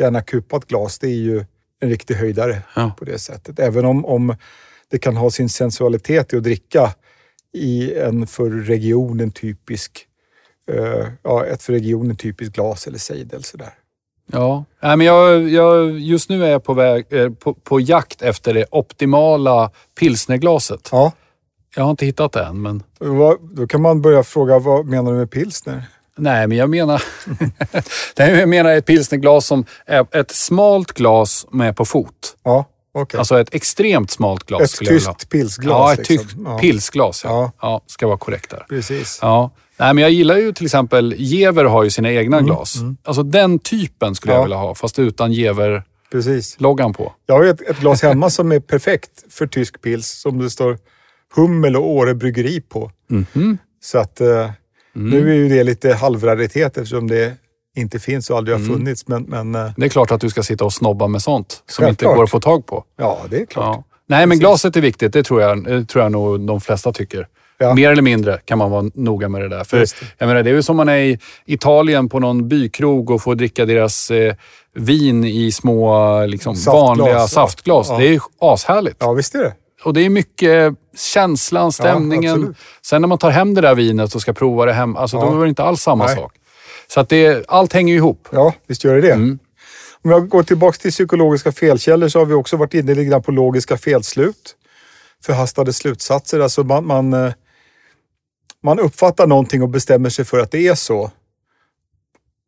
gärna 0.04 0.22
kupat 0.22 0.66
glas, 0.68 1.00
det 1.00 1.08
är 1.08 1.16
ju 1.16 1.46
en 1.82 1.90
riktig 1.90 2.16
höjdare 2.16 2.62
Ja. 2.76 2.92
på 3.00 3.06
det 3.06 3.20
sättet. 3.20 3.60
Även 3.60 3.86
om, 3.86 4.06
om 4.06 4.36
det 4.92 5.00
kan 5.00 5.16
ha 5.18 5.32
sin 5.32 5.50
sensualitet 5.50 6.34
i 6.34 6.38
att 6.38 6.44
dricka 6.44 6.94
i 7.54 7.94
en 7.96 8.28
för 8.28 8.50
regionen 8.50 9.32
typisk, 9.32 10.06
eh, 10.72 11.08
ja, 11.24 11.46
ett 11.46 11.64
för 11.64 11.74
regionen 11.74 12.16
typiskt 12.16 12.56
glas 12.56 12.88
eller 12.88 12.98
sejdel 13.00 13.44
sådär. 13.44 13.74
Ja, 14.32 14.66
Nej, 14.82 14.98
men 14.98 15.08
jag, 15.08 15.50
jag, 15.50 16.00
just 16.00 16.30
nu 16.30 16.46
är 16.46 16.50
jag 16.50 16.64
på, 16.64 16.74
väg, 16.74 17.06
eh, 17.10 17.30
på, 17.30 17.54
på 17.54 17.80
jakt 17.80 18.22
efter 18.22 18.54
det 18.54 18.66
optimala 18.72 19.72
pilsnerglaset. 20.00 20.90
Ja, 20.92 21.12
Jag 21.76 21.84
har 21.84 21.92
inte 21.92 22.06
hittat 22.06 22.32
det 22.32 22.44
än, 22.44 22.62
men 22.62 22.84
då 23.56 23.68
kan 23.68 23.82
man 23.82 24.02
börja 24.02 24.24
fråga 24.24 24.60
vad 24.60 24.86
menar 24.86 25.12
du 25.12 25.18
med 25.18 25.32
pilsner? 25.32 25.84
Nej, 26.18 26.48
men 26.48 26.58
jag 26.58 26.70
menar, 26.70 27.04
jag 28.16 28.50
menar 28.50 28.72
ett 28.72 28.86
pilsnerglas 28.86 29.46
som 29.46 29.66
är 29.86 30.16
ett 30.16 30.32
smalt 30.32 30.92
glas 30.92 31.48
med 31.52 31.76
på 31.76 31.86
fot. 31.86 32.38
Ja, 32.44 32.66
okej. 32.94 33.18
Alltså 33.18 33.40
ett 33.40 33.56
extremt 33.56 34.12
smalt 34.12 34.44
glas 34.44 34.62
ett 34.74 34.82
jag 34.82 34.90
tyst 34.90 35.30
pilsglas. 35.30 35.72
Ja, 35.74 35.94
ett 35.94 36.10
liksom. 36.10 36.18
tyst 36.28 36.38
Ja, 36.46 36.58
pilsglas. 36.60 37.22
Ja. 37.24 37.30
Ja. 37.30 37.52
Ja. 37.62 37.82
ska 37.88 38.08
vara 38.08 38.18
korrekt 38.18 38.50
där. 38.50 38.66
Precis. 38.70 39.20
Ja. 39.22 39.52
Nej, 39.78 39.94
men 39.94 40.02
jag 40.02 40.12
gillar 40.12 40.38
ju 40.38 40.54
till 40.54 40.66
exempel, 40.66 41.14
Gever 41.18 41.64
har 41.66 41.84
ju 41.84 41.90
sina 41.90 42.12
egna 42.12 42.42
glas. 42.42 42.76
Alltså 43.04 43.24
den 43.24 43.60
typen 43.60 44.16
skulle 44.16 44.34
jag 44.34 44.40
Ja. 44.40 44.44
vilja 44.44 44.58
ha, 44.58 44.76
fast 44.76 45.00
utan 45.00 45.32
Gever-loggan 45.34 45.84
Precis. 46.12 46.58
på. 46.98 47.14
Jag 47.26 47.36
har 47.36 47.44
ett, 47.46 47.62
ett 47.62 47.80
glas 47.80 48.02
hemma 48.02 48.30
som 48.30 48.52
är 48.52 48.60
perfekt 48.60 49.10
för 49.30 49.48
tysk 49.48 49.82
pils 49.82 50.22
som 50.22 50.40
det 50.40 50.50
står 50.50 50.78
Hummel 51.36 51.76
och 51.76 51.90
Åre 51.90 52.16
bryggeri 52.16 52.62
på. 52.62 52.92
Mhm. 53.10 53.58
Så 53.84 53.98
att 53.98 54.22
eh, 54.22 54.50
nu 54.94 55.30
är 55.32 55.36
ju 55.36 55.50
det 55.50 55.64
lite 55.64 55.94
halvraritet 55.94 56.78
eftersom 56.78 57.08
det 57.08 57.34
inte 57.78 58.00
finns 58.00 58.30
och 58.30 58.38
aldrig 58.38 58.58
har 58.58 58.66
funnits. 58.66 59.08
Men, 59.08 59.24
men 59.24 59.56
eh, 59.56 59.72
Det 59.78 59.86
är 59.86 59.90
klart 59.90 60.12
att 60.12 60.22
du 60.22 60.30
ska 60.30 60.44
sitta 60.44 60.66
och 60.66 60.74
snobba 60.74 61.08
med 61.08 61.22
sånt 61.22 61.64
som 61.70 61.84
inte 61.88 61.90
Självklart. 62.06 62.16
går 62.16 62.24
att 62.24 62.30
få 62.30 62.40
tag 62.40 62.66
på. 62.66 62.84
ja, 62.98 63.20
det 63.30 63.42
är 63.42 63.46
klart. 63.46 63.66
Ja. 63.66 63.84
Nej, 64.08 64.26
men 64.26 64.40
glaset 64.40 64.76
är 64.76 64.82
viktigt. 64.82 65.14
Det 65.14 65.24
tror 65.24 65.42
jag, 65.42 65.64
det 65.64 65.86
tror 65.86 66.04
jag 66.04 66.12
nog 66.12 66.40
de 66.48 66.62
flesta 66.62 66.94
tycker. 66.94 67.28
Ja. 67.58 67.74
Mer 67.74 67.92
eller 67.92 68.02
mindre 68.02 68.40
kan 68.46 68.58
man 68.58 68.72
vara 68.72 68.90
noga 68.94 69.30
med 69.30 69.42
det 69.42 69.50
där. 69.50 69.64
För 69.64 69.78
det. 69.80 69.86
jag 70.18 70.28
menar, 70.28 70.44
det 70.44 70.50
är 70.50 70.54
ju 70.54 70.64
som 70.64 70.78
man 70.78 70.90
är 70.90 70.98
i 70.98 71.20
Italien 71.46 72.10
på 72.10 72.20
någon 72.20 72.48
bykrog 72.48 73.10
och 73.10 73.22
får 73.22 73.36
dricka 73.36 73.66
deras 73.66 74.12
eh, 74.12 74.36
vin 74.76 75.24
i 75.26 75.52
små 75.52 76.26
liksom, 76.26 76.56
Saftglas, 76.56 76.74
vanliga 77.00 77.28
saftglas. 77.28 77.88
Ja. 77.90 77.98
Det 77.98 78.08
är 78.08 78.12
ju 78.12 78.20
ashärligt. 78.40 78.96
Ja, 79.00 79.14
visst 79.14 79.36
är 79.36 79.40
det. 79.40 79.54
Och 79.84 79.94
det 79.94 80.02
är 80.02 80.10
mycket 80.10 80.74
känslan, 80.98 81.72
stämningen. 81.72 82.34
absolut. 82.34 82.58
Sen 82.86 83.02
när 83.02 83.08
man 83.08 83.18
tar 83.18 83.30
hem 83.30 83.54
det 83.54 83.62
där 83.62 83.76
vinet 83.76 84.16
och 84.16 84.22
ska 84.22 84.34
prova 84.34 84.66
det 84.66 84.74
hem, 84.74 84.96
alltså, 84.96 85.18
Ja. 85.18 85.26
då 85.26 85.40
är 85.40 85.44
det 85.44 85.50
inte 85.50 85.64
alls 85.64 85.82
samma 85.82 86.06
Nej. 86.06 86.16
sak. 86.16 86.34
Så 86.88 87.00
att 87.00 87.10
det, 87.10 87.46
allt 87.48 87.74
hänger 87.74 87.96
ihop. 87.96 88.28
Ja, 88.32 88.54
visst 88.68 88.84
gör 88.84 88.96
det 88.96 89.02
det. 89.02 89.12
Mm. 89.14 89.40
Om 90.04 90.12
jag 90.12 90.30
går 90.30 90.44
tillbaka 90.44 90.78
till 90.78 90.92
psykologiska 90.92 91.52
felkällor 91.52 92.08
så 92.08 92.20
har 92.20 92.26
vi 92.26 92.34
också 92.34 92.58
varit 92.58 92.74
inne 92.74 92.96
lite 92.96 93.06
grann 93.06 93.24
på 93.24 93.32
logiska 93.32 93.78
felslut. 93.78 94.56
Förhastade 95.26 95.74
slutsatser. 95.74 96.40
Alltså 96.40 96.64
man, 96.64 96.86
man, 96.86 97.14
eh, 97.14 97.34
man 98.64 98.80
uppfattar 98.80 99.28
någonting 99.28 99.62
och 99.62 99.70
bestämmer 99.70 100.10
sig 100.10 100.26
för 100.26 100.40
att 100.40 100.52
det 100.52 100.68
är 100.68 100.76
så. 100.76 101.12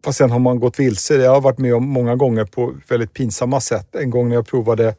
Fast 0.06 0.18
sen 0.18 0.32
har 0.32 0.40
man 0.40 0.60
gått 0.60 0.80
vilse. 0.80 1.16
Jag 1.16 1.32
har 1.32 1.42
varit 1.42 1.58
med 1.58 1.76
om 1.76 1.88
många 1.88 2.16
gånger 2.16 2.46
på 2.46 2.74
väldigt 2.88 3.14
pinsamma 3.14 3.62
sätt. 3.62 3.96
En 3.96 4.10
gång 4.10 4.30
när 4.30 4.36
jag 4.36 4.48
provade 4.48 4.96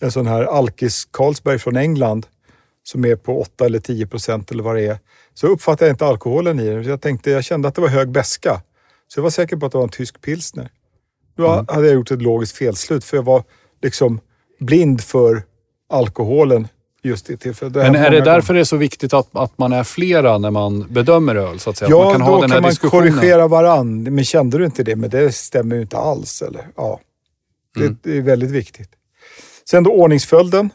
en 0.00 0.12
sån 0.12 0.26
här 0.26 0.42
Alkis 0.44 1.04
Carlsberg 1.10 1.58
från 1.58 1.76
England 1.76 2.26
som 2.82 3.04
är 3.04 3.16
på 3.16 3.40
8 3.40 3.66
eller 3.66 3.78
10 3.78 4.06
procent 4.06 4.50
eller 4.50 4.62
vad 4.62 4.76
det 4.76 4.86
är. 4.86 4.98
Så 5.34 5.46
uppfattade 5.46 5.86
jag 5.88 5.94
inte 5.94 6.06
alkoholen 6.06 6.60
i 6.60 6.68
den. 6.70 6.82
Jag 6.84 7.00
tänkte, 7.00 7.30
jag 7.30 7.44
kände 7.44 7.68
att 7.68 7.74
det 7.74 7.80
var 7.80 7.88
hög 7.88 8.10
beska. 8.10 8.60
Så 9.08 9.18
jag 9.18 9.22
var 9.22 9.30
säker 9.30 9.56
på 9.56 9.66
att 9.66 9.72
det 9.72 9.78
var 9.78 9.84
en 9.84 9.90
tysk 9.90 10.20
pilsner. 10.20 10.68
Då 11.36 11.48
hade 11.68 11.86
jag 11.86 11.94
gjort 11.94 12.10
ett 12.10 12.22
logiskt 12.22 12.56
felslut 12.56 13.04
för 13.04 13.16
jag 13.16 13.24
var 13.24 13.44
liksom 13.82 14.20
blind 14.60 15.00
för 15.00 15.42
alkoholen 15.88 16.68
just 17.02 17.26
det 17.26 17.36
tillfället. 17.36 17.74
Men 17.74 17.94
är 17.94 18.10
det 18.10 18.20
därför 18.20 18.54
det 18.54 18.60
är 18.60 18.64
så 18.64 18.76
viktigt 18.76 19.14
att, 19.14 19.28
att 19.32 19.58
man 19.58 19.72
är 19.72 19.84
flera 19.84 20.38
när 20.38 20.50
man 20.50 20.86
bedömer 20.90 21.34
öl? 21.36 21.58
Så 21.60 21.70
att 21.70 21.76
säga? 21.76 21.90
Ja, 21.90 22.00
att 22.00 22.04
man 22.04 22.12
kan 22.12 22.20
då 22.26 22.34
ha 22.34 22.40
den 22.40 22.50
kan 22.50 22.62
man 22.62 22.72
korrigera 22.74 23.48
varann. 23.48 24.02
Men 24.02 24.24
kände 24.24 24.58
du 24.58 24.64
inte 24.64 24.82
det? 24.82 24.96
Men 24.96 25.10
det 25.10 25.32
stämmer 25.34 25.76
ju 25.76 25.82
inte 25.82 25.96
alls. 25.98 26.42
Eller? 26.42 26.66
Ja. 26.76 27.00
Det, 27.74 27.80
Mm. 27.80 27.96
det 28.02 28.16
är 28.16 28.22
väldigt 28.22 28.50
viktigt. 28.50 28.90
Sen 29.70 29.84
då 29.84 29.90
ordningsföljden 29.90 30.70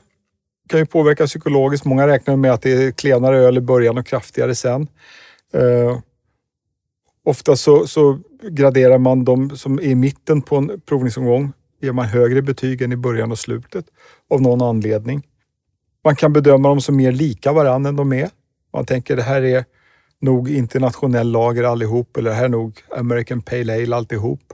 kan 0.70 0.80
ju 0.80 0.86
påverka 0.86 1.26
psykologiskt. 1.26 1.86
Många 1.86 2.08
räknar 2.08 2.36
med 2.36 2.52
att 2.52 2.62
det 2.62 2.72
är 2.72 2.92
klenare 2.92 3.38
öl 3.38 3.58
i 3.58 3.62
början 3.62 3.98
och 3.98 4.06
kraftigare 4.06 4.56
sen. 4.56 4.88
Eh, 5.54 6.00
ofta 7.26 7.56
så, 7.56 7.88
så 7.88 8.20
graderar 8.42 8.98
man 8.98 9.26
de 9.26 9.58
som 9.58 9.80
är 9.80 9.84
i 9.84 9.96
mitten 9.96 10.42
på 10.42 10.56
en 10.56 10.82
provningsomgång. 10.86 11.54
Ger 11.82 11.92
man 11.92 12.06
högre 12.06 12.42
betyg 12.42 12.82
än 12.82 12.92
i 12.92 12.96
början 12.96 13.32
och 13.32 13.40
slutet 13.40 13.86
av 14.30 14.42
någon 14.42 14.62
anledning. 14.62 15.28
Man 16.04 16.16
kan 16.16 16.34
bedöma 16.34 16.70
dem 16.70 16.82
som 16.82 16.96
mer 16.96 17.12
lika 17.12 17.54
varandra 17.54 17.90
än 17.90 17.96
de 17.96 18.14
är. 18.14 18.30
Man 18.74 18.86
tänker 18.86 19.16
det 19.16 19.24
här 19.24 19.42
är 19.42 19.66
nog 20.22 20.50
internationell 20.50 21.32
lager 21.32 21.64
allihop 21.64 22.18
eller 22.18 22.30
det 22.30 22.36
här 22.36 22.46
är 22.46 22.50
nog 22.50 22.84
American 22.98 23.42
Pale 23.42 23.74
Ale 23.74 23.96
alltihop. 23.96 24.54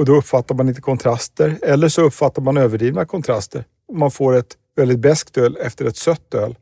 Och 0.00 0.06
då 0.06 0.16
uppfattar 0.16 0.54
man 0.54 0.68
inte 0.68 0.80
kontraster 0.80 1.58
eller 1.62 1.88
så 1.88 2.02
uppfattar 2.02 2.42
man 2.42 2.56
överdrivna 2.56 3.04
kontraster. 3.04 3.64
Man 3.92 4.10
får 4.10 4.36
ett 4.36 4.56
väldigt 4.76 4.98
beskt 4.98 5.38
öl 5.38 5.56
efter 5.60 5.84
ett 5.84 5.96
sött 5.96 6.34
öl. 6.34 6.54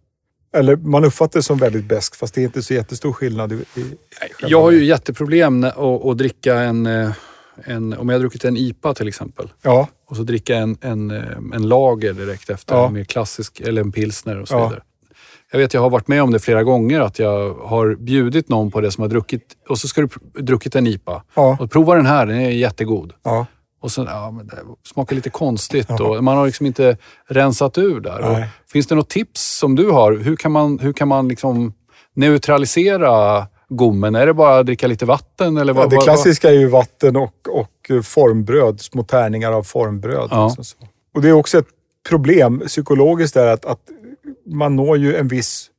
Eller 0.55 0.77
man 0.77 1.05
uppfattar 1.05 1.38
det 1.38 1.42
som 1.42 1.59
väldigt 1.59 1.85
beskt 1.85 2.16
fast 2.16 2.35
det 2.35 2.40
är 2.40 2.44
inte 2.44 2.62
så 2.62 2.74
jättestor 2.74 3.12
skillnad. 3.12 3.53
I, 3.53 3.55
i 3.55 3.96
Jag 4.40 4.62
har 4.62 4.70
ju 4.70 4.85
jätteproblem 4.85 5.64
att, 5.64 6.18
dricka 6.18 6.55
en, 6.55 6.87
eh, 6.87 7.11
en... 7.64 7.92
Om 7.92 8.09
jag 8.09 8.14
har 8.14 8.20
druckit 8.20 8.44
en 8.44 8.57
IPA 8.57 8.94
till 8.94 9.09
exempel 9.09 9.53
Ja, 9.62 9.88
och 10.07 10.16
så 10.16 10.22
dricka 10.22 10.57
en, 10.57 10.79
en, 10.81 11.11
eh, 11.11 11.38
en 11.55 11.68
lager 11.68 12.12
direkt 12.12 12.51
efter. 12.51 12.74
Ja. 12.74 12.87
En 12.87 12.92
mer 12.92 13.05
klassisk, 13.05 13.61
eller 13.61 13.83
en 13.83 13.92
pilsner 13.92 14.40
och 14.40 14.48
så 14.48 14.55
Ja. 14.55 14.72
Jag 15.52 15.58
vet, 15.58 15.74
jag 15.74 15.80
har 15.80 15.90
varit 15.90 16.08
med 16.08 16.22
om 16.22 16.30
det 16.30 16.38
flera 16.38 16.62
gånger 16.62 17.00
att 17.00 17.18
jag 17.18 17.54
har 17.54 17.94
bjudit 17.94 18.48
någon 18.48 18.70
på 18.70 18.80
det 18.80 18.90
som 18.90 19.02
har 19.02 19.08
druckit 19.08 19.42
och 19.68 19.78
så 19.78 19.88
ska 19.88 20.00
du 20.00 20.08
druckit 20.42 20.76
en 20.76 20.87
IPA. 20.87 21.22
ja, 21.34 21.56
Och 21.61 21.70
prova 21.70 21.94
den 21.94 22.06
här, 22.06 22.26
den 22.26 22.40
är 22.40 22.50
jättegod. 22.50 23.12
ja. 23.22 23.46
Och 23.80 23.92
så, 23.92 24.04
ja, 24.04 24.30
men 24.30 24.46
det 24.46 24.56
smakar 24.84 25.16
lite 25.16 25.30
konstigt 25.30 25.90
och 25.90 26.24
man 26.24 26.37
har 26.37 26.46
liksom 26.46 26.66
inte 26.66 26.96
rensat 27.28 27.78
ur 27.78 28.00
där. 28.00 28.20
Och 28.20 28.38
finns 28.72 28.87
det 28.87 28.94
något 28.94 29.08
tips 29.08 29.58
som 29.58 29.76
du 29.76 29.90
har? 29.90 30.12
Hur 30.12 30.37
kan 30.37 30.52
man, 30.52 30.78
hur 30.78 30.92
kan 30.92 31.08
man 31.08 31.28
liksom 31.28 31.72
neutralisera 32.14 33.46
gommen? 33.68 34.14
Är 34.14 34.26
det 34.26 34.34
bara 34.34 34.58
att 34.58 34.66
dricka 34.66 34.87
lite 34.87 35.06
vatten? 35.06 35.56
Eller 35.56 35.72
vad, 35.72 35.84
ja 35.84 35.88
det 35.88 35.96
klassiska 35.96 36.48
är 36.48 36.54
ju 36.54 36.68
vatten 36.68 37.16
och, 37.16 37.34
och 37.50 38.04
formbröd. 38.04 38.80
Små 38.80 39.02
tärningar 39.02 39.52
av 39.52 39.62
formbröd. 39.62 40.28
Ja. 40.30 40.46
liksom 40.46 40.64
så. 40.64 40.76
Och 41.14 41.22
det 41.22 41.28
är 41.28 41.32
också 41.32 41.58
ett 41.58 41.68
problem 42.08 42.62
psykologiskt 42.66 43.34
där 43.34 43.46
att, 43.46 43.64
att 43.64 43.80
man 44.48 44.76
når 44.76 44.96
ju 44.96 45.16
en 45.16 45.28
viss 45.28 45.70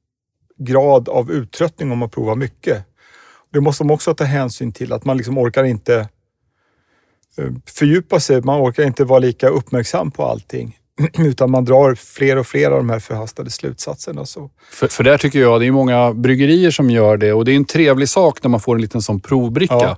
grad 0.58 1.10
av 1.10 1.32
uttröttning 1.32 1.91
om 1.91 1.97
man 1.97 2.10
provar 2.10 2.36
mycket. 2.36 2.86
Det 3.53 3.62
måste 3.62 3.84
man 3.84 3.93
också 3.93 4.13
ta 4.13 4.23
hänsyn 4.23 4.71
till, 4.71 4.93
att 4.93 5.05
man 5.05 5.17
liksom 5.17 5.38
orkar 5.38 5.63
inte 5.63 6.10
eh, 7.38 7.51
fördjupa 7.65 8.19
sig. 8.19 8.41
Man 8.41 8.62
orkar 8.62 8.84
inte 8.84 9.03
vara 9.03 9.19
lika 9.19 9.49
uppmärksam 9.49 10.12
på 10.12 10.23
allting. 10.23 10.79
Utan 11.18 11.52
man 11.52 11.66
drar 11.66 11.96
fler 11.96 12.38
och 12.38 12.48
fler 12.48 12.72
av 12.72 12.78
de 12.78 12.90
här 12.90 13.00
förhastade 13.00 13.50
slutsatserna. 13.50 14.26
Så. 14.26 14.50
För, 14.72 14.88
för 14.88 15.04
där 15.04 15.18
tycker 15.18 15.40
jag, 15.40 15.60
det 15.62 15.66
är 15.68 15.72
många 15.72 16.14
bryggerier 16.14 16.72
som 16.72 16.90
gör 16.90 17.18
det 17.18 17.34
och 17.34 17.46
det 17.46 17.52
är 17.52 17.56
en 17.56 17.66
trevlig 17.66 18.10
sak 18.10 18.44
när 18.44 18.50
man 18.50 18.60
får 18.60 18.76
en 18.76 18.82
liten 18.82 19.02
sån 19.02 19.20
provbricka 19.20 19.74
Ja. 19.76 19.98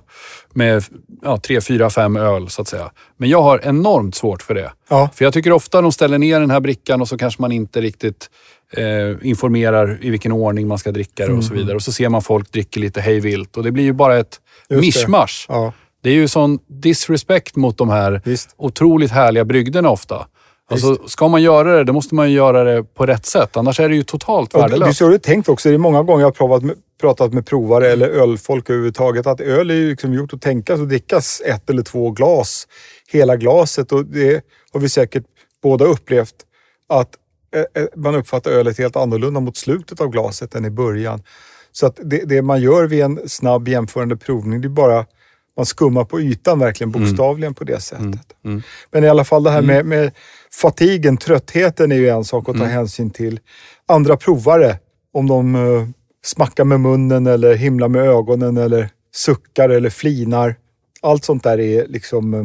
med 0.54 0.84
ja, 1.22 1.36
tre, 1.36 1.60
fyra, 1.60 1.90
fem 1.90 2.16
öl 2.16 2.48
så 2.48 2.62
att 2.62 2.68
säga. 2.68 2.90
Men 3.16 3.28
jag 3.28 3.42
har 3.42 3.60
enormt 3.64 4.14
svårt 4.14 4.42
för 4.42 4.54
det. 4.54 4.72
Ja, 4.90 5.10
För 5.14 5.24
jag 5.24 5.34
tycker 5.34 5.52
ofta 5.52 5.80
de 5.82 5.92
ställer 5.92 6.18
ner 6.18 6.40
den 6.40 6.50
här 6.50 6.60
brickan 6.60 7.00
och 7.00 7.08
så 7.08 7.18
kanske 7.18 7.42
man 7.42 7.52
inte 7.52 7.80
riktigt 7.80 8.30
eh, 8.76 9.28
informerar 9.28 9.98
i 10.02 10.10
vilken 10.10 10.32
ordning 10.32 10.68
man 10.68 10.78
ska 10.78 10.92
dricka 10.92 11.26
det 11.26 11.32
och 11.32 11.44
så 11.44 11.54
vidare. 11.54 11.74
Och 11.76 11.82
så 11.82 11.92
ser 11.92 12.08
man 12.08 12.22
folk 12.22 12.52
dricker 12.52 12.80
lite 12.80 13.00
hej 13.00 13.20
vilt 13.20 13.56
och 13.56 13.62
det 13.62 13.70
blir 13.72 13.84
ju 13.84 13.92
bara 13.92 14.18
ett 14.18 14.40
Just 14.68 14.80
det. 14.80 14.86
mischmasch. 14.86 15.46
ja, 15.48 15.72
Det 16.02 16.10
är 16.10 16.14
ju 16.14 16.28
sån 16.28 16.58
disrespect 16.66 17.56
mot 17.56 17.78
de 17.78 17.88
här 17.88 18.20
visst. 18.24 18.54
otroligt 18.56 19.10
härliga 19.10 19.44
brygderna 19.44 19.90
ofta. 19.90 20.26
Alltså, 20.72 21.08
ska 21.08 21.28
man 21.28 21.42
göra 21.42 21.76
det, 21.76 21.84
då 21.84 21.92
måste 21.92 22.14
man 22.14 22.30
ju 22.30 22.36
göra 22.36 22.64
det 22.64 22.84
på 22.84 23.06
rätt 23.06 23.26
sätt. 23.26 23.56
Annars 23.56 23.80
är 23.80 23.88
det 23.88 23.94
ju 23.94 24.02
totalt 24.02 24.54
värdelöst. 24.54 24.98
så 24.98 25.08
det 25.08 25.14
är 25.14 25.18
tänkt 25.18 25.48
också. 25.48 25.68
Det 25.68 25.74
är 25.74 25.78
många 25.78 26.02
gånger 26.02 26.20
jag 26.20 26.26
har 26.26 26.32
provat 26.32 26.62
med, 26.62 26.76
pratat 27.00 27.32
med 27.32 27.46
provare 27.46 27.88
eller 27.88 28.08
ölfolk 28.08 28.70
överhuvudtaget 28.70 29.26
att 29.26 29.40
öl 29.40 29.70
är 29.70 29.74
ju 29.74 29.90
liksom 29.90 30.14
gjort 30.14 30.34
att 30.34 30.42
tänkas 30.42 30.80
och 30.80 30.88
drickas 30.88 31.42
ett 31.46 31.70
eller 31.70 31.82
två 31.82 32.10
glas. 32.10 32.68
Hela 33.08 33.36
glaset 33.36 33.92
och 33.92 34.04
det 34.04 34.44
har 34.72 34.80
vi 34.80 34.88
säkert 34.88 35.24
båda 35.62 35.84
upplevt 35.84 36.34
att 36.88 37.08
eh, 37.54 37.82
eh, 37.82 37.88
man 37.96 38.14
uppfattar 38.14 38.50
ölet 38.50 38.78
helt 38.78 38.96
annorlunda 38.96 39.40
mot 39.40 39.56
slutet 39.56 40.00
av 40.00 40.08
glaset 40.08 40.54
än 40.54 40.64
i 40.64 40.70
början. 40.70 41.22
Så 41.72 41.86
att 41.86 41.98
det, 42.02 42.28
det 42.28 42.42
man 42.42 42.60
gör 42.60 42.86
vid 42.86 43.02
en 43.02 43.28
snabb 43.28 43.68
jämförande 43.68 44.16
provning, 44.16 44.60
det 44.60 44.66
är 44.66 44.70
bara 44.70 45.06
man 45.62 45.66
skummar 45.66 46.04
på 46.04 46.20
ytan 46.20 46.58
verkligen 46.58 46.90
bokstavligen 46.90 47.54
på 47.54 47.64
det 47.64 47.80
sättet. 47.80 48.26
mm. 48.44 48.62
Men 48.90 49.04
i 49.04 49.08
alla 49.08 49.24
fall 49.24 49.42
det 49.42 49.50
här 49.50 49.62
med, 49.62 49.86
med 49.86 50.12
fatigen, 50.52 51.16
tröttheten 51.16 51.92
är 51.92 51.96
ju 51.96 52.08
en 52.08 52.24
sak 52.24 52.48
att 52.48 52.58
ta 52.58 52.64
hänsyn 52.64 53.10
till. 53.10 53.40
Andra 53.88 54.16
provare, 54.16 54.78
om 55.12 55.28
de 55.28 55.54
uh, 55.54 55.88
smackar 56.24 56.64
med 56.64 56.80
munnen 56.80 57.26
eller 57.26 57.54
himlar 57.54 57.88
med 57.88 58.02
ögonen 58.02 58.56
eller 58.56 58.88
suckar 59.14 59.68
eller 59.68 59.90
flinar. 59.90 60.56
Allt 61.02 61.24
sånt 61.24 61.42
där 61.42 61.60
är 61.60 61.86
liksom, 61.88 62.34
eh, 62.34 62.44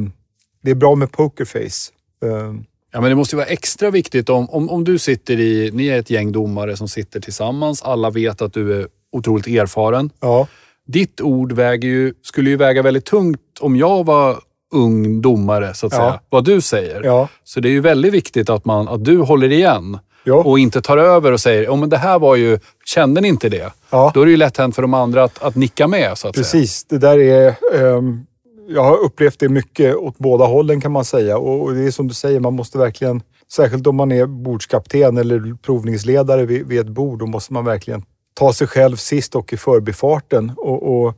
det 0.63 0.71
är 0.71 0.75
bra 0.75 0.95
med 0.95 1.11
pokerface. 1.11 1.91
Eh, 2.23 2.53
Ja, 2.91 3.01
men 3.01 3.09
det 3.09 3.15
måste 3.15 3.35
ju 3.35 3.37
vara 3.37 3.47
extra 3.47 3.91
viktigt 3.91 4.29
om, 4.29 4.49
om, 4.49 4.69
om 4.69 4.83
du 4.83 4.99
sitter 4.99 5.39
i... 5.39 5.71
Ni 5.73 5.87
är 5.87 5.99
ett 5.99 6.09
gäng 6.09 6.31
domare 6.31 6.77
som 6.77 6.87
sitter 6.87 7.19
tillsammans. 7.19 7.81
Alla 7.81 8.09
vet 8.09 8.41
att 8.41 8.53
du 8.53 8.81
är 8.81 8.87
otroligt 9.11 9.47
erfaren. 9.47 10.09
ja, 10.19 10.47
Ditt 10.87 11.21
ord 11.21 11.51
väger 11.51 11.87
ju, 11.89 12.13
skulle 12.23 12.49
ju 12.49 12.55
väga 12.55 12.81
väldigt 12.81 13.05
tungt 13.05 13.39
om 13.59 13.75
jag 13.75 14.05
var 14.05 14.35
ung 14.73 15.21
domare, 15.21 15.73
så 15.73 15.85
att 15.87 15.93
Ja. 15.93 15.97
säga. 15.99 16.19
Vad 16.29 16.45
du 16.45 16.61
säger. 16.61 17.03
ja, 17.03 17.27
Så 17.43 17.59
det 17.59 17.69
är 17.69 17.71
ju 17.71 17.79
väldigt 17.81 18.13
viktigt 18.13 18.49
att, 18.49 18.65
man, 18.65 18.87
att 18.87 19.05
du 19.05 19.17
håller 19.17 19.51
igen 19.51 19.99
ja, 20.23 20.33
och 20.35 20.59
inte 20.59 20.81
tar 20.81 20.97
över 20.97 21.31
och 21.31 21.39
säger, 21.39 21.63
ja 21.63 21.75
men 21.75 21.89
det 21.89 21.97
här 21.97 22.19
var 22.19 22.35
ju, 22.35 22.59
kände 22.85 23.21
ni 23.21 23.27
inte 23.27 23.49
det? 23.49 23.71
ja. 23.89 24.11
Då 24.13 24.21
är 24.21 24.25
det 24.25 24.31
ju 24.31 24.37
lätt 24.37 24.57
hänt 24.57 24.75
för 24.75 24.81
de 24.81 24.93
andra 24.93 25.23
att, 25.23 25.43
att 25.43 25.55
nicka 25.55 25.87
med, 25.87 26.17
så 26.17 26.27
att 26.27 26.35
säga. 26.35 26.43
Precis, 26.43 26.83
det 26.83 26.97
där 26.97 27.17
är... 27.19 27.55
ehm, 27.75 28.25
jag 28.69 28.83
har 28.83 28.97
upplevt 28.97 29.39
det 29.39 29.49
mycket 29.49 29.95
åt 29.95 30.17
båda 30.17 30.45
hållen 30.45 30.81
kan 30.81 30.91
man 30.91 31.05
säga. 31.05 31.37
Och, 31.37 31.61
och 31.63 31.73
det 31.73 31.81
är 31.87 31.91
som 31.91 32.07
du 32.07 32.13
säger, 32.13 32.39
man 32.39 32.53
måste 32.53 32.77
verkligen, 32.77 33.21
särskilt 33.51 33.87
om 33.87 33.95
man 33.95 34.11
är 34.11 34.25
bordskapten 34.25 35.17
eller 35.17 35.57
provningsledare 35.63 36.45
vid, 36.45 36.67
vid 36.67 36.79
ett 36.79 36.87
bord, 36.87 37.19
då 37.19 37.25
måste 37.25 37.53
man 37.53 37.65
verkligen 37.65 38.03
ta 38.37 38.53
sig 38.53 38.67
själv 38.67 38.95
sist 38.95 39.35
och 39.35 39.53
i 39.53 39.57
förbifarten. 39.57 40.53
Och, 40.57 41.05
och 41.05 41.13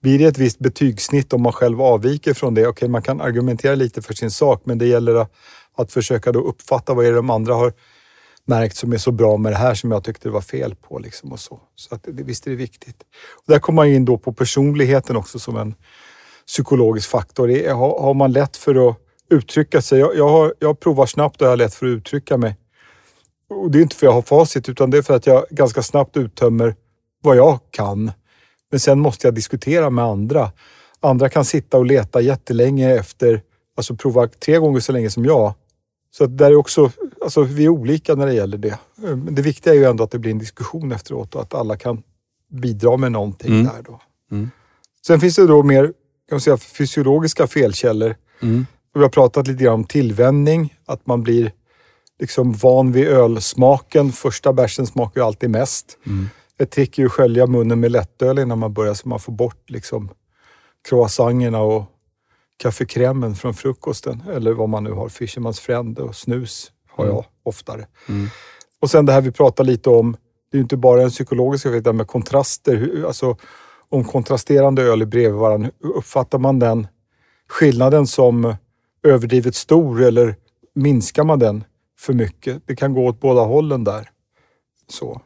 blir 0.00 0.18
det 0.18 0.24
ett 0.24 0.38
visst 0.38 0.58
betygssnitt 0.58 1.32
om 1.32 1.42
man 1.42 1.52
själv 1.52 1.82
avviker 1.82 2.34
från 2.34 2.54
det, 2.54 2.66
okej 2.66 2.88
man 2.88 3.02
kan 3.02 3.20
argumentera 3.20 3.74
lite 3.74 4.02
för 4.02 4.14
sin 4.14 4.30
sak, 4.30 4.62
men 4.64 4.78
det 4.78 4.86
gäller 4.86 5.14
att, 5.14 5.32
att 5.76 5.92
försöka 5.92 6.32
då 6.32 6.40
uppfatta 6.40 6.94
vad 6.94 7.04
är 7.04 7.10
det 7.10 7.16
de 7.16 7.30
andra 7.30 7.54
har 7.54 7.72
märkt 8.44 8.76
som 8.76 8.92
är 8.92 8.98
så 8.98 9.12
bra 9.12 9.36
med 9.36 9.52
det 9.52 9.56
här 9.56 9.74
som 9.74 9.90
jag 9.90 10.04
tyckte 10.04 10.28
det 10.28 10.32
var 10.32 10.40
fel 10.40 10.74
på. 10.74 10.98
Liksom 10.98 11.32
och 11.32 11.40
så 11.40 11.60
så 11.76 11.94
att 11.94 12.06
visst 12.06 12.46
är 12.46 12.50
det 12.50 12.56
viktigt. 12.56 12.96
Och 13.36 13.52
där 13.52 13.58
kommer 13.58 13.76
man 13.76 13.88
in 13.88 14.04
då 14.04 14.18
på 14.18 14.32
personligheten 14.32 15.16
också 15.16 15.38
som 15.38 15.56
en 15.56 15.74
psykologisk 16.46 17.10
faktor. 17.10 17.48
Det 17.48 17.66
är, 17.66 17.74
har, 17.74 18.00
har 18.00 18.14
man 18.14 18.32
lätt 18.32 18.56
för 18.56 18.88
att 18.88 18.96
uttrycka 19.30 19.82
sig? 19.82 19.98
Jag, 19.98 20.16
jag, 20.16 20.28
har, 20.28 20.54
jag 20.58 20.80
provar 20.80 21.06
snabbt 21.06 21.40
och 21.40 21.46
jag 21.46 21.52
har 21.52 21.56
lätt 21.56 21.74
för 21.74 21.86
att 21.86 21.90
uttrycka 21.90 22.36
mig. 22.36 22.56
Och 23.52 23.70
det 23.70 23.78
är 23.78 23.82
inte 23.82 23.96
för 23.96 24.06
att 24.06 24.10
jag 24.10 24.14
har 24.14 24.22
facit 24.22 24.68
utan 24.68 24.90
det 24.90 24.98
är 24.98 25.02
för 25.02 25.14
att 25.16 25.26
jag 25.26 25.44
ganska 25.50 25.82
snabbt 25.82 26.16
uttömmer 26.16 26.74
vad 27.22 27.36
jag 27.36 27.58
kan. 27.70 28.12
Men 28.70 28.80
sen 28.80 29.00
måste 29.00 29.26
jag 29.26 29.34
diskutera 29.34 29.90
med 29.90 30.04
andra. 30.04 30.52
Andra 31.00 31.28
kan 31.28 31.44
sitta 31.44 31.78
och 31.78 31.86
leta 31.86 32.20
jättelänge 32.20 32.94
efter, 32.94 33.42
alltså 33.76 33.96
prova 33.96 34.26
tre 34.26 34.58
gånger 34.58 34.80
så 34.80 34.92
länge 34.92 35.10
som 35.10 35.24
jag. 35.24 35.54
Så 36.10 36.24
att 36.24 36.38
där 36.38 36.50
är 36.50 36.56
också, 36.56 36.90
alltså 37.24 37.42
vi 37.42 37.64
är 37.64 37.68
olika 37.68 38.14
när 38.14 38.26
det 38.26 38.34
gäller 38.34 38.58
det. 38.58 38.78
Men 38.96 39.34
det 39.34 39.42
viktiga 39.42 39.72
är 39.72 39.76
ju 39.78 39.84
ändå 39.84 40.04
att 40.04 40.10
det 40.10 40.18
blir 40.18 40.30
en 40.30 40.38
diskussion 40.38 40.92
efteråt 40.92 41.34
och 41.34 41.42
att 41.42 41.54
alla 41.54 41.76
kan 41.76 42.02
bidra 42.50 42.96
med 42.96 43.12
någonting 43.12 43.52
Mm. 43.52 43.64
där 43.64 43.82
då. 43.82 44.00
Mm. 44.30 44.50
Sen 45.06 45.20
finns 45.20 45.36
det 45.36 45.46
då 45.46 45.62
mer, 45.62 45.84
kan 45.84 45.92
man 46.30 46.40
säga, 46.40 46.56
fysiologiska 46.56 47.46
felkällor. 47.46 48.16
Mm. 48.42 48.66
Vi 48.94 49.00
har 49.00 49.08
pratat 49.08 49.46
lite 49.46 49.64
grann 49.64 49.74
om 49.74 49.84
tillvänjning, 49.84 50.74
att 50.86 51.06
man 51.06 51.22
blir 51.22 51.52
liksom 52.22 52.52
van 52.52 52.92
vid 52.92 53.06
ölsmaken. 53.06 54.12
Första 54.12 54.52
bärsen 54.52 54.86
smakar 54.86 55.20
ju 55.20 55.26
alltid 55.26 55.50
mest. 55.50 55.98
Mm. 56.06 56.28
Trick 56.70 56.98
är 56.98 57.02
ju 57.02 57.06
att 57.06 57.12
skölja 57.12 57.46
munnen 57.46 57.80
med 57.80 57.92
lättöl 57.92 58.38
innan 58.38 58.58
man 58.58 58.72
börjar 58.72 58.94
så 58.94 59.08
man 59.08 59.20
får 59.20 59.32
bort 59.32 59.70
liksom 59.70 60.10
croissangerna 60.88 61.60
och 61.60 61.84
kaffekrämen 62.56 63.34
från 63.34 63.54
frukosten. 63.54 64.22
Eller 64.32 64.52
vad 64.52 64.68
man 64.68 64.84
nu 64.84 64.92
har, 64.92 65.08
Fisherman's 65.08 65.60
Friend 65.60 65.98
och 65.98 66.16
snus 66.16 66.72
har 66.88 67.06
jag 67.06 67.24
oftare. 67.42 67.86
Mm. 68.08 68.28
Och 68.80 68.90
sen 68.90 69.06
det 69.06 69.12
här 69.12 69.20
vi 69.20 69.30
pratar 69.30 69.64
lite 69.64 69.90
om, 69.90 70.12
det 70.50 70.56
är 70.56 70.58
ju 70.58 70.62
inte 70.62 70.76
bara 70.76 71.02
en 71.02 71.10
psykologisk 71.10 71.66
effekt, 71.66 71.84
det 71.84 71.90
här 71.90 71.94
med 71.94 72.06
kontraster. 72.06 73.04
Alltså, 73.06 73.36
om 73.88 74.04
kontrasterande 74.04 74.82
öl 74.82 75.02
är 75.02 75.06
bredvid 75.06 75.40
varandra, 75.40 75.70
uppfattar 75.80 76.38
man 76.38 76.58
den 76.58 76.86
skillnaden 77.48 78.06
som 78.06 78.54
överdrivet 79.02 79.54
stor 79.54 80.02
eller 80.02 80.36
minskar 80.74 81.24
man 81.24 81.38
den? 81.38 81.64
För 82.02 82.12
mycket. 82.12 82.62
Det 82.66 82.76
kan 82.76 82.94
gå 82.94 83.06
åt 83.06 83.20
båda 83.20 83.40
hållen 83.40 83.84
där. 83.84 84.10
Så. 84.88 85.20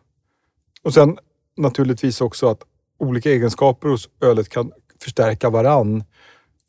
Och 0.82 0.94
sen 0.94 1.18
naturligtvis 1.56 2.20
också 2.20 2.48
att 2.48 2.62
olika 2.98 3.30
egenskaper 3.30 3.88
hos 3.88 4.08
ölet 4.20 4.48
kan 4.48 4.72
förstärka 5.02 5.50
varann. 5.50 6.04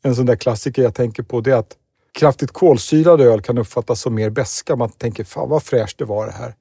En 0.02 0.16
sån 0.16 0.26
där 0.26 0.36
klassiker 0.36 0.82
jag 0.82 0.94
tänker 0.94 1.22
på 1.22 1.40
det 1.40 1.50
är 1.50 1.56
att 1.56 1.76
kraftigt 2.12 2.52
kolsyrad 2.52 3.20
öl 3.20 3.42
kan 3.42 3.58
uppfattas 3.58 4.00
som 4.00 4.14
mer 4.14 4.30
beska. 4.30 4.76
Man 4.76 4.90
tänker, 4.90 5.24
fan 5.24 5.48
vad 5.48 5.62
fräscht 5.62 5.98
det 5.98 6.04
var 6.04 6.26
det 6.26 6.32
här. 6.32 6.54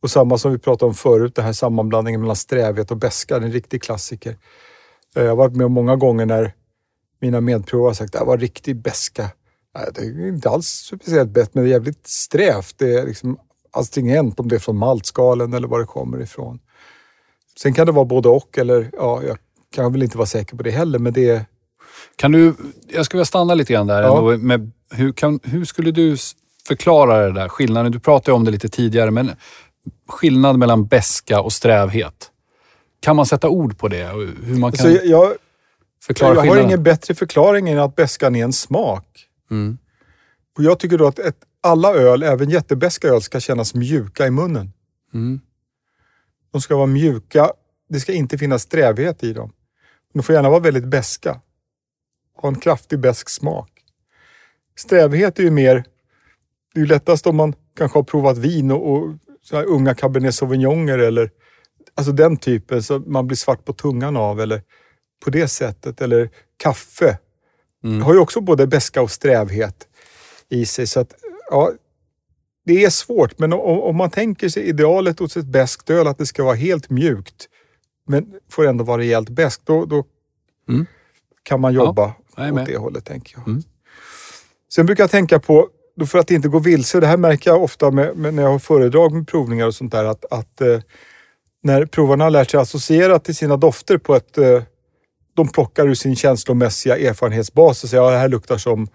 Och 0.00 0.10
samma 0.10 0.38
som 0.38 0.52
vi 0.52 0.58
pratade 0.58 0.88
om 0.88 0.94
förut, 0.94 1.34
den 1.34 1.44
här 1.44 1.52
sammanblandningen 1.52 2.20
mellan 2.20 2.36
strävhet 2.36 2.90
och 2.90 2.96
beska, 2.96 3.36
en 3.36 3.52
riktig 3.52 3.82
klassiker. 3.82 4.36
Eh, 5.16 5.22
jag 5.22 5.30
har 5.30 5.36
varit 5.36 5.56
med 5.56 5.70
många 5.70 5.96
gånger 5.96 6.26
när 6.26 6.52
mina 7.20 7.40
medprovare 7.40 7.88
har 7.88 7.94
sagt 7.94 8.08
att 8.08 8.12
det 8.12 8.18
här 8.18 8.26
var 8.26 8.38
riktig 8.38 8.76
beska. 8.76 9.30
Det 9.94 10.00
är 10.00 10.28
inte 10.28 10.48
alls 10.48 10.66
speciellt 10.66 11.30
bett, 11.30 11.54
men 11.54 11.64
det 11.64 11.70
är 11.70 11.72
jävligt 11.72 12.06
strävt. 12.06 12.78
Det 12.78 12.94
är 12.94 13.06
liksom 13.06 13.38
astringent 13.70 14.40
om 14.40 14.48
det 14.48 14.54
är 14.54 14.60
från 14.60 14.76
maltskalen 14.76 15.52
eller 15.52 15.68
var 15.68 15.80
det 15.80 15.86
kommer 15.86 16.22
ifrån. 16.22 16.58
Sen 17.62 17.74
kan 17.74 17.86
det 17.86 17.92
vara 17.92 18.04
både 18.04 18.28
och 18.28 18.58
eller 18.58 18.90
ja, 18.92 19.22
jag 19.22 19.38
kan 19.74 19.92
väl 19.92 20.02
inte 20.02 20.18
vara 20.18 20.26
säker 20.26 20.56
på 20.56 20.62
det 20.62 20.70
heller, 20.70 20.98
men 20.98 21.12
det 21.12 21.28
är... 21.28 21.44
Kan 22.16 22.32
du, 22.32 22.54
jag 22.88 23.04
skulle 23.04 23.18
vilja 23.18 23.24
stanna 23.24 23.54
lite 23.54 23.72
grann 23.72 23.86
där. 23.86 24.02
Ja. 24.02 24.36
Med, 24.36 24.72
hur, 24.90 25.12
kan, 25.12 25.40
hur 25.42 25.64
skulle 25.64 25.90
du 25.90 26.16
förklara 26.68 27.26
det 27.26 27.32
där 27.32 27.48
skillnaden? 27.48 27.92
Du 27.92 28.00
pratade 28.00 28.34
om 28.34 28.44
det 28.44 28.50
lite 28.50 28.68
tidigare, 28.68 29.10
men 29.10 29.30
skillnad 30.08 30.58
mellan 30.58 30.86
beska 30.86 31.40
och 31.40 31.52
strävhet. 31.52 32.30
Kan 33.00 33.16
man 33.16 33.26
sätta 33.26 33.48
ord 33.48 33.78
på 33.78 33.88
det? 33.88 34.04
Hur 34.42 34.58
man 34.58 34.72
kan 34.72 34.86
alltså 34.86 35.04
jag, 35.06 35.32
förklara 36.02 36.34
jag 36.34 36.54
har 36.54 36.62
ingen 36.62 36.82
bättre 36.82 37.14
förklaring 37.14 37.68
än 37.68 37.78
att 37.78 37.96
beskan 37.96 38.36
är 38.36 38.44
en 38.44 38.52
smak. 38.52 39.28
Mm. 39.52 39.78
Och 40.56 40.64
Jag 40.64 40.78
tycker 40.78 40.98
då 40.98 41.06
att 41.06 41.18
ett, 41.18 41.36
alla 41.60 41.94
öl, 41.94 42.22
även 42.22 42.50
jättebeska 42.50 43.08
öl, 43.08 43.22
ska 43.22 43.40
kännas 43.40 43.74
mjuka 43.74 44.26
i 44.26 44.30
munnen. 44.30 44.72
Mm. 45.14 45.40
De 46.52 46.60
ska 46.60 46.76
vara 46.76 46.86
mjuka. 46.86 47.50
Det 47.88 48.00
ska 48.00 48.12
inte 48.12 48.38
finnas 48.38 48.62
strävhet 48.62 49.24
i 49.24 49.32
dem. 49.32 49.52
De 50.14 50.22
får 50.22 50.34
gärna 50.34 50.50
vara 50.50 50.60
väldigt 50.60 50.84
beska. 50.84 51.40
Ha 52.36 52.48
en 52.48 52.60
kraftig 52.60 52.98
besk 52.98 53.28
smak. 53.28 53.70
Strävhet 54.76 55.38
är 55.38 55.42
ju 55.42 55.50
mer... 55.50 55.84
Det 56.74 56.80
är 56.80 56.82
ju 56.82 56.86
lättast 56.86 57.26
om 57.26 57.36
man 57.36 57.54
kanske 57.76 57.98
har 57.98 58.04
provat 58.04 58.38
vin 58.38 58.70
och, 58.70 58.92
och 58.92 59.10
unga 59.66 59.94
cabernet 59.94 60.34
sauvignoner 60.34 60.98
eller 60.98 61.30
alltså 61.94 62.12
den 62.12 62.36
typen 62.36 62.82
så 62.82 62.98
man 62.98 63.26
blir 63.26 63.36
svart 63.36 63.64
på 63.64 63.72
tungan 63.72 64.16
av 64.16 64.40
eller 64.40 64.62
på 65.24 65.30
det 65.30 65.48
sättet. 65.48 66.00
Eller 66.00 66.30
kaffe. 66.56 67.18
Mm. 67.84 68.02
har 68.02 68.14
ju 68.14 68.18
också 68.18 68.40
både 68.40 68.66
beska 68.66 69.02
och 69.02 69.10
strävhet 69.10 69.88
i 70.48 70.66
sig. 70.66 70.86
Så 70.86 71.00
att, 71.00 71.14
ja, 71.50 71.72
det 72.64 72.84
är 72.84 72.90
svårt, 72.90 73.38
men 73.38 73.52
om, 73.52 73.96
man 73.96 74.10
tänker 74.10 74.48
sig 74.48 74.62
idealet 74.62 75.18
hos 75.18 75.36
ett 75.36 75.46
beskt 75.46 75.90
öl, 75.90 76.06
att 76.06 76.18
det 76.18 76.26
ska 76.26 76.44
vara 76.44 76.54
helt 76.54 76.90
mjukt, 76.90 77.48
men 78.06 78.34
får 78.50 78.66
ändå 78.66 78.84
vara 78.84 78.98
rejält 78.98 79.28
beskt, 79.28 79.62
då, 79.64 79.84
då 79.84 80.04
mm. 80.68 80.86
kan 81.42 81.60
man 81.60 81.74
jobba 81.74 82.14
ja, 82.36 82.52
åt 82.52 82.66
det 82.66 82.76
hållet, 82.76 83.04
tänker 83.04 83.38
jag. 83.38 83.48
Mm. 83.48 83.62
Sen 84.74 84.86
brukar 84.86 85.02
jag 85.02 85.10
tänka 85.10 85.38
på, 85.38 85.68
för 86.06 86.18
att 86.18 86.30
inte 86.30 86.48
gå 86.48 86.58
vilse, 86.58 87.00
det 87.00 87.06
här 87.06 87.16
märker 87.16 87.50
jag 87.50 87.62
ofta 87.62 87.90
med, 87.90 88.16
med 88.16 88.34
när 88.34 88.42
jag 88.42 88.50
har 88.50 88.58
föredrag 88.58 89.12
med 89.12 89.28
provningar 89.28 89.66
och 89.66 89.74
sånt 89.74 89.92
där, 89.92 90.04
att, 90.04 90.24
att 90.30 90.60
eh, 90.60 90.80
när 91.62 91.86
provarna 91.86 92.24
har 92.24 92.30
lärt 92.30 92.50
sig 92.50 92.60
associera 92.60 93.18
till 93.18 93.36
sina 93.36 93.56
dofter 93.56 93.98
på 93.98 94.14
ett... 94.14 94.38
De 95.34 95.48
plockar 95.48 95.88
ur 95.88 95.94
sin 95.94 96.16
känslomässiga 96.16 96.98
erfarenhetsbas 96.98 97.84
och 97.84 97.90
säger 97.90 98.02
att 98.02 98.08
ja, 98.08 98.12
det 98.12 98.18
här 98.18 98.28
luktar 98.28 98.58
som 98.58 98.88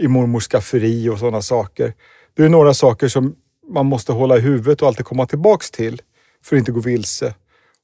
i 0.00 0.08
mormors 0.08 0.48
skafferi 0.48 1.08
och 1.08 1.18
sådana 1.18 1.42
saker. 1.42 1.94
Det 2.36 2.44
är 2.44 2.48
några 2.48 2.74
saker 2.74 3.08
som 3.08 3.34
man 3.68 3.86
måste 3.86 4.12
hålla 4.12 4.36
i 4.36 4.40
huvudet 4.40 4.82
och 4.82 4.88
alltid 4.88 5.06
komma 5.06 5.26
tillbaks 5.26 5.70
till 5.70 6.02
för 6.44 6.56
att 6.56 6.58
inte 6.58 6.72
gå 6.72 6.80
vilse. 6.80 7.34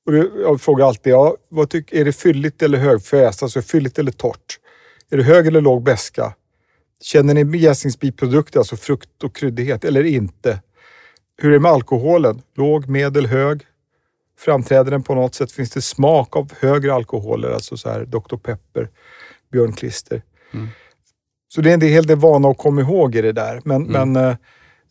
Och 0.06 0.12
det, 0.12 0.30
jag 0.42 0.60
frågar 0.60 0.86
alltid, 0.86 1.12
ja, 1.12 1.36
vad 1.48 1.70
tyck, 1.70 1.92
är 1.92 2.04
det 2.04 2.12
fylligt 2.12 2.62
eller 2.62 2.78
högfräst? 2.78 3.42
Alltså 3.42 3.62
fylligt 3.62 3.98
eller 3.98 4.12
torrt? 4.12 4.58
Är 5.10 5.16
det 5.16 5.22
hög 5.22 5.46
eller 5.46 5.60
låg 5.60 5.82
beska? 5.82 6.34
Känner 7.00 7.34
ni 7.34 7.58
jäsningsbiprodukter, 7.58 8.58
alltså 8.58 8.76
frukt 8.76 9.24
och 9.24 9.36
kryddighet, 9.36 9.84
eller 9.84 10.04
inte? 10.04 10.60
Hur 11.36 11.48
är 11.48 11.52
det 11.52 11.60
med 11.60 11.70
alkoholen? 11.70 12.42
Låg, 12.56 12.88
medel, 12.88 13.26
hög? 13.26 13.62
Framträder 14.44 14.90
den 14.90 15.02
på 15.02 15.14
något 15.14 15.34
sätt? 15.34 15.52
Finns 15.52 15.70
det 15.70 15.82
smak 15.82 16.36
av 16.36 16.52
högre 16.60 16.94
alkoholer, 16.94 17.50
alltså 17.50 17.76
så 17.76 17.90
här 17.90 18.04
Dr. 18.04 18.36
Pepper, 18.36 18.88
Björnklister? 19.52 20.22
Mm. 20.54 20.68
Så 21.48 21.60
det 21.60 21.70
är 21.70 21.74
en 21.74 21.80
hel 21.80 22.06
del 22.06 22.18
vana 22.18 22.48
att 22.48 22.58
komma 22.58 22.80
ihåg 22.80 23.14
i 23.14 23.22
det 23.22 23.32
där. 23.32 23.60
Men, 23.64 23.86
mm. 23.86 24.12
men 24.12 24.24
eh, 24.24 24.36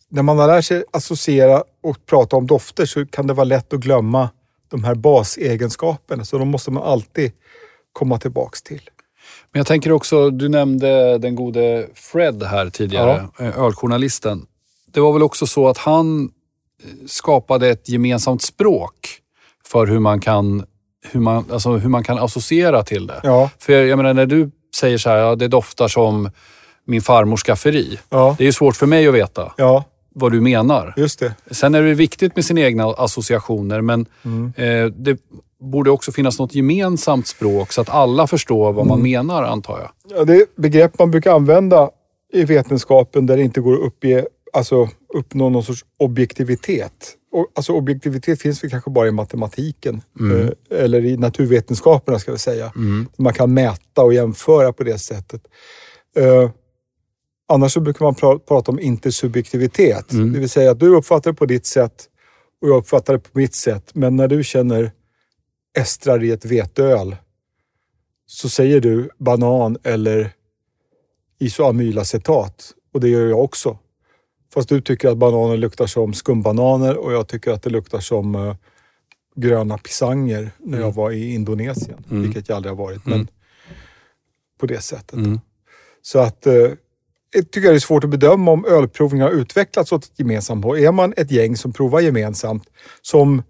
när 0.08 0.22
man 0.22 0.38
har 0.38 0.46
lärt 0.46 0.64
sig 0.64 0.84
associera 0.90 1.64
och 1.82 2.06
prata 2.06 2.36
om 2.36 2.46
dofter 2.46 2.86
så 2.86 3.06
kan 3.06 3.26
det 3.26 3.34
vara 3.34 3.44
lätt 3.44 3.72
att 3.72 3.80
glömma 3.80 4.30
de 4.68 4.84
här 4.84 4.94
basegenskaperna. 4.94 6.24
Så 6.24 6.38
de 6.38 6.48
måste 6.48 6.70
man 6.70 6.82
alltid 6.82 7.32
komma 7.92 8.18
tillbaks 8.18 8.62
till. 8.62 8.90
Men 9.52 9.60
jag 9.60 9.66
tänker 9.66 9.92
också, 9.92 10.30
du 10.30 10.48
nämnde 10.48 11.18
den 11.18 11.34
gode 11.34 11.88
Fred 11.94 12.42
här 12.42 12.70
tidigare, 12.70 13.28
ja. 13.38 13.44
Eh, 13.44 13.58
öljournalisten. 13.58 14.46
Det 14.92 15.00
var 15.00 15.12
väl 15.12 15.22
också 15.22 15.46
så 15.46 15.68
att 15.68 15.78
han 15.78 16.24
eh, 16.24 17.06
skapade 17.06 17.68
ett 17.68 17.88
gemensamt 17.88 18.42
språk 18.42 19.20
för 19.68 19.86
hur 19.86 19.98
man 19.98 20.20
kan, 20.20 20.64
hur 21.12 21.20
man, 21.20 21.44
alltså 21.52 21.70
hur 21.70 21.88
man 21.88 22.04
kan 22.04 22.18
associera 22.18 22.82
till 22.82 23.06
det. 23.06 23.20
Ja. 23.22 23.50
För 23.58 23.72
jag 23.72 23.96
menar, 23.96 24.14
när 24.14 24.26
du 24.26 24.50
säger 24.76 24.98
så 24.98 25.10
här, 25.10 25.16
ja, 25.16 25.34
det 25.34 25.48
doftar 25.48 25.88
som 25.88 26.30
min 26.86 27.02
farmors 27.02 27.42
skafferi. 27.42 27.98
Ja. 28.08 28.34
Det 28.38 28.44
är 28.44 28.46
ju 28.46 28.52
svårt 28.52 28.76
för 28.76 28.86
mig 28.86 29.08
att 29.08 29.14
veta 29.14 29.52
ja. 29.56 29.84
vad 30.14 30.32
du 30.32 30.40
menar. 30.40 30.94
Just 30.96 31.18
det. 31.18 31.34
Sen 31.50 31.74
är 31.74 31.82
det 31.82 31.94
viktigt 31.94 32.36
med 32.36 32.44
sina 32.44 32.60
egna 32.60 32.84
associationer, 32.84 33.80
men 33.80 34.06
mm. 34.22 34.52
eh, 34.56 34.86
det 34.86 35.18
borde 35.60 35.90
också 35.90 36.12
finnas 36.12 36.38
något 36.38 36.54
gemensamt 36.54 37.26
språk 37.26 37.72
så 37.72 37.80
att 37.80 37.88
alla 37.88 38.26
förstår 38.26 38.72
vad 38.72 38.86
man 38.86 38.98
mm. 38.98 39.10
menar, 39.10 39.42
antar 39.42 39.78
jag. 39.78 40.18
Ja, 40.18 40.24
det 40.24 40.36
är 40.36 40.46
begrepp 40.56 40.98
man 40.98 41.10
brukar 41.10 41.32
använda 41.32 41.90
i 42.32 42.44
vetenskapen 42.44 43.26
där 43.26 43.36
det 43.36 43.42
inte 43.42 43.60
går 43.60 43.74
att 43.74 43.80
uppge, 43.80 44.26
alltså, 44.52 44.88
uppnå 45.14 45.48
någon 45.48 45.62
sorts 45.62 45.84
objektivitet. 45.98 47.16
Alltså 47.54 47.72
objektivitet 47.72 48.42
finns 48.42 48.64
väl 48.64 48.70
kanske 48.70 48.90
bara 48.90 49.08
i 49.08 49.10
matematiken 49.10 50.02
mm. 50.20 50.40
Eh, 50.40 50.82
eller 50.84 51.04
i 51.04 51.16
naturvetenskaperna 51.16 52.18
ska 52.18 52.32
vi 52.32 52.38
säga. 52.38 52.72
Mm. 52.76 53.08
Man 53.16 53.32
kan 53.32 53.54
mäta 53.54 54.02
och 54.02 54.14
jämföra 54.14 54.72
på 54.72 54.84
det 54.84 54.98
sättet. 54.98 55.42
Uh, 56.18 56.50
annars 57.48 57.72
så 57.72 57.80
brukar 57.80 58.04
man 58.04 58.14
pra 58.14 58.38
prata 58.38 58.72
om 58.72 58.80
intersubjektivitet. 58.80 60.12
Mm. 60.12 60.32
Det 60.32 60.38
vill 60.38 60.48
säga 60.48 60.70
att 60.70 60.80
du 60.80 60.96
uppfattar 60.96 61.30
det 61.30 61.36
på 61.36 61.46
ditt 61.46 61.66
sätt 61.66 62.08
och 62.62 62.68
jag 62.68 62.76
uppfattar 62.76 63.12
det 63.12 63.18
på 63.18 63.38
mitt 63.38 63.54
sätt. 63.54 63.90
Men 63.94 64.16
när 64.16 64.28
du 64.28 64.44
känner 64.44 64.92
estrar 65.78 66.24
i 66.24 66.30
ett 66.30 66.44
veteöl 66.44 67.16
så 68.26 68.48
säger 68.48 68.80
du 68.80 69.10
banan 69.18 69.76
eller 69.82 70.32
isoamylacetat 71.38 72.72
och 72.94 73.00
det 73.00 73.08
gör 73.08 73.28
jag 73.28 73.44
också. 73.44 73.78
Fast 74.54 74.68
du 74.68 74.80
tycker 74.80 75.08
att 75.08 75.16
bananer 75.16 75.56
luktar 75.56 75.86
som 75.86 76.14
skumbananer 76.14 76.96
och 76.96 77.12
jag 77.12 77.28
tycker 77.28 77.50
att 77.50 77.62
det 77.62 77.70
luktar 77.70 78.00
som 78.00 78.34
uh, 78.34 78.54
gröna 79.36 79.78
pisanger 79.78 80.50
när 80.58 80.78
jag 80.78 80.84
mm. 80.84 80.96
var 80.96 81.10
i 81.10 81.34
Indonesien, 81.34 82.04
mm. 82.10 82.22
vilket 82.22 82.48
jag 82.48 82.56
aldrig 82.56 82.70
har 82.70 82.84
varit. 82.84 83.06
Men 83.06 83.14
mm. 83.14 83.28
på 84.60 84.66
det 84.66 84.80
sättet. 84.80 85.12
Mm. 85.12 85.40
Så 86.02 86.18
att 86.18 86.46
uh, 86.46 86.52
jag 87.34 87.50
tycker 87.50 87.68
det 87.68 87.74
är 87.74 87.78
svårt 87.78 88.04
att 88.04 88.10
bedöma 88.10 88.50
om 88.50 88.64
ölprovningar 88.64 89.24
har 89.24 89.32
utvecklats 89.32 89.92
åt 89.92 90.04
ett 90.04 90.18
gemensamt 90.18 90.64
håll. 90.64 90.78
Är 90.78 90.92
man 90.92 91.14
ett 91.16 91.30
gäng 91.30 91.56
som 91.56 91.72
provar 91.72 92.00
gemensamt, 92.00 92.64
som 93.02 93.42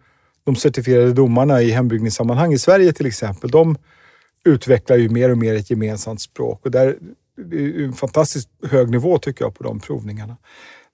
de 0.45 0.57
certifierade 0.57 1.13
domarna 1.13 1.63
i 1.63 1.71
hembryggningssammanhang 1.71 2.53
i 2.53 2.59
Sverige 2.59 2.93
till 2.93 3.07
exempel, 3.07 3.51
de 3.51 3.77
utvecklar 4.45 4.97
ju 4.97 5.09
mer 5.09 5.31
och 5.31 5.39
mer 5.39 5.55
ett 5.55 5.71
gemensamt 5.71 6.21
språk 6.21 6.61
och 6.65 6.71
där 6.71 6.97
det 7.37 7.57
är 7.57 7.85
en 7.85 7.93
fantastiskt 7.93 8.49
hög 8.63 8.91
nivå 8.91 9.19
tycker 9.19 9.45
jag 9.45 9.55
på 9.55 9.65
de 9.65 9.81
provningarna. 9.81 10.37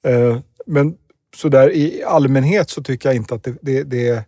Eh, 0.07 0.38
men 0.66 0.96
sådär 1.36 1.72
i 1.72 2.03
allmänhet 2.03 2.70
så 2.70 2.82
tycker 2.82 3.09
jag 3.09 3.16
inte 3.16 3.34
att 3.34 3.44
det, 3.44 3.59
det, 3.62 3.82
det, 3.82 4.24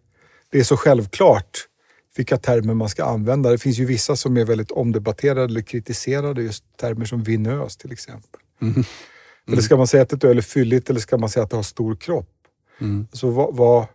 det 0.51 0.59
är 0.59 0.65
så 0.65 0.77
självklart 0.77 1.69
vilka 2.17 2.37
termer 2.37 2.75
man 2.75 2.89
ska 2.89 3.05
använda. 3.05 3.51
Det 3.51 3.59
finns 3.59 3.79
ju 3.79 3.85
vissa 3.85 4.17
som 4.17 4.37
är 4.37 4.45
väldigt 4.45 4.71
omdebatterade 4.71 5.45
eller 5.45 5.63
kritiserade, 5.63 6.43
just 6.43 6.65
termer 6.77 7.05
som 7.05 7.23
vinös 7.23 7.77
till 7.77 7.93
exempel. 7.93 8.41
Mm. 8.63 8.75
Mm. 8.75 8.85
Eller 9.47 9.63
ska 9.63 9.77
man 9.77 9.87
säga 9.87 10.03
att 10.03 10.13
ett 10.13 10.25
öl 10.25 10.39
är 10.39 10.43
fylligt 10.43 10.91
eller 10.91 11.01
ska 11.01 11.19
man 11.19 11.29
säga 11.29 11.45
att 11.45 11.51
det 11.51 11.57
har 11.57 11.63
stor 11.63 11.97
kropp? 11.97 12.31
Mm. 12.81 13.07
Alltså, 13.11 13.31
vad, 13.31 13.57
vad, 13.57 13.87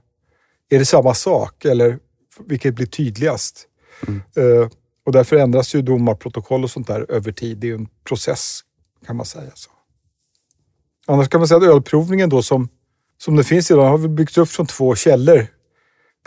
är 0.69 0.79
det 0.79 0.85
samma 0.85 1.13
sak 1.13 1.65
eller 1.65 1.99
vilket 2.45 2.75
blir 2.75 2.85
tydligast? 2.85 3.67
Mm. 4.07 4.21
Uh, 4.37 4.69
och 5.05 5.11
därför 5.11 5.35
ändras 5.35 5.75
ju 5.75 5.81
domarprotokoll 5.81 6.63
och 6.63 6.71
sånt 6.71 6.87
där 6.87 7.11
över 7.11 7.31
tid. 7.31 7.57
Det 7.57 7.67
är 7.67 7.69
ju 7.69 7.75
en 7.75 7.87
process 8.03 8.59
kan 9.05 9.15
man 9.15 9.25
säga. 9.25 9.51
så. 9.53 9.69
Annars 11.07 11.29
kan 11.29 11.39
man 11.39 11.47
säga 11.47 11.57
att 11.57 11.63
ölprovningen 11.63 12.29
då 12.29 12.41
som, 12.41 12.69
som 13.17 13.35
det 13.35 13.43
finns 13.43 13.71
idag 13.71 13.85
har 13.85 14.07
byggts 14.07 14.37
upp 14.37 14.49
från 14.49 14.65
två 14.65 14.95
källor 14.95 15.47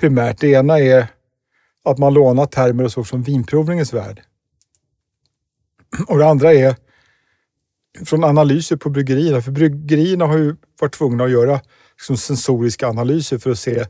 primärt. 0.00 0.40
Det 0.40 0.48
ena 0.48 0.78
är 0.78 1.06
att 1.84 1.98
man 1.98 2.14
lånar 2.14 2.46
termer 2.46 2.84
och 2.84 2.92
så 2.92 3.04
från 3.04 3.22
vinprovningens 3.22 3.92
värld. 3.92 4.22
Och 6.08 6.18
det 6.18 6.26
andra 6.26 6.52
är 6.52 6.76
från 8.04 8.24
analyser 8.24 8.76
på 8.76 8.90
bryggerierna. 8.90 9.42
För 9.42 9.52
bryggerierna 9.52 10.26
har 10.26 10.38
ju 10.38 10.56
varit 10.80 10.94
tvungna 10.94 11.24
att 11.24 11.30
göra 11.30 11.60
liksom, 11.96 12.16
sensoriska 12.16 12.88
analyser 12.88 13.38
för 13.38 13.50
att 13.50 13.58
se, 13.58 13.84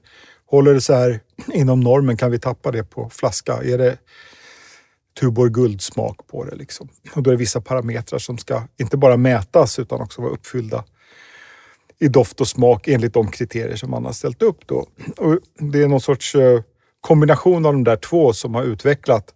håller 0.47 0.75
det 0.75 0.81
så 0.81 0.95
här 0.95 1.21
inom 1.53 1.81
normen? 1.81 2.17
Kan 2.17 2.31
vi 2.31 2.39
tappa 2.39 2.71
det 2.71 2.85
på 2.85 3.11
flaska? 3.11 3.53
Är 3.53 3.79
det 3.79 3.99
Tuborg 5.21 5.51
guldsmak 5.51 6.27
på 6.27 6.45
det? 6.45 6.57
Liksom? 6.57 6.89
Och 7.15 7.23
då 7.23 7.31
är 7.31 7.33
det 7.33 7.39
vissa 7.39 7.61
parametrar 7.61 8.19
som 8.19 8.39
ska 8.39 8.63
inte 8.77 8.97
bara 8.97 9.17
mätas 9.17 9.79
utan 9.79 10.01
också 10.01 10.23
vara 10.23 10.33
uppfyllda 10.33 10.85
i 11.99 12.09
doft 12.09 12.41
och 12.41 12.49
smak 12.49 12.89
enligt 12.89 13.15
de 13.15 13.31
kriterier 13.31 13.77
som 13.77 13.91
man 13.91 14.05
har 14.05 14.13
ställt 14.13 14.43
upp. 14.43 14.67
Då. 14.67 14.87
Och 15.17 15.39
det 15.59 15.83
är 15.83 15.89
någon 15.89 16.01
sorts 16.01 16.35
eh, 16.35 16.63
kombination 17.01 17.67
av 17.67 17.73
de 17.73 17.85
där 17.85 17.97
två 17.97 18.33
som 18.33 18.55
har 18.55 18.63
utvecklat 18.63 19.35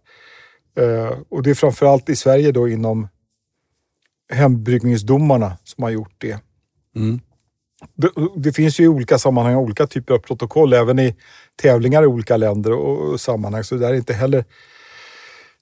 eh, 0.78 1.18
och 1.28 1.42
det 1.42 1.50
är 1.50 1.54
framförallt 1.54 2.08
i 2.08 2.16
Sverige 2.16 2.52
då 2.52 2.68
inom 2.68 3.08
hembryggningsdomarna 4.32 5.58
som 5.64 5.84
har 5.84 5.90
gjort 5.90 6.14
det. 6.18 6.38
Mm. 6.96 7.20
Det, 7.94 8.10
det 8.36 8.52
finns 8.52 8.80
ju 8.80 8.84
i 8.84 8.88
olika 8.88 9.18
sammanhang 9.18 9.56
olika 9.56 9.86
typer 9.86 10.14
av 10.14 10.18
protokoll, 10.18 10.72
även 10.72 10.98
i 10.98 11.16
tävlingar 11.62 12.02
i 12.02 12.06
olika 12.06 12.36
länder 12.36 12.72
och, 12.72 13.12
och 13.12 13.20
sammanhang. 13.20 13.64
Så 13.64 13.74
det 13.74 13.86
är 13.86 13.94
inte 13.94 14.14
heller 14.14 14.44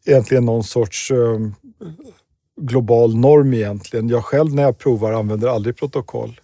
egentligen 0.07 0.45
någon 0.45 0.65
sorts 0.65 1.11
eh, 1.11 1.39
global 2.61 3.17
norm 3.17 3.55
egentligen. 3.55 4.09
Jag 4.09 4.25
själv 4.25 4.55
när 4.55 4.63
jag 4.63 4.79
provar 4.79 5.13
använder 5.13 5.49
aldrig 5.49 5.77
protokoll. 5.77 6.41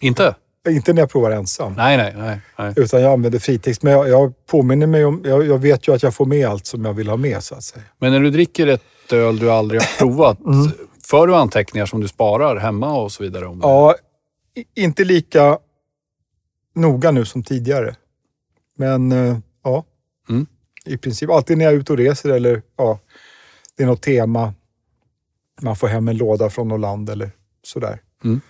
Inte? 0.00 0.34
Inte 0.68 0.92
när 0.92 1.02
jag 1.02 1.10
provar 1.10 1.30
ensam. 1.30 1.74
Nej, 1.76 1.96
nej, 1.96 2.14
nej. 2.16 2.40
nej. 2.58 2.72
Utan 2.76 3.02
jag 3.02 3.12
använder 3.12 3.38
fritext. 3.38 3.82
Men 3.82 3.92
jag, 3.92 4.08
jag 4.08 4.46
påminner 4.46 4.86
mig 4.86 5.04
om, 5.04 5.22
jag, 5.24 5.46
jag, 5.46 5.58
vet 5.58 5.88
ju 5.88 5.94
att 5.94 6.02
jag 6.02 6.14
får 6.14 6.26
med 6.26 6.46
allt 6.48 6.66
som 6.66 6.84
jag 6.84 6.92
vill 6.92 7.08
ha 7.08 7.16
med 7.16 7.42
så 7.42 7.54
att 7.54 7.62
säga. 7.62 7.84
Men 7.98 8.12
när 8.12 8.20
du 8.20 8.30
dricker 8.30 8.66
ett 8.66 9.12
öl 9.12 9.38
du 9.38 9.50
aldrig 9.50 9.80
har 9.80 9.88
provat, 9.98 10.40
Mm. 10.40 10.70
för 11.04 11.26
du 11.26 11.34
anteckningar 11.34 11.86
som 11.86 12.00
du 12.00 12.08
sparar 12.08 12.56
hemma 12.56 12.94
och 13.00 13.12
så 13.12 13.22
vidare? 13.22 13.46
Om 13.46 13.58
det? 13.58 13.66
Ja, 13.66 13.94
inte 14.76 15.04
lika 15.04 15.58
noga 16.74 17.10
nu 17.10 17.24
som 17.24 17.42
tidigare. 17.42 17.94
Men 18.78 19.12
eh. 19.12 19.36
I 20.86 20.96
princip. 20.96 21.30
Alltid 21.30 21.58
när 21.58 21.64
jag 21.64 21.74
är 21.74 21.78
ute 21.78 21.92
och 21.92 21.98
reser 21.98 22.30
eller 22.30 22.62
ja, 22.76 22.98
det 23.76 23.82
är 23.82 23.86
något 23.86 24.02
tema. 24.02 24.54
Man 25.60 25.76
får 25.76 25.86
hem 25.86 26.08
en 26.08 26.16
låda 26.16 26.50
från 26.50 26.68
något 26.68 26.80
land 26.80 27.10
eller 27.10 27.30
sådär. 27.62 28.00
Mm. 28.24 28.40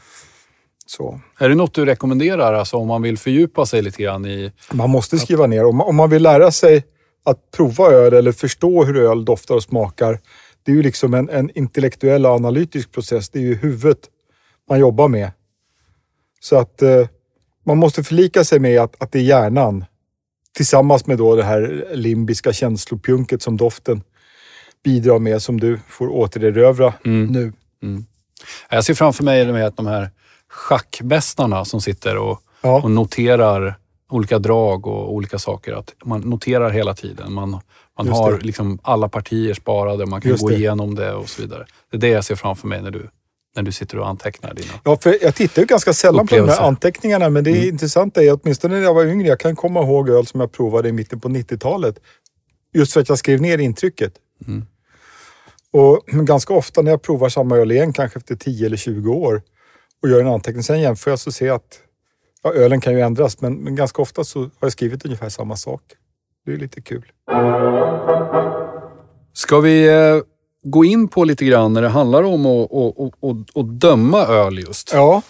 Så. 0.87 1.20
Är 1.39 1.49
det 1.49 1.55
något 1.55 1.74
du 1.74 1.85
rekommenderar 1.85 2.55
alltså, 2.55 2.76
om 2.76 2.89
man 2.89 3.03
vill 3.03 3.18
fördjupa 3.18 3.66
sig 3.66 3.83
lite 3.83 4.03
grann 4.03 4.26
i... 4.26 4.53
Man 4.72 4.91
måste 4.91 5.18
skriva 5.18 5.47
ner. 5.47 5.64
Om 5.64 5.76
man, 5.76 5.87
om 5.87 5.97
man 5.97 6.11
vill 6.11 6.22
lära 6.22 6.51
sig 6.51 6.85
att 7.24 7.51
prova 7.51 7.91
öl 7.91 8.12
eller 8.12 8.33
förstå 8.33 8.85
hur 8.85 8.97
öl 8.97 9.24
doftar 9.24 9.55
och 9.55 9.62
smakar. 9.62 10.20
Det 10.62 10.72
är 10.72 10.76
ju 10.76 10.83
liksom 10.83 11.14
en, 11.14 11.28
en 11.28 11.51
intellektuell 11.59 12.26
och 12.26 12.33
analytisk 12.33 12.93
process. 12.93 13.30
Det 13.30 13.39
är 13.39 13.43
ju 13.43 13.55
huvudet 13.55 13.99
man 14.68 14.78
jobbar 14.78 15.09
med. 15.09 15.30
Så 16.41 16.59
att 16.59 16.83
eh, 16.83 17.09
man 17.64 17.78
måste 17.78 18.05
förlika 18.05 18.45
sig 18.45 18.59
med 18.59 18.80
att, 18.80 19.03
att 19.03 19.12
det 19.12 19.18
är 19.18 19.22
hjärnan 19.22 19.85
tillsammans 20.57 21.07
med 21.07 21.18
då 21.18 21.36
det 21.36 21.44
här 21.44 21.86
limbiska 21.94 22.53
känslopjunket 22.53 23.42
som 23.42 23.57
doften 23.57 24.03
bidrar 24.84 25.18
med 25.18 25.42
som 25.42 25.61
du 25.61 25.78
får 25.88 26.09
återerövra 26.09 26.94
Mm. 27.05 27.26
nu. 27.26 27.53
Jag 28.70 28.84
ser 28.84 28.94
framför 28.94 29.24
mig 29.24 29.44
de 29.44 29.53
här, 29.57 29.72
de 29.76 29.86
här 29.86 30.11
schackmästarna 30.48 31.64
som 31.64 31.80
sitter 31.80 32.16
och, 32.18 32.42
Ja. 32.62 32.82
och 32.82 32.90
noterar 32.90 33.74
olika 34.11 34.38
drag 34.38 34.86
och 34.86 35.12
olika 35.14 35.38
saker. 35.38 35.72
Att 35.72 35.94
man 36.05 36.20
noterar 36.20 36.70
hela 36.70 36.94
tiden. 36.94 37.32
Man, 37.32 37.50
man 37.98 38.09
har 38.09 38.38
liksom 38.40 38.78
alla 38.82 39.09
partier 39.09 39.55
sparade, 39.55 40.07
man 40.07 40.20
kan 40.20 40.30
Just 40.30 40.42
gå 40.42 40.48
det. 40.48 40.55
igenom 40.57 40.94
det 40.94 41.12
och 41.14 41.28
så 41.28 41.42
vidare. 41.42 41.66
Det 41.90 41.96
är 41.96 42.00
det 42.00 42.09
jag 42.09 42.24
ser 42.24 42.34
framför 42.34 42.68
mig 42.68 42.82
när 42.82 42.90
du, 42.90 43.09
när 43.55 43.62
du 43.62 43.72
sitter 43.72 43.98
och 43.98 44.09
antecknar 44.09 44.55
dina... 44.55 44.72
Ja, 44.84 44.96
för 44.96 45.18
jag 45.22 45.34
tittar 45.34 45.62
ju 45.62 45.66
ganska 45.66 45.92
sällan 45.92 46.26
på 46.26 46.36
de 46.36 46.48
här 46.48 46.61
anteckningarna, 46.61 47.30
men 47.30 47.44
det 47.44 47.66
intressanta 47.66 48.22
är 48.22 48.38
åtminstone 48.42 48.74
när 48.74 48.82
jag 48.82 48.94
var 48.94 49.05
yngre, 49.05 49.28
jag 49.28 49.40
kan 49.40 49.57
komma 49.57 49.82
ihåg 49.82 50.09
öl 50.09 50.26
som 50.26 50.40
jag 50.40 50.53
provade 50.53 50.88
i 50.88 50.92
mitten 50.92 51.20
på 51.20 51.28
90-talet. 51.28 52.00
Just 52.74 52.92
för 52.92 53.00
att 53.00 53.09
jag 53.09 53.18
skrev 53.18 53.40
ner 53.40 53.59
intrycket. 53.59 54.12
Mm. 54.46 54.66
Och 55.72 56.07
ganska 56.07 56.55
ofta 56.55 56.82
när 56.82 56.90
jag 56.90 57.03
provar 57.03 57.28
samma 57.28 57.57
öl 57.57 57.72
igen, 57.72 57.92
kanske 57.92 58.18
efter 58.18 58.36
10 58.36 58.66
eller 58.66 58.76
20 58.76 59.12
år, 59.12 59.42
och 60.03 60.09
gör 60.09 60.20
en 60.20 60.28
anteckning, 60.28 60.62
sen 60.62 60.80
jämför 60.80 61.11
jag 61.11 61.18
så 61.18 61.32
ser 61.32 61.46
jag 61.46 61.57
att 61.57 61.80
ja, 62.42 62.53
ölen 62.53 62.80
kan 62.80 62.92
ju 62.92 63.00
ändras, 63.00 63.40
men, 63.40 63.55
men 63.55 63.76
ganska 63.76 64.03
ofta 64.03 64.24
så 64.24 64.40
har 64.40 64.50
jag 64.61 64.72
skrivit 64.72 65.05
ungefär 65.05 65.28
samma 65.28 65.57
sak. 65.57 65.82
Det 66.46 66.53
är 66.53 66.57
lite 66.57 66.82
kul. 66.82 67.12
Ska 69.32 69.61
vi 69.61 69.88
eh, 69.88 70.20
gå 70.64 70.84
in 70.84 71.08
på 71.08 71.24
lite 71.24 71.44
grann 71.44 71.72
när 71.72 71.82
det 71.82 71.88
handlar 71.88 72.22
om 72.22 72.46
att, 72.46 72.72
att, 72.72 72.98
att, 72.98 73.56
att, 73.56 73.80
döma 73.80 74.26
öl 74.26 74.58
just? 74.58 74.92
Ja, 74.92 75.22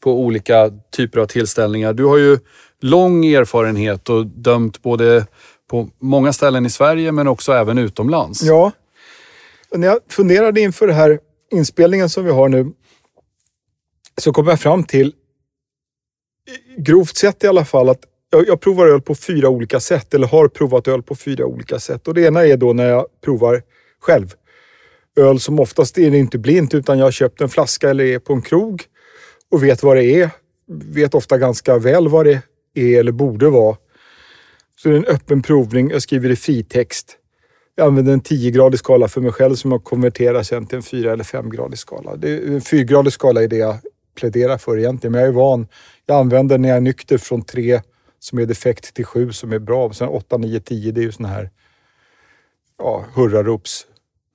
på 0.00 0.20
olika 0.20 0.70
typer 0.90 1.20
av 1.20 1.26
tillställningar. 1.26 1.92
Du 1.92 2.04
har 2.04 2.16
ju 2.16 2.38
lång 2.80 3.26
erfarenhet 3.26 4.08
och 4.08 4.26
dömt 4.26 4.82
både 4.82 5.26
på 5.70 5.88
många 5.98 6.32
ställen 6.32 6.66
i 6.66 6.70
Sverige 6.70 7.12
men 7.12 7.28
också 7.28 7.52
även 7.52 7.78
utomlands. 7.78 8.42
Ja. 8.42 8.72
Och 9.70 9.80
när 9.80 9.86
jag 9.86 9.98
funderade 10.08 10.60
inför 10.60 10.86
den 10.86 10.96
här 10.96 11.18
inspelningen 11.50 12.10
som 12.10 12.24
vi 12.24 12.30
har 12.30 12.48
nu 12.48 12.72
så 14.16 14.32
kom 14.32 14.46
jag 14.46 14.60
fram 14.60 14.84
till, 14.84 15.14
grovt 16.78 17.16
sett 17.16 17.44
i 17.44 17.46
alla 17.46 17.64
fall, 17.64 17.88
att 17.88 18.00
jag, 18.30 18.48
jag 18.48 18.60
provar 18.60 18.86
öl 18.86 19.00
på 19.00 19.14
fyra 19.14 19.48
olika 19.48 19.80
sätt 19.80 20.14
eller 20.14 20.26
har 20.26 20.48
provat 20.48 20.88
öl 20.88 21.02
på 21.02 21.14
fyra 21.14 21.46
olika 21.46 21.78
sätt. 21.78 22.08
Och 22.08 22.14
det 22.14 22.22
ena 22.22 22.46
är 22.46 22.56
då 22.56 22.72
när 22.72 22.88
jag 22.88 23.06
provar 23.24 23.62
själv. 24.00 24.34
Öl 25.16 25.40
som 25.40 25.60
oftast 25.60 25.98
är 25.98 26.10
det 26.10 26.18
inte 26.18 26.38
blint 26.38 26.74
utan 26.74 26.98
jag 26.98 27.06
har 27.06 27.12
köpt 27.12 27.40
en 27.40 27.48
flaska 27.48 27.90
eller 27.90 28.04
är 28.04 28.18
på 28.18 28.32
en 28.32 28.42
krog 28.42 28.82
och 29.50 29.62
vet 29.62 29.82
vad 29.82 29.96
det 29.96 30.04
är. 30.04 30.30
Vet 30.66 31.14
ofta 31.14 31.38
ganska 31.38 31.78
väl 31.78 32.08
vad 32.08 32.26
det 32.26 32.42
är 32.74 33.00
eller 33.00 33.12
borde 33.12 33.48
vara. 33.48 33.76
Så 34.76 34.88
det 34.88 34.94
är 34.94 34.98
en 34.98 35.04
öppen 35.04 35.42
provning. 35.42 35.90
Jag 35.90 36.02
skriver 36.02 36.30
i 36.30 36.36
fritext. 36.36 37.16
Jag 37.74 37.86
använder 37.86 38.12
en 38.12 38.22
10-gradig 38.22 38.76
skala 38.76 39.08
för 39.08 39.20
mig 39.20 39.32
själv 39.32 39.54
som 39.54 39.72
jag 39.72 39.84
konverterar 39.84 40.42
sen 40.42 40.66
till 40.66 40.76
en 40.76 40.82
4 40.82 41.12
eller 41.12 41.24
5-gradig 41.24 41.76
skala. 41.76 42.16
Det, 42.16 42.36
en 42.36 42.60
4-gradig 42.60 43.10
skala 43.10 43.42
är 43.42 43.48
det 43.48 43.56
jag 43.56 43.76
pläderar 44.14 44.58
för 44.58 44.78
egentligen, 44.78 45.12
men 45.12 45.20
jag 45.20 45.28
är 45.28 45.32
van. 45.32 45.68
Jag 46.06 46.16
använder 46.18 46.58
när 46.58 46.68
jag 46.68 46.76
är 46.76 46.80
nykter 46.80 47.18
från 47.18 47.42
3 47.42 47.80
som 48.18 48.38
är 48.38 48.46
defekt 48.46 48.94
till 48.94 49.04
7 49.04 49.32
som 49.32 49.52
är 49.52 49.58
bra. 49.58 49.92
Sen 49.92 50.08
8, 50.08 50.36
9, 50.36 50.60
10 50.60 50.92
det 50.92 51.00
är 51.00 51.02
ju 51.02 51.12
sådana 51.12 51.34
här 51.34 51.50
ja, 52.78 53.04
hurrarops 53.14 53.86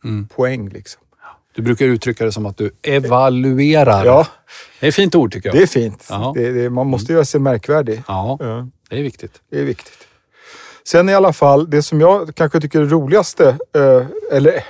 Mm. 0.05 0.27
poäng 0.27 0.69
liksom. 0.69 1.01
Du 1.55 1.61
brukar 1.61 1.85
uttrycka 1.85 2.25
det 2.25 2.31
som 2.31 2.45
att 2.45 2.57
du 2.57 2.71
evaluerar. 2.81 4.05
Ja, 4.05 4.27
Det 4.79 4.85
är 4.85 4.89
ett 4.89 4.95
fint 4.95 5.15
ord 5.15 5.33
tycker 5.33 5.49
jag. 5.49 5.55
det 5.57 5.61
är 5.63 5.67
fint. 5.67 6.07
Det, 6.35 6.51
det, 6.51 6.69
man 6.69 6.87
måste 6.87 7.13
göra 7.13 7.25
sig 7.25 7.39
märkvärdig. 7.41 8.03
Ja, 8.07 8.37
Ja. 8.39 8.67
det 8.89 8.99
är 8.99 9.03
viktigt. 9.03 9.41
Det 9.51 9.59
är 9.59 9.63
viktigt. 9.63 10.07
Sen 10.87 11.09
i 11.09 11.13
alla 11.13 11.33
fall, 11.33 11.69
det 11.69 11.83
som 11.83 12.01
jag 12.01 12.35
kanske 12.35 12.61
tycker 12.61 12.79
är 12.79 12.83
det 12.83 12.89
roligaste, 12.89 13.57
eh, 13.75 14.05
eller 14.31 14.63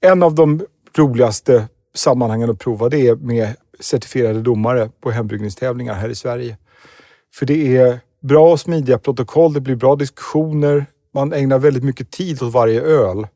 en 0.00 0.22
av 0.22 0.34
de 0.34 0.66
roligaste 0.96 1.68
sammanhangen 1.94 2.50
att 2.50 2.58
prova, 2.58 2.88
det 2.88 3.08
är 3.08 3.14
med 3.16 3.56
certifierade 3.80 4.40
domare 4.42 4.90
på 5.00 5.10
hembryggningstävlingar 5.10 5.94
här 5.94 6.08
i 6.08 6.14
Sverige. 6.14 6.56
För 7.34 7.46
det 7.46 7.76
är 7.76 8.00
bra 8.22 8.52
och 8.52 8.60
smidiga 8.60 8.98
protokoll, 8.98 9.52
det 9.52 9.60
blir 9.60 9.76
bra 9.76 9.96
diskussioner, 9.96 10.86
man 11.14 11.32
ägnar 11.32 11.58
väldigt 11.58 11.84
mycket 11.84 12.10
tid 12.10 12.42
åt 12.42 12.52
varje 12.52 12.80
öl. 12.80 13.26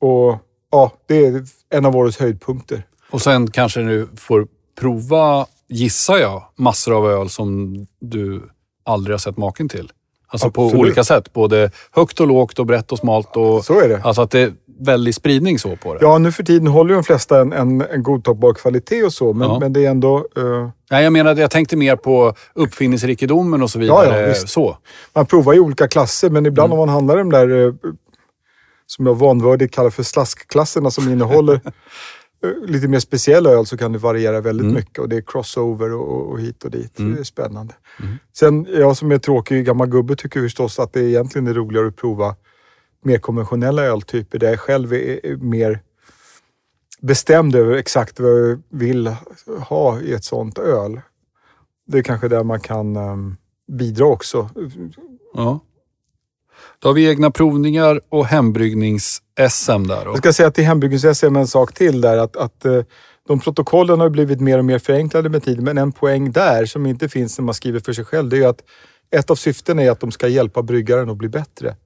Och 0.00 0.36
ja, 0.72 0.92
det 1.06 1.26
är 1.26 1.44
en 1.74 1.84
av 1.86 1.96
årets 1.96 2.18
höjdpunkter. 2.18 2.82
Och 3.10 3.22
sen 3.22 3.50
kanske 3.50 3.80
du 3.80 4.08
får 4.16 4.46
prova, 4.80 5.46
gissar 5.68 6.16
jag, 6.16 6.42
massor 6.56 6.96
av 6.96 7.10
öl 7.10 7.28
som 7.28 7.76
du 8.00 8.42
aldrig 8.84 9.14
har 9.14 9.18
sett 9.18 9.36
maken 9.36 9.68
till. 9.68 9.92
Alltså 10.30 10.50
på 10.50 10.64
Absolut. 10.64 10.80
olika 10.84 11.04
sätt. 11.04 11.32
Både 11.32 11.70
högt 11.92 12.20
och 12.20 12.26
lågt 12.26 12.58
och 12.58 12.66
brett 12.66 12.92
och 12.92 12.98
smalt. 12.98 13.36
Och, 13.36 13.64
Så 13.64 13.80
är 13.80 13.88
det. 13.88 14.00
Alltså 14.04 14.22
att 14.22 14.30
det 14.30 14.40
är 14.40 14.52
väldig 14.80 15.14
spridning 15.14 15.58
så 15.58 15.76
på 15.76 15.94
det. 15.94 15.98
Ja, 16.02 16.18
nu 16.18 16.32
för 16.32 16.42
tiden 16.42 16.66
håller 16.66 16.90
ju 16.90 16.94
de 16.94 17.04
flesta 17.04 17.40
en, 17.40 17.52
en, 17.52 17.80
en 17.80 18.02
godtagbar 18.02 18.54
kvalitet 18.54 19.02
och 19.02 19.12
så, 19.12 19.32
men, 19.32 19.48
Ja. 19.48 19.58
men 19.60 19.72
det 19.72 19.84
är 19.86 19.90
ändå... 19.90 20.16
eh, 20.36 20.68
Nej, 20.90 21.04
jag 21.04 21.12
menar, 21.12 21.36
jag 21.36 21.50
tänkte 21.50 21.76
mer 21.76 21.96
på 21.96 22.34
uppfinningsrikedomen 22.54 23.62
och 23.62 23.70
så 23.70 23.78
vidare. 23.78 24.20
Ja, 24.20 24.26
ja, 24.28 24.34
så. 24.34 24.76
Man 25.14 25.26
provar 25.26 25.54
i 25.54 25.58
olika 25.60 25.88
klasser, 25.88 26.30
men 26.30 26.46
ibland 26.46 26.72
om 26.72 26.78
man 26.78 26.88
handlar 26.88 27.16
de 27.16 27.30
där 27.32 27.66
eh, 27.66 27.72
som 28.88 29.06
jag 29.06 29.14
vanvördigt 29.14 29.74
kallar 29.74 29.90
för 29.90 30.02
slaskklasserna 30.02 30.90
som 30.90 31.08
innehåller 31.08 31.54
eh, 32.44 32.50
lite 32.66 32.88
mer 32.88 33.00
speciella 33.00 33.50
öl 33.50 33.66
så 33.66 33.76
kan 33.76 33.92
det 33.92 33.98
variera 33.98 34.40
väldigt 34.40 34.66
mycket 34.72 34.98
och 34.98 35.08
det 35.08 35.16
är 35.16 35.20
crossover 35.20 35.92
och, 35.92 36.30
och 36.30 36.40
hit 36.40 36.64
och 36.64 36.70
dit. 36.70 36.92
Det 36.96 37.20
är 37.20 37.24
spännande. 37.24 37.74
Sen, 38.36 38.66
jag 38.70 38.96
som 38.96 39.12
är 39.12 39.18
tråkig 39.18 39.66
gammal 39.66 39.88
gubbe 39.88 40.16
tycker 40.16 40.40
förstås 40.40 40.78
att 40.78 40.92
det 40.92 41.00
egentligen 41.00 41.46
är 41.46 41.54
roligare 41.54 41.88
att 41.88 41.96
prova 41.96 42.36
mer 43.04 43.18
konventionella 43.18 43.82
öltyper 43.82 44.38
där 44.38 44.50
jag 44.50 44.60
själv 44.60 44.92
är, 44.92 45.36
mer 45.36 45.80
bestämd 47.00 47.54
över 47.54 47.76
exakt 47.76 48.20
vad 48.20 48.30
jag 48.30 48.62
vill 48.68 49.14
ha 49.58 50.00
i 50.00 50.12
ett 50.12 50.24
sånt 50.24 50.58
öl. 50.58 51.00
Det 51.86 51.98
är 51.98 52.02
kanske 52.02 52.28
där 52.28 52.44
man 52.44 52.60
kan 52.60 52.96
ehm, 52.96 53.36
bidra 53.72 54.06
också. 54.06 54.50
Ja. 55.34 55.60
Då 56.82 56.88
har 56.88 56.94
vi 56.94 57.08
egna 57.08 57.30
provningar 57.30 58.00
och 58.08 58.26
hembryggnings-SM 58.26 59.86
där. 59.86 60.04
Jag 60.04 60.18
ska 60.18 60.32
säga 60.32 60.50
till 60.50 60.64
hembryggnings-SM 60.64 61.36
en 61.36 61.46
sak 61.46 61.74
till 61.74 62.00
där. 62.00 62.18
Att, 62.18 62.36
att 62.36 62.64
eh, 62.64 62.82
de 63.28 63.40
protokollen 63.40 64.00
har 64.00 64.08
blivit 64.08 64.40
mer 64.40 64.58
och 64.58 64.64
mer 64.64 64.78
förenklade 64.78 65.28
med 65.28 65.44
tiden, 65.44 65.64
men 65.64 65.78
en 65.78 65.92
poäng 65.92 66.32
där 66.32 66.66
som 66.66 66.86
inte 66.86 67.08
finns 67.08 67.38
när 67.38 67.44
man 67.44 67.54
skriver 67.54 67.80
för 67.80 67.92
sig 67.92 68.04
själv, 68.04 68.28
det 68.28 68.38
är 68.38 68.48
att 68.48 68.60
ett 69.10 69.30
av 69.30 69.34
syftena 69.34 69.82
är 69.82 69.90
att 69.90 70.00
de 70.00 70.10
ska 70.10 70.28
hjälpa 70.28 70.62
bryggaren 70.62 71.10
att 71.10 71.16
bli 71.16 71.28
bättre. 71.28 71.76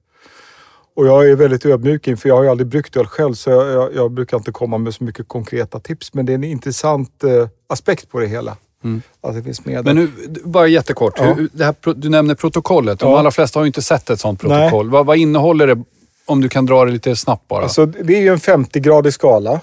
Och 0.95 1.07
jag 1.07 1.29
är 1.29 1.35
väldigt 1.35 1.65
ödmjuk 1.65 2.07
inför, 2.07 2.29
jag 2.29 2.35
har 2.35 2.43
ju 2.43 2.49
aldrig 2.49 2.67
bryggt 2.67 2.97
öl 2.97 3.05
själv 3.05 3.33
så 3.33 3.49
jag, 3.49 3.67
jag, 3.67 3.95
jag, 3.95 4.11
brukar 4.11 4.37
inte 4.37 4.51
komma 4.51 4.77
med 4.77 4.93
så 4.93 5.03
mycket 5.03 5.27
konkreta 5.27 5.79
tips. 5.79 6.13
Men 6.13 6.25
det 6.25 6.31
är 6.31 6.35
en 6.35 6.43
intressant 6.43 7.23
eh, 7.23 7.47
aspekt 7.67 8.09
på 8.09 8.19
det 8.19 8.27
hela. 8.27 8.57
Mm. 8.83 9.01
Att 9.21 9.35
det 9.35 9.43
finns 9.43 9.65
med 9.65 9.85
Men 9.85 9.95
nu, 9.95 10.09
bara 10.43 10.67
jättekort. 10.67 11.13
Ja. 11.17 11.33
Hur, 11.33 11.49
det 11.53 11.65
här, 11.65 11.75
du 11.95 12.09
nämner 12.09 12.35
protokollet. 12.35 12.99
De 12.99 13.11
ja. 13.11 13.19
allra 13.19 13.31
flesta 13.31 13.59
har 13.59 13.65
ju 13.65 13.67
inte 13.67 13.81
sett 13.81 14.09
ett 14.09 14.19
sånt 14.19 14.41
protokoll. 14.41 14.89
Vad, 14.89 15.05
vad, 15.05 15.17
innehåller 15.17 15.67
det? 15.67 15.83
Om 16.25 16.41
du 16.41 16.49
kan 16.49 16.65
dra 16.65 16.85
det 16.85 16.91
lite 16.91 17.15
snabbt 17.15 17.47
bara. 17.47 17.63
Alltså, 17.63 17.85
det 17.85 18.15
är 18.15 18.21
ju 18.21 18.29
en 18.29 18.37
50-gradig 18.37 19.11
skala. 19.11 19.59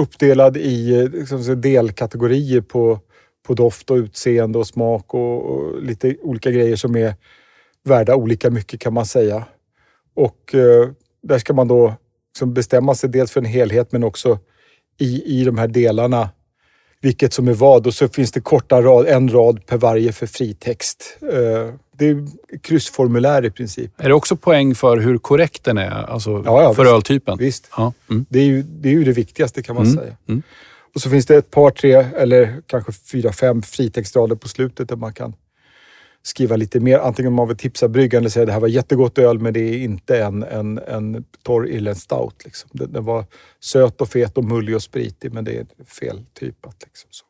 Uppdelad 0.00 0.56
i 0.56 1.08
liksom, 1.12 1.60
delkategorier 1.60 2.60
på, 2.60 2.98
på 3.46 3.54
doft 3.54 3.90
och 3.90 3.96
utseende 3.96 4.58
och 4.58 4.66
smak 4.66 5.14
och, 5.14 5.42
och 5.42 5.82
lite 5.82 6.16
olika 6.22 6.50
grejer 6.50 6.76
som 6.76 6.96
är 6.96 7.14
värda 7.84 8.14
olika 8.14 8.50
mycket 8.50 8.80
kan 8.80 8.92
man 8.92 9.06
säga. 9.06 9.44
Och 10.16 10.54
eh, 10.54 10.88
där 11.22 11.38
ska 11.38 11.52
man 11.52 11.68
då 11.68 11.94
liksom 12.34 12.54
bestämma 12.54 12.94
sig 12.94 13.10
dels 13.10 13.32
för 13.32 13.40
en 13.40 13.46
helhet 13.46 13.92
men 13.92 14.04
också 14.04 14.38
i, 14.98 15.40
i 15.40 15.44
de 15.44 15.58
här 15.58 15.68
delarna 15.68 16.28
vilket 17.06 17.32
som 17.32 17.48
är 17.48 17.52
vad 17.52 17.86
och 17.86 17.94
så 17.94 18.08
finns 18.08 18.32
det 18.32 18.40
korta 18.40 18.82
rad, 18.82 19.06
en 19.06 19.28
rad 19.28 19.66
per 19.66 19.76
varje 19.76 20.12
för 20.12 20.26
fritext. 20.26 21.18
Eh, 21.22 21.74
det 21.98 22.08
är 22.08 22.26
kryssformulär 22.62 23.44
i 23.44 23.50
princip. 23.50 23.92
Är 24.00 24.08
det 24.08 24.14
också 24.14 24.36
poäng 24.36 24.74
för 24.74 24.96
hur 24.96 25.18
korrekt 25.18 25.64
den 25.64 25.78
är? 25.78 25.90
Alltså 25.90 26.42
ja, 26.44 26.62
ja, 26.62 26.74
för 26.74 26.82
visst, 26.82 26.94
öltypen? 26.94 27.38
Visst. 27.38 27.68
Ja. 27.76 27.92
Mm. 28.10 28.26
Det, 28.28 28.38
är 28.38 28.44
ju, 28.44 28.62
det 28.62 28.88
är 28.88 28.92
ju 28.92 29.04
det 29.04 29.12
viktigaste 29.12 29.62
kan 29.62 29.74
man 29.76 29.84
mm. 29.84 29.96
säga. 29.96 30.16
Mm. 30.28 30.42
Och 30.94 31.00
så 31.00 31.10
finns 31.10 31.26
det 31.26 31.36
ett 31.36 31.50
par, 31.50 31.70
tre 31.70 31.92
eller 31.94 32.62
kanske 32.66 32.92
fyra, 32.92 33.32
fem 33.32 33.62
fritextrader 33.62 34.36
på 34.36 34.48
slutet 34.48 34.88
där 34.88 34.96
man 34.96 35.12
kan 35.12 35.34
skriva 36.26 36.56
lite 36.56 36.80
mer. 36.80 36.98
Antingen 36.98 37.28
om 37.28 37.34
man 37.34 37.48
vill 37.48 37.56
tipsa 37.56 37.88
bryggan 37.88 38.18
eller 38.18 38.30
säga 38.30 38.42
att 38.42 38.46
det 38.46 38.52
här 38.52 38.60
var 38.60 38.68
jättegott 38.68 39.18
öl 39.18 39.38
men 39.38 39.52
det 39.52 39.60
är 39.60 39.78
inte 39.78 40.22
en, 40.22 40.42
en, 40.42 40.78
en 40.78 41.24
torr 41.42 41.68
irländsk 41.68 42.02
stout. 42.02 42.44
Liksom. 42.44 42.70
Den, 42.72 42.92
den, 42.92 43.04
var 43.04 43.24
söt 43.60 44.00
och 44.00 44.08
fet 44.08 44.38
och 44.38 44.44
mullig 44.44 44.74
och 44.76 44.82
spritig 44.82 45.32
men 45.32 45.44
det 45.44 45.56
är 45.56 45.66
fel 45.84 46.24
typat. 46.38 46.76
Liksom, 46.86 47.08
så. 47.10 47.24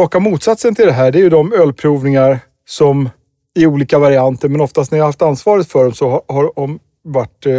Raka 0.00 0.20
motsatsen 0.20 0.74
till 0.74 0.86
det 0.86 0.92
här 0.92 1.12
det 1.12 1.18
är 1.18 1.22
ju 1.22 1.28
de 1.28 1.52
ölprovningar 1.52 2.38
som 2.68 3.08
i 3.54 3.66
olika 3.66 3.98
varianter 3.98 4.48
men 4.48 4.60
oftast 4.60 4.90
när 4.90 4.98
jag 4.98 5.06
haft 5.06 5.22
ansvaret 5.22 5.68
för 5.68 5.84
dem 5.84 5.92
så 5.92 6.10
har, 6.10 6.22
har 6.28 6.52
de 6.56 6.78
varit 7.02 7.46
eh, 7.46 7.58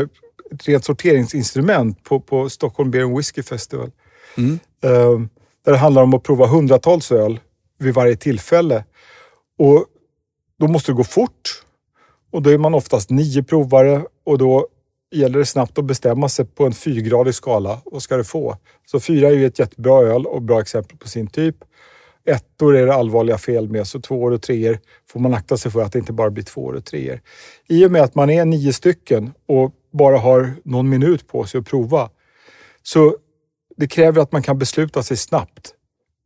ett 0.51 0.67
rent 0.67 0.85
sorteringsinstrument 0.85 2.03
på, 2.03 2.19
på 2.19 2.49
Stockholm 2.49 2.91
Beer 2.91 3.03
and 3.03 3.17
Whiskey 3.17 3.43
Festival. 3.43 3.91
Mm. 4.37 4.59
Eh, 4.83 5.19
där 5.65 5.71
det 5.71 5.77
handlar 5.77 6.03
om 6.03 6.13
att 6.13 6.23
prova 6.23 6.47
hundratals 6.47 7.11
öl 7.11 7.39
vid 7.79 7.93
varje 7.93 8.15
tillfälle. 8.15 8.83
Och 9.59 9.85
då 10.59 10.67
måste 10.67 10.91
det 10.91 10.95
gå 10.95 11.03
fort 11.03 11.63
och 12.31 12.41
då 12.41 12.49
är 12.49 12.57
man 12.57 12.73
oftast 12.73 13.09
nio 13.09 13.43
provare 13.43 14.05
och 14.23 14.37
då 14.37 14.67
gäller 15.11 15.39
det 15.39 15.45
snabbt 15.45 15.77
att 15.77 15.85
bestämma 15.85 16.29
sig 16.29 16.45
på 16.45 16.65
en 16.65 16.73
fyrgradig 16.73 17.35
skala. 17.35 17.81
Vad 17.85 18.01
ska 18.01 18.17
det 18.17 18.23
få? 18.23 18.57
Så 18.85 18.99
fyra 18.99 19.27
är 19.27 19.31
ju 19.31 19.45
ett 19.45 19.59
jättebra 19.59 20.01
öl 20.01 20.25
och 20.25 20.41
bra 20.41 20.61
exempel 20.61 20.97
på 20.97 21.07
sin 21.07 21.27
typ. 21.27 21.55
Ettor 22.25 22.75
är 22.75 22.85
det 22.85 22.93
allvarliga 22.93 23.37
fel 23.37 23.69
med, 23.69 23.87
så 23.87 24.01
tvåor 24.01 24.31
och 24.31 24.41
treor 24.41 24.79
får 25.09 25.19
man 25.19 25.33
akta 25.33 25.57
sig 25.57 25.71
för 25.71 25.81
att 25.81 25.91
det 25.91 25.99
inte 25.99 26.13
bara 26.13 26.29
blir 26.29 26.43
tvåor 26.43 26.75
och 26.75 26.85
treor. 26.85 27.21
I 27.67 27.85
och 27.85 27.91
med 27.91 28.01
att 28.01 28.15
man 28.15 28.29
är 28.29 28.45
nio 28.45 28.73
stycken 28.73 29.33
och 29.45 29.73
bara 29.93 30.17
har 30.17 30.55
någon 30.63 30.89
minut 30.89 31.27
på 31.27 31.45
sig 31.45 31.59
att 31.59 31.67
prova, 31.67 32.09
så 32.83 33.17
det 33.77 33.87
kräver 33.87 34.21
att 34.21 34.31
man 34.31 34.41
kan 34.41 34.57
besluta 34.57 35.03
sig 35.03 35.17
snabbt 35.17 35.73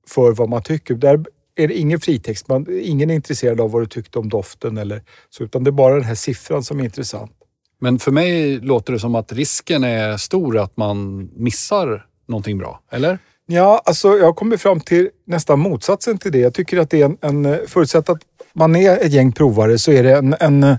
för 0.07 0.32
vad 0.32 0.49
man 0.49 0.63
tycker. 0.63 0.95
Där 0.95 1.25
är 1.56 1.68
det 1.68 1.74
ingen 1.74 1.99
fritext. 1.99 2.47
Man, 2.47 2.66
ingen 2.82 3.10
är 3.10 3.16
intresserad 3.16 3.62
av 3.62 3.72
vad 3.72 3.82
du 3.82 3.86
tyckte 3.86 4.20
om 4.20 4.30
doften 4.30 4.78
eller 4.78 5.02
så, 5.30 5.43
utan 5.43 5.64
det 5.64 5.70
är 5.70 5.72
bara 5.72 5.95
den 5.95 6.04
här 6.04 6.16
siffran 6.16 6.64
som 6.64 6.80
är 6.80 6.84
intressant. 6.84 7.32
Men 7.80 7.99
för 7.99 8.12
mig 8.12 8.60
låter 8.60 8.93
det 8.93 8.99
som 8.99 9.16
att 9.16 9.32
risken 9.32 9.84
är 9.84 10.18
stor 10.18 10.58
att 10.58 10.78
man 10.78 11.30
missar 11.36 12.06
någonting 12.28 12.58
bra, 12.58 12.82
eller? 12.91 13.20
Ja, 13.45 13.82
alltså 13.86 14.18
jag 14.18 14.36
kommer 14.36 14.58
fram 14.58 14.80
till 14.80 15.10
nästan 15.26 15.60
motsatsen 15.60 16.18
till 16.18 16.32
det. 16.32 16.39
Jag 16.39 16.54
tycker 16.54 16.78
att 16.78 16.89
det 16.89 17.02
är 17.02 17.06
en, 17.06 17.45
en 17.45 17.68
förutsatt 17.68 18.10
att 18.10 18.22
man 18.54 18.76
är 18.76 18.97
ett 18.97 19.14
gäng 19.14 19.32
provare 19.32 19.78
så 19.78 19.91
är 19.91 20.04
det 20.04 20.16
en, 20.16 20.36
en 20.39 20.78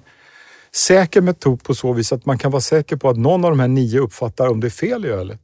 säker 0.75 1.21
metod 1.21 1.63
på 1.63 1.75
så 1.75 1.93
vis 1.93 2.13
att 2.13 2.27
man 2.27 2.39
kan 2.39 2.51
vara 2.51 2.61
säker 2.61 2.97
på 2.97 3.09
att 3.09 3.17
någon 3.17 3.45
av 3.45 3.51
de 3.51 3.61
här 3.61 3.69
nio 3.69 4.01
uppfattar 4.01 4.49
om 4.49 4.61
det 4.61 4.69
är 4.69 4.71
fel 4.71 5.05
i 5.05 5.09
ölet. 5.09 5.41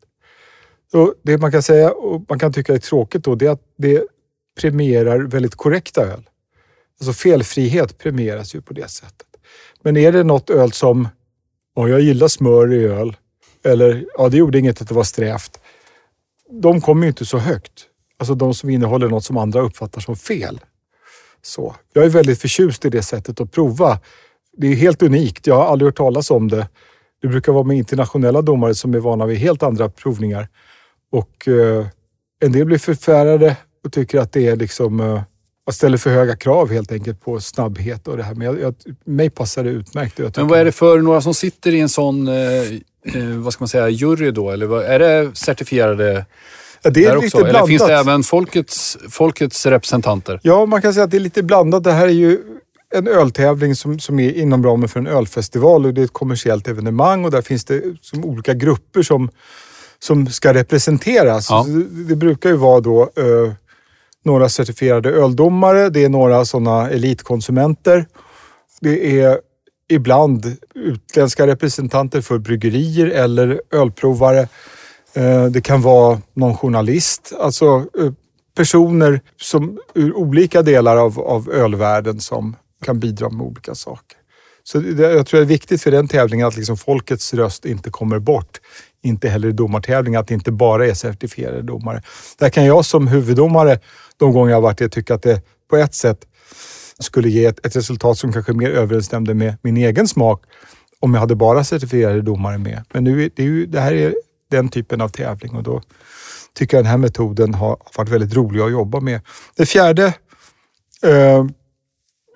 Och 0.93 1.15
det 1.23 1.39
man 1.39 1.53
kan 1.53 1.63
säga 1.63 1.91
och 1.91 2.25
man 2.29 2.39
kan 2.39 2.53
tycka 2.53 2.75
är 2.75 2.79
tråkigt 2.79 3.25
då, 3.25 3.35
det 3.35 3.47
är 3.47 3.51
att 3.51 3.63
det 3.79 4.03
premierar 4.59 5.19
väldigt 5.19 5.55
korrekta 5.55 6.03
öl. 6.03 6.29
Alltså 7.01 7.13
felfrihet 7.13 7.99
premieras 7.99 8.55
ju 8.55 8.61
på 8.61 8.75
det 8.75 8.91
sättet. 8.91 9.27
Men 9.83 9.97
är 9.97 10.13
det 10.13 10.25
något 10.25 10.51
öl 10.51 10.73
som, 10.73 11.09
ja 11.75 11.89
jag 11.89 12.01
gillar 12.01 12.29
smör 12.29 12.73
i 12.73 12.85
öl, 12.85 13.17
eller 13.65 14.05
ja, 14.19 14.29
det 14.29 14.37
gjorde 14.37 14.59
inget 14.59 14.83
att 14.83 14.89
det 14.89 14.95
var 14.95 15.05
strävt. 15.05 15.61
De 16.51 16.81
kommer 16.81 17.03
ju 17.03 17.09
inte 17.09 17.25
så 17.25 17.39
högt. 17.39 17.87
Alltså 18.19 18.35
de 18.35 18.55
som 18.55 18.71
innehåller 18.71 19.09
något 19.09 19.25
som 19.25 19.37
andra 19.37 19.61
uppfattar 19.61 20.01
som 20.01 20.17
fel. 20.17 20.61
Så. 21.43 21.77
Jag 21.93 22.05
är 22.05 22.09
väldigt 22.09 22.41
förtjust 22.41 22.85
i 22.85 22.91
det 22.91 23.03
sättet 23.03 23.41
att 23.41 23.53
prova. 23.53 24.01
Det 24.57 24.67
är 24.67 24.75
helt 24.75 25.03
unikt. 25.03 25.47
Jag 25.47 25.55
har 25.55 25.65
aldrig 25.65 25.87
hört 25.87 25.97
talas 25.97 26.31
om 26.31 26.49
det. 26.49 26.69
Det 27.23 27.29
brukar 27.29 27.53
vara 27.53 27.65
med 27.65 27.77
internationella 27.77 28.43
domare 28.43 28.75
som 28.75 28.95
är 28.95 28.99
vana 28.99 29.27
vid 29.27 29.39
helt 29.39 29.63
andra 29.63 29.89
provningar. 29.89 30.49
Och 31.11 31.49
eh, 31.49 31.87
en 32.41 32.53
del 32.53 32.65
blir 32.65 32.79
förfärade 32.79 33.57
och 33.89 33.93
tycker 33.93 34.19
att 34.19 34.33
det 34.33 34.49
är 34.49 34.57
liksom 34.57 35.01
uh, 35.01 35.21
att 35.67 35.75
ställa 35.75 35.99
för 35.99 36.11
höga 36.11 36.37
krav 36.37 36.73
helt 36.73 36.93
enkelt 36.93 37.21
på 37.21 37.41
snabbhet 37.41 38.09
och 38.09 38.17
det 38.17 38.23
här. 38.23 38.35
Men 38.35 38.47
jag, 38.47 38.61
jag, 38.61 38.75
mig 39.05 39.31
passar 39.31 39.65
det 39.65 39.71
utmärkt. 39.71 40.37
Men 40.37 40.49
vad 40.49 40.59
är 40.59 40.65
det 40.65 40.73
för 40.73 40.99
några 40.99 41.21
som 41.21 41.35
sitter 41.35 41.75
i 41.75 41.81
en 41.81 41.89
sån, 41.89 42.29
eh, 42.29 42.35
eh, 42.35 43.25
vad 43.37 43.53
ska 43.53 43.63
man 43.63 43.69
säga, 43.69 43.89
jury 43.89 44.31
då? 44.31 44.51
Eller 44.51 44.67
vad, 44.67 44.85
är 44.85 44.99
det 44.99 45.37
certifierade 45.37 46.27
Ja, 46.83 46.91
det 46.91 47.05
är 47.05 47.15
lite 47.15 47.27
också? 47.27 47.47
Eller 47.47 47.67
finns 47.67 47.87
det 47.87 47.95
även 47.95 48.23
folkets, 48.23 48.99
folkets 49.11 49.67
representanter? 49.67 50.41
Ja, 50.43 50.67
man 50.67 50.83
kan 50.83 50.95
säga 50.95 51.05
att 51.05 51.11
det 51.11 51.17
är 51.17 51.21
lite 51.21 51.43
blandat. 51.43 51.85
Det 51.85 51.93
här 51.93 52.07
är 52.07 52.13
ju 52.13 52.39
en 52.95 53.09
öltävling 53.09 53.75
som, 53.75 53.99
som 53.99 54.21
är 54.21 54.33
inom 54.33 54.65
ramen 54.65 54.89
för 54.89 55.01
en 55.01 55.07
ölfestival 55.07 55.87
och 55.87 55.95
det 55.95 56.01
är 56.01 56.05
ett 56.05 56.13
kommersiellt 56.13 56.69
evenemang 56.69 57.25
och 57.25 57.31
där 57.31 57.43
finns 57.43 57.65
det 57.65 57.83
som 58.01 58.25
olika 58.25 58.55
grupper 58.55 59.03
som, 59.03 59.31
som 59.99 60.27
ska 60.27 60.55
representeras. 60.55 61.51
Ja. 61.51 61.67
Det, 61.69 62.05
det, 62.05 62.17
brukar 62.17 62.51
ju 62.51 62.57
vara 62.57 62.81
då 62.81 63.03
eh, 63.03 63.53
några 64.29 64.49
certifierade 64.49 65.11
öldomare, 65.11 65.89
det 65.91 66.05
är 66.05 66.09
några 66.09 66.45
sådana 66.45 66.91
elitkonsumenter. 66.91 68.07
Det 68.81 69.21
är 69.21 69.41
ibland 69.89 70.57
utländska 70.75 71.47
representanter 71.47 72.21
för 72.21 72.39
bryggerier 72.39 73.07
eller 73.07 73.61
ölprovare. 73.73 74.49
Eh, 75.15 75.45
det 75.45 75.61
kan 75.61 75.83
vara 75.83 76.21
någon 76.35 76.57
journalist, 76.57 77.33
alltså 77.41 77.65
eh, 77.99 78.13
personer 78.57 79.21
som 79.37 79.79
ur 79.95 80.17
olika 80.17 80.63
delar 80.63 80.97
av, 80.97 81.21
av 81.21 81.51
ölvärlden 81.51 82.21
som 82.21 82.57
kan 82.85 82.99
bidra 82.99 83.29
med 83.29 83.47
olika 83.47 83.75
saker. 83.75 84.18
Så 84.73 84.79
det, 84.79 85.13
jag 85.13 85.27
tror 85.27 85.41
det 85.41 85.45
är 85.45 85.49
viktigt 85.49 85.83
för 85.83 85.91
den 85.91 86.09
tävlingen 86.09 86.47
att 86.47 86.57
liksom 86.57 86.77
folkets 86.77 87.35
röst 87.35 87.65
inte 87.65 87.91
kommer 87.91 88.19
bort. 88.19 88.61
Inte 89.03 89.29
heller 89.29 89.49
i 89.49 89.53
domartävlingar, 89.53 90.21
att 90.21 90.29
det 90.29 90.35
inte 90.35 90.53
bara 90.53 90.87
är 90.87 90.95
certifierade 90.95 91.63
domare. 91.63 92.03
Där 92.39 92.51
kan 92.51 92.65
jag 92.65 92.85
som 92.85 93.09
huvuddomare 93.09 93.81
de 94.17 94.33
gånger 94.33 94.53
jag 94.53 94.61
varit 94.61 94.79
det 94.79 94.89
tycka 94.89 95.15
att 95.15 95.23
det 95.23 95.43
på 95.71 95.77
ett 95.77 95.95
sätt 95.95 96.27
skulle 96.99 97.29
ge 97.29 97.45
ett, 97.45 97.67
ett 97.67 97.77
resultat 97.77 98.19
som 98.19 98.33
kanske 98.33 98.53
mer 98.53 98.71
överensstämde 98.71 99.35
med 99.35 99.57
min 99.63 99.77
egen 99.77 100.09
smak 100.09 100.45
om 101.01 101.15
jag 101.15 101.21
hade 101.21 101.35
bara 101.35 101.65
certifierade 101.65 102.23
domare 102.23 102.59
med. 102.59 102.85
Men 102.93 103.05
nu 103.05 103.31
det, 103.37 103.43
är 103.43 103.47
ju, 103.47 103.67
det 103.67 103.81
här 103.81 103.93
är 103.93 104.15
den 104.51 104.69
typen 104.69 105.01
av 105.01 105.09
tävling 105.09 105.57
och 105.57 105.63
då 105.63 105.83
tycker 106.55 106.77
jag 106.77 106.85
den 106.85 106.91
här 106.91 106.99
metoden 106.99 107.55
har 107.55 107.77
varit 107.97 108.09
väldigt 108.09 108.35
rolig 108.35 108.61
att 108.61 108.71
jobba 108.71 109.01
med. 109.01 109.21
Den 109.57 109.67
fjärde 109.67 110.15
eh, 111.03 111.47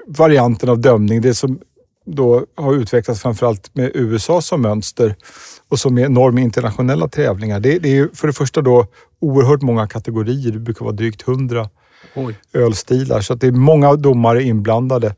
varianten 0.07 0.69
av 0.69 0.79
dömning, 0.81 1.21
det 1.21 1.35
som 1.35 1.61
då 2.05 2.47
har 2.55 2.75
utvecklats 2.75 3.23
framförallt 3.23 3.75
med 3.75 3.91
USA 3.95 4.41
som 4.41 4.63
mönster 4.63 5.15
och 5.69 5.79
som 5.79 5.99
är 5.99 6.09
norm 6.09 6.39
i 6.39 6.43
internationella 6.43 7.09
tävlingar. 7.09 7.61
Det, 7.61 7.79
det 7.79 7.99
är 7.99 8.09
för 8.15 8.27
det 8.27 8.33
första 8.33 8.61
då 8.61 8.87
oerhört 9.21 9.63
många 9.63 9.87
kategorier. 9.87 10.53
Det 10.53 10.59
brukar 10.59 10.85
vara 10.85 10.95
drygt 10.95 11.23
hundra 11.23 11.69
ölstilar, 12.53 13.21
så 13.21 13.33
att 13.33 13.41
det 13.41 13.47
är 13.47 13.53
många 13.53 13.97
domare 13.97 14.43
inblandade. 14.43 15.15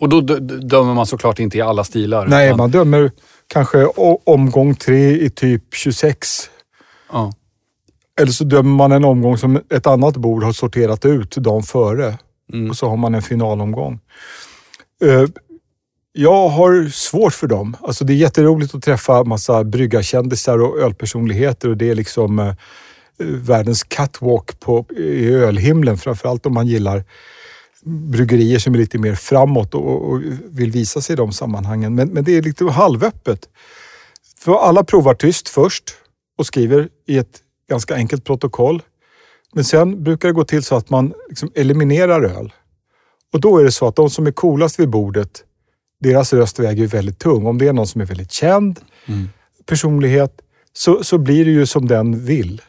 Och 0.00 0.08
då 0.08 0.20
dömer 0.20 0.94
man 0.94 1.06
såklart 1.06 1.38
inte 1.38 1.58
i 1.58 1.60
alla 1.60 1.84
stilar? 1.84 2.26
Nej, 2.26 2.46
utan... 2.46 2.58
man 2.58 2.70
dömer 2.70 3.10
kanske 3.46 3.84
omgång 4.24 4.74
tre 4.74 5.24
i 5.24 5.30
typ 5.30 5.74
26. 5.74 6.50
Ja. 7.12 7.32
Eller 8.20 8.32
så 8.32 8.44
dömer 8.44 8.76
man 8.76 8.92
en 8.92 9.04
omgång 9.04 9.38
som 9.38 9.60
ett 9.70 9.86
annat 9.86 10.16
bord 10.16 10.42
har 10.42 10.52
sorterat 10.52 11.04
ut 11.04 11.36
dagen 11.36 11.62
före. 11.62 12.18
Mm. 12.52 12.70
Och 12.70 12.76
så 12.76 12.88
har 12.88 12.96
man 12.96 13.14
en 13.14 13.22
finalomgång. 13.22 14.00
Jag 16.12 16.48
har 16.48 16.88
svårt 16.88 17.32
för 17.32 17.46
dem. 17.46 17.76
Alltså 17.80 18.04
det 18.04 18.12
är 18.12 18.16
jätteroligt 18.16 18.74
att 18.74 18.82
träffa 18.82 19.24
massa 19.24 19.64
bryggarkändisar 19.64 20.58
och 20.58 20.78
ölpersonligheter 20.78 21.68
och 21.68 21.76
det 21.76 21.90
är 21.90 21.94
liksom 21.94 22.38
eh, 22.38 22.54
världens 23.18 23.82
catwalk 23.82 24.60
på, 24.60 24.86
i 24.96 25.28
ölhimlen. 25.28 25.98
Framförallt 25.98 26.46
om 26.46 26.54
man 26.54 26.66
gillar 26.66 27.04
bryggerier 27.84 28.58
som 28.58 28.74
är 28.74 28.78
lite 28.78 28.98
mer 28.98 29.14
framåt 29.14 29.74
och, 29.74 30.10
och 30.10 30.20
vill 30.44 30.70
visa 30.70 31.00
sig 31.00 31.12
i 31.12 31.16
de 31.16 31.32
sammanhangen. 31.32 31.94
Men, 31.94 32.08
men 32.08 32.24
det 32.24 32.36
är 32.36 32.42
lite 32.42 32.64
halvöppet. 32.64 33.48
För 34.38 34.54
alla 34.54 34.84
provar 34.84 35.14
tyst 35.14 35.48
först 35.48 35.94
och 36.38 36.46
skriver 36.46 36.88
i 37.06 37.18
ett 37.18 37.40
ganska 37.68 37.94
enkelt 37.94 38.24
protokoll. 38.24 38.82
Men 39.54 39.64
sen 39.64 40.04
brukar 40.04 40.28
det 40.28 40.34
gå 40.34 40.44
till 40.44 40.62
så 40.62 40.76
att 40.76 40.90
man 40.90 41.12
liksom 41.28 41.52
eliminerar 41.54 42.22
öl. 42.22 42.52
Och 43.32 43.40
då 43.40 43.58
är 43.58 43.64
det 43.64 43.72
så 43.72 43.86
att 43.86 43.96
de 43.96 44.10
som 44.10 44.26
är 44.26 44.32
coolast 44.32 44.80
vid 44.80 44.90
bordet, 44.90 45.44
deras 46.00 46.32
röst 46.32 46.58
väger 46.58 46.86
väldigt 46.86 47.18
tung. 47.18 47.46
Om 47.46 47.58
det 47.58 47.68
är 47.68 47.72
någon 47.72 47.86
som 47.86 48.00
är 48.00 48.06
väldigt 48.06 48.32
känd 48.32 48.80
mm. 49.06 49.28
personlighet 49.66 50.40
så, 50.72 51.04
så 51.04 51.18
blir 51.18 51.44
det 51.44 51.50
ju 51.50 51.66
som 51.66 51.88
den 51.88 52.24
vill 52.24 52.62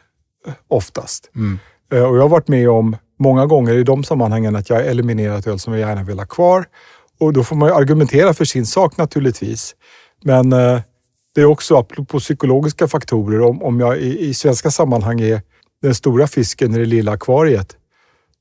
oftast. 0.68 1.30
Mm. 1.34 1.58
Eh, 1.92 2.02
och 2.02 2.16
jag 2.16 2.22
har 2.22 2.28
varit 2.28 2.48
med 2.48 2.70
om 2.70 2.96
många 3.18 3.46
gånger 3.46 3.74
i 3.74 3.82
de 3.82 4.04
sammanhangen 4.04 4.56
att 4.56 4.70
jag 4.70 4.76
har 4.76 4.82
eliminerat 4.82 5.46
öl 5.46 5.58
som 5.58 5.72
jag 5.72 5.88
gärna 5.88 6.02
vill 6.02 6.18
ha 6.18 6.26
kvar. 6.26 6.64
Och 7.20 7.32
då 7.32 7.44
får 7.44 7.56
man 7.56 7.68
ju 7.68 7.74
argumentera 7.74 8.34
för 8.34 8.44
sin 8.44 8.66
sak 8.66 8.96
naturligtvis. 8.96 9.74
Men 10.24 10.52
eh, 10.52 10.80
det 11.34 11.40
är 11.40 11.44
också, 11.44 11.76
apropå 11.76 12.18
psykologiska 12.18 12.88
faktorer, 12.88 13.40
om, 13.40 13.62
om 13.62 13.80
jag 13.80 13.98
i, 13.98 14.28
i 14.28 14.34
svenska 14.34 14.70
sammanhang 14.70 15.20
är 15.20 15.42
den 15.82 15.94
stora 15.94 16.26
fisken 16.26 16.74
i 16.74 16.78
det 16.78 16.84
lilla 16.84 17.12
akvariet, 17.12 17.76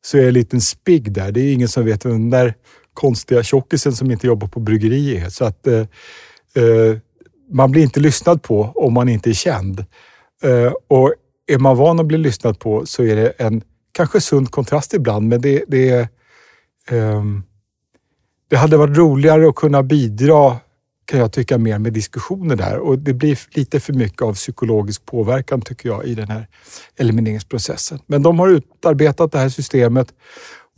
så 0.05 0.17
är 0.17 0.21
jag 0.21 0.27
en 0.27 0.33
liten 0.33 0.61
spigg 0.61 1.11
där. 1.11 1.31
Det 1.31 1.41
är 1.41 1.53
ingen 1.53 1.67
som 1.67 1.85
vet 1.85 2.05
vem 2.05 2.11
den 2.11 2.29
där 2.29 2.53
konstiga 2.93 3.43
tjockisen 3.43 3.93
som 3.93 4.11
inte 4.11 4.27
jobbar 4.27 4.47
på 4.47 4.59
bryggeri 4.59 5.17
är. 5.17 5.29
Så 5.29 5.45
att 5.45 5.67
eh, 5.67 5.79
eh, 6.55 6.97
man 7.51 7.71
blir 7.71 7.83
inte 7.83 7.99
lyssnad 7.99 8.43
på 8.43 8.71
om 8.75 8.93
man 8.93 9.09
inte 9.09 9.29
är 9.29 9.33
känd. 9.33 9.85
Eh, 10.43 10.73
och 10.87 11.13
är 11.47 11.57
man 11.57 11.77
van 11.77 11.99
att 11.99 12.05
bli 12.05 12.17
lyssnad 12.17 12.59
på 12.59 12.85
så 12.85 13.03
är 13.03 13.15
det 13.15 13.29
en 13.29 13.61
kanske 13.91 14.21
sund 14.21 14.51
kontrast 14.51 14.93
ibland, 14.93 15.27
men 15.27 15.41
det, 15.41 15.63
det, 15.67 15.99
eh, 16.89 17.23
det 18.49 18.57
hade 18.57 18.77
varit 18.77 18.97
roligare 18.97 19.49
att 19.49 19.55
kunna 19.55 19.83
bidra 19.83 20.57
kan 21.05 21.19
jag 21.19 21.31
tycka 21.31 21.57
mer 21.57 21.79
med 21.79 21.93
diskussioner 21.93 22.55
där 22.55 22.77
och 22.77 22.99
det 22.99 23.13
blir 23.13 23.39
lite 23.49 23.79
för 23.79 23.93
mycket 23.93 24.21
av 24.21 24.33
psykologisk 24.33 25.05
påverkan 25.05 25.61
tycker 25.61 25.89
jag 25.89 26.05
i 26.05 26.15
den 26.15 26.27
här 26.27 26.47
elimineringsprocessen. 26.97 27.99
Men 28.05 28.23
de 28.23 28.39
har 28.39 28.49
utarbetat 28.49 29.31
det 29.31 29.39
här 29.39 29.49
systemet 29.49 30.13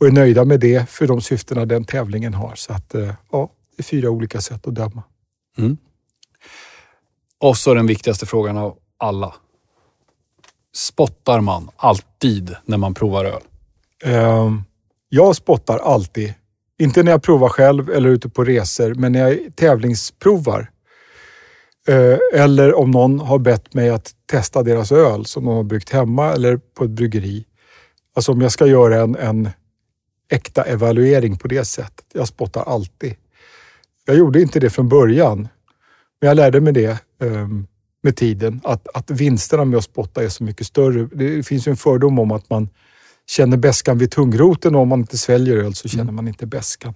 och 0.00 0.06
är 0.06 0.10
nöjda 0.10 0.44
med 0.44 0.60
det 0.60 0.90
för 0.90 1.06
de 1.06 1.20
syftena 1.20 1.64
den 1.64 1.84
tävlingen 1.84 2.34
har. 2.34 2.54
Så 2.54 2.72
att 2.72 2.94
eh, 2.94 3.12
ja, 3.32 3.50
det 3.76 3.80
är 3.80 3.84
fyra 3.84 4.10
olika 4.10 4.40
sätt 4.40 4.66
att 4.66 4.74
döma. 4.74 5.02
Mm. 5.58 5.76
Och 7.40 7.56
så 7.56 7.74
den 7.74 7.86
viktigaste 7.86 8.26
frågan 8.26 8.56
av 8.56 8.76
alla. 8.98 9.34
Spottar 10.74 11.40
man 11.40 11.70
alltid 11.76 12.56
när 12.64 12.76
man 12.76 12.94
provar 12.94 13.24
öl? 13.24 13.42
Uh, 14.06 14.60
jag 15.08 15.36
spottar 15.36 15.78
alltid. 15.78 16.34
Inte 16.78 17.02
när 17.02 17.10
jag 17.10 17.22
provar 17.22 17.48
själv 17.48 17.90
eller 17.90 18.08
ute 18.08 18.28
på 18.28 18.44
resor, 18.44 18.94
men 18.94 19.12
när 19.12 19.28
jag 19.28 19.56
tävlingsprovar. 19.56 20.70
Uh, 21.88 22.18
eller 22.34 22.74
om 22.74 22.90
någon 22.90 23.20
har 23.20 23.38
bett 23.38 23.74
mig 23.74 23.90
att 23.90 24.12
testa 24.26 24.62
deras 24.62 24.92
öl 24.92 25.26
som 25.26 25.44
de 25.44 25.56
har 25.56 25.62
bryggt 25.62 25.90
hemma 25.90 26.32
eller 26.32 26.56
på 26.56 26.84
ett 26.84 26.90
bryggeri. 26.90 27.44
Alltså 28.14 28.32
om 28.32 28.40
jag 28.40 28.52
ska 28.52 28.66
göra 28.66 29.02
en, 29.02 29.16
en 29.16 29.48
äkta 30.30 30.62
evaluering 30.62 31.38
på 31.38 31.48
det 31.48 31.64
sättet. 31.64 32.06
Jag 32.12 32.28
spottar 32.28 32.62
alltid. 32.62 33.14
Jag 34.06 34.16
gjorde 34.16 34.42
inte 34.42 34.60
det 34.60 34.70
från 34.70 34.88
början, 34.88 35.48
men 36.20 36.28
jag 36.28 36.36
lärde 36.36 36.60
mig 36.60 36.72
det. 36.72 36.98
Um, 37.20 37.66
med 38.04 38.16
tiden. 38.16 38.60
Att, 38.64 38.88
att 38.94 39.10
vinsterna 39.10 39.64
med 39.64 39.76
att 39.76 39.84
spotta 39.84 40.24
är 40.24 40.28
så 40.28 40.44
mycket 40.44 40.66
större. 40.66 41.08
Det 41.12 41.42
finns 41.42 41.66
ju 41.66 41.70
en 41.70 41.76
fördom 41.76 42.18
om 42.18 42.30
att 42.30 42.50
man 42.50 42.68
känner 43.26 43.56
bäskan 43.56 43.98
vid 43.98 44.10
tungroten 44.10 44.74
och 44.74 44.80
om 44.80 44.88
man 44.88 45.00
inte 45.00 45.18
sväljer 45.18 45.56
öl 45.56 45.74
så 45.74 45.88
känner 45.88 46.02
mm. 46.02 46.14
man 46.14 46.28
inte 46.28 46.46
bäskan. 46.46 46.94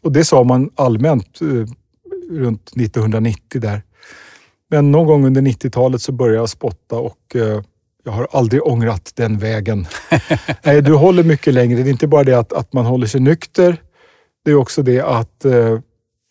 Och 0.00 0.12
det 0.12 0.24
sa 0.24 0.44
man 0.44 0.70
allmänt 0.74 1.40
eh, 1.40 1.46
runt 2.30 2.68
1990 2.68 3.60
där. 3.60 3.82
Men 4.70 4.92
någon 4.92 5.06
gång 5.06 5.26
under 5.26 5.42
90-talet 5.42 6.02
så 6.02 6.12
började 6.12 6.38
jag 6.38 6.48
spotta 6.48 6.96
och 6.96 7.36
eh, 7.36 7.62
jag 8.08 8.12
har 8.12 8.28
aldrig 8.30 8.66
ångrat 8.66 9.12
den 9.14 9.38
vägen. 9.38 9.86
Nej, 10.62 10.82
du 10.82 10.94
håller 10.94 11.22
mycket 11.22 11.54
längre. 11.54 11.82
Det 11.82 11.88
är 11.88 11.92
inte 11.92 12.06
bara 12.06 12.24
det 12.24 12.38
att, 12.38 12.52
att 12.52 12.72
man 12.72 12.86
håller 12.86 13.06
sig 13.06 13.20
nykter. 13.20 13.76
Det 14.44 14.50
är 14.50 14.54
också 14.54 14.82
det 14.82 15.00
att 15.00 15.44
eh, 15.44 15.78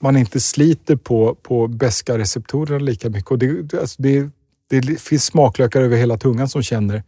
man 0.04 0.18
inte 0.18 0.40
sliter 0.40 0.96
på, 0.96 1.36
på 1.36 1.68
bäska 1.68 2.18
receptorerna 2.18 2.80
lika 2.80 3.10
mycket. 3.10 3.32
Och 3.32 3.40
det, 3.40 3.74
alltså 3.74 4.02
det, 4.02 4.30
det 4.70 5.02
finns 5.02 5.26
smaklökar 5.26 5.82
över 5.82 5.98
hela 5.98 6.18
tungan 6.18 6.50
som 6.50 6.64
känner 6.64 7.04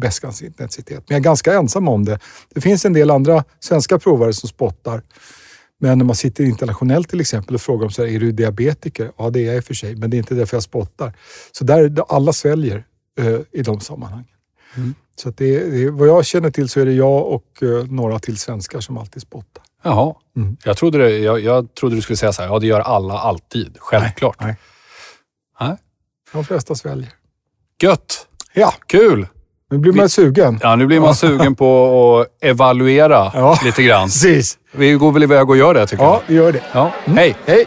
bäskans 0.00 0.42
intensitet. 0.42 0.98
Men 1.08 1.14
jag 1.14 1.16
är 1.16 1.24
ganska 1.24 1.54
ensam 1.54 1.88
om 1.88 2.04
det. 2.04 2.18
Det 2.54 2.60
finns 2.60 2.84
en 2.84 2.92
del 2.92 3.10
andra 3.10 3.44
svenska 3.60 3.98
provare 3.98 4.32
som 4.32 4.48
spottar. 4.48 5.02
Men 5.80 5.98
när 5.98 6.04
man 6.04 6.16
sitter 6.16 6.44
internationellt 6.44 7.08
till 7.08 7.20
exempel 7.20 7.54
och 7.54 7.60
frågar 7.60 7.84
om 7.84 7.90
så 7.90 8.02
här, 8.02 8.12
är 8.12 8.20
du 8.20 8.32
diabetiker? 8.32 9.12
Ja, 9.18 9.30
det 9.30 9.40
är 9.40 9.46
jag 9.46 9.56
i 9.56 9.60
och 9.60 9.64
för 9.64 9.74
sig, 9.74 9.96
men 9.96 10.10
det 10.10 10.16
är 10.16 10.18
inte 10.18 10.34
därför 10.34 10.56
jag 10.56 10.62
spottar. 10.62 11.12
Så 11.52 11.64
där, 11.64 11.96
alla 12.08 12.32
sväljer 12.32 12.84
uh, 13.20 13.40
i 13.52 13.62
de 13.62 13.80
sammanhangen. 13.80 14.26
Mm. 14.76 14.94
Så 15.16 15.30
det, 15.30 15.70
det, 15.70 15.90
vad 15.90 16.08
jag 16.08 16.26
känner 16.26 16.50
till 16.50 16.68
så 16.68 16.80
är 16.80 16.84
det 16.84 16.92
jag 16.92 17.26
och 17.26 17.44
uh, 17.62 17.84
några 17.84 18.18
till 18.18 18.38
svenskar 18.38 18.80
som 18.80 18.98
alltid 18.98 19.22
spottar. 19.22 19.62
Jaha. 19.82 20.14
Mm. 20.36 20.56
Jag, 20.64 20.76
trodde 20.76 20.98
det, 20.98 21.18
jag, 21.18 21.40
jag, 21.40 21.74
trodde 21.74 21.94
du 21.94 22.02
skulle 22.02 22.16
säga 22.16 22.32
så 22.32 22.42
här, 22.42 22.48
ja 22.48 22.58
det 22.58 22.66
gör 22.66 22.80
alla 22.80 23.18
alltid. 23.18 23.76
Självklart. 23.78 24.36
Nej. 24.40 24.56
nej. 25.60 25.68
nej. 25.68 25.78
De 26.32 26.44
flesta 26.44 26.74
sväljer. 26.74 27.12
Gött! 27.82 28.26
Ja. 28.52 28.74
Kul! 28.86 29.26
Nu 29.70 29.78
blir 29.78 29.92
man 29.92 30.08
sugen. 30.08 30.58
Ja, 30.62 30.76
nu 30.76 30.86
blir 30.86 31.00
man 31.00 31.14
sugen 31.14 31.54
på 31.54 32.20
att 32.20 32.44
evaluera 32.44 33.30
ja, 33.34 33.58
lite 33.64 33.82
grann. 33.82 34.06
Precis. 34.06 34.58
Vi 34.72 34.92
går 34.92 35.12
väl 35.12 35.22
iväg 35.22 35.50
och 35.50 35.56
gör 35.56 35.74
det 35.74 35.86
tycker 35.86 36.04
ja, 36.04 36.10
jag. 36.10 36.18
Ja, 36.18 36.24
vi 36.26 36.34
gör 36.34 36.52
det. 36.52 36.62
Ja. 36.72 36.92
Mm. 37.04 37.18
Hej! 37.18 37.36
Hej! 37.46 37.66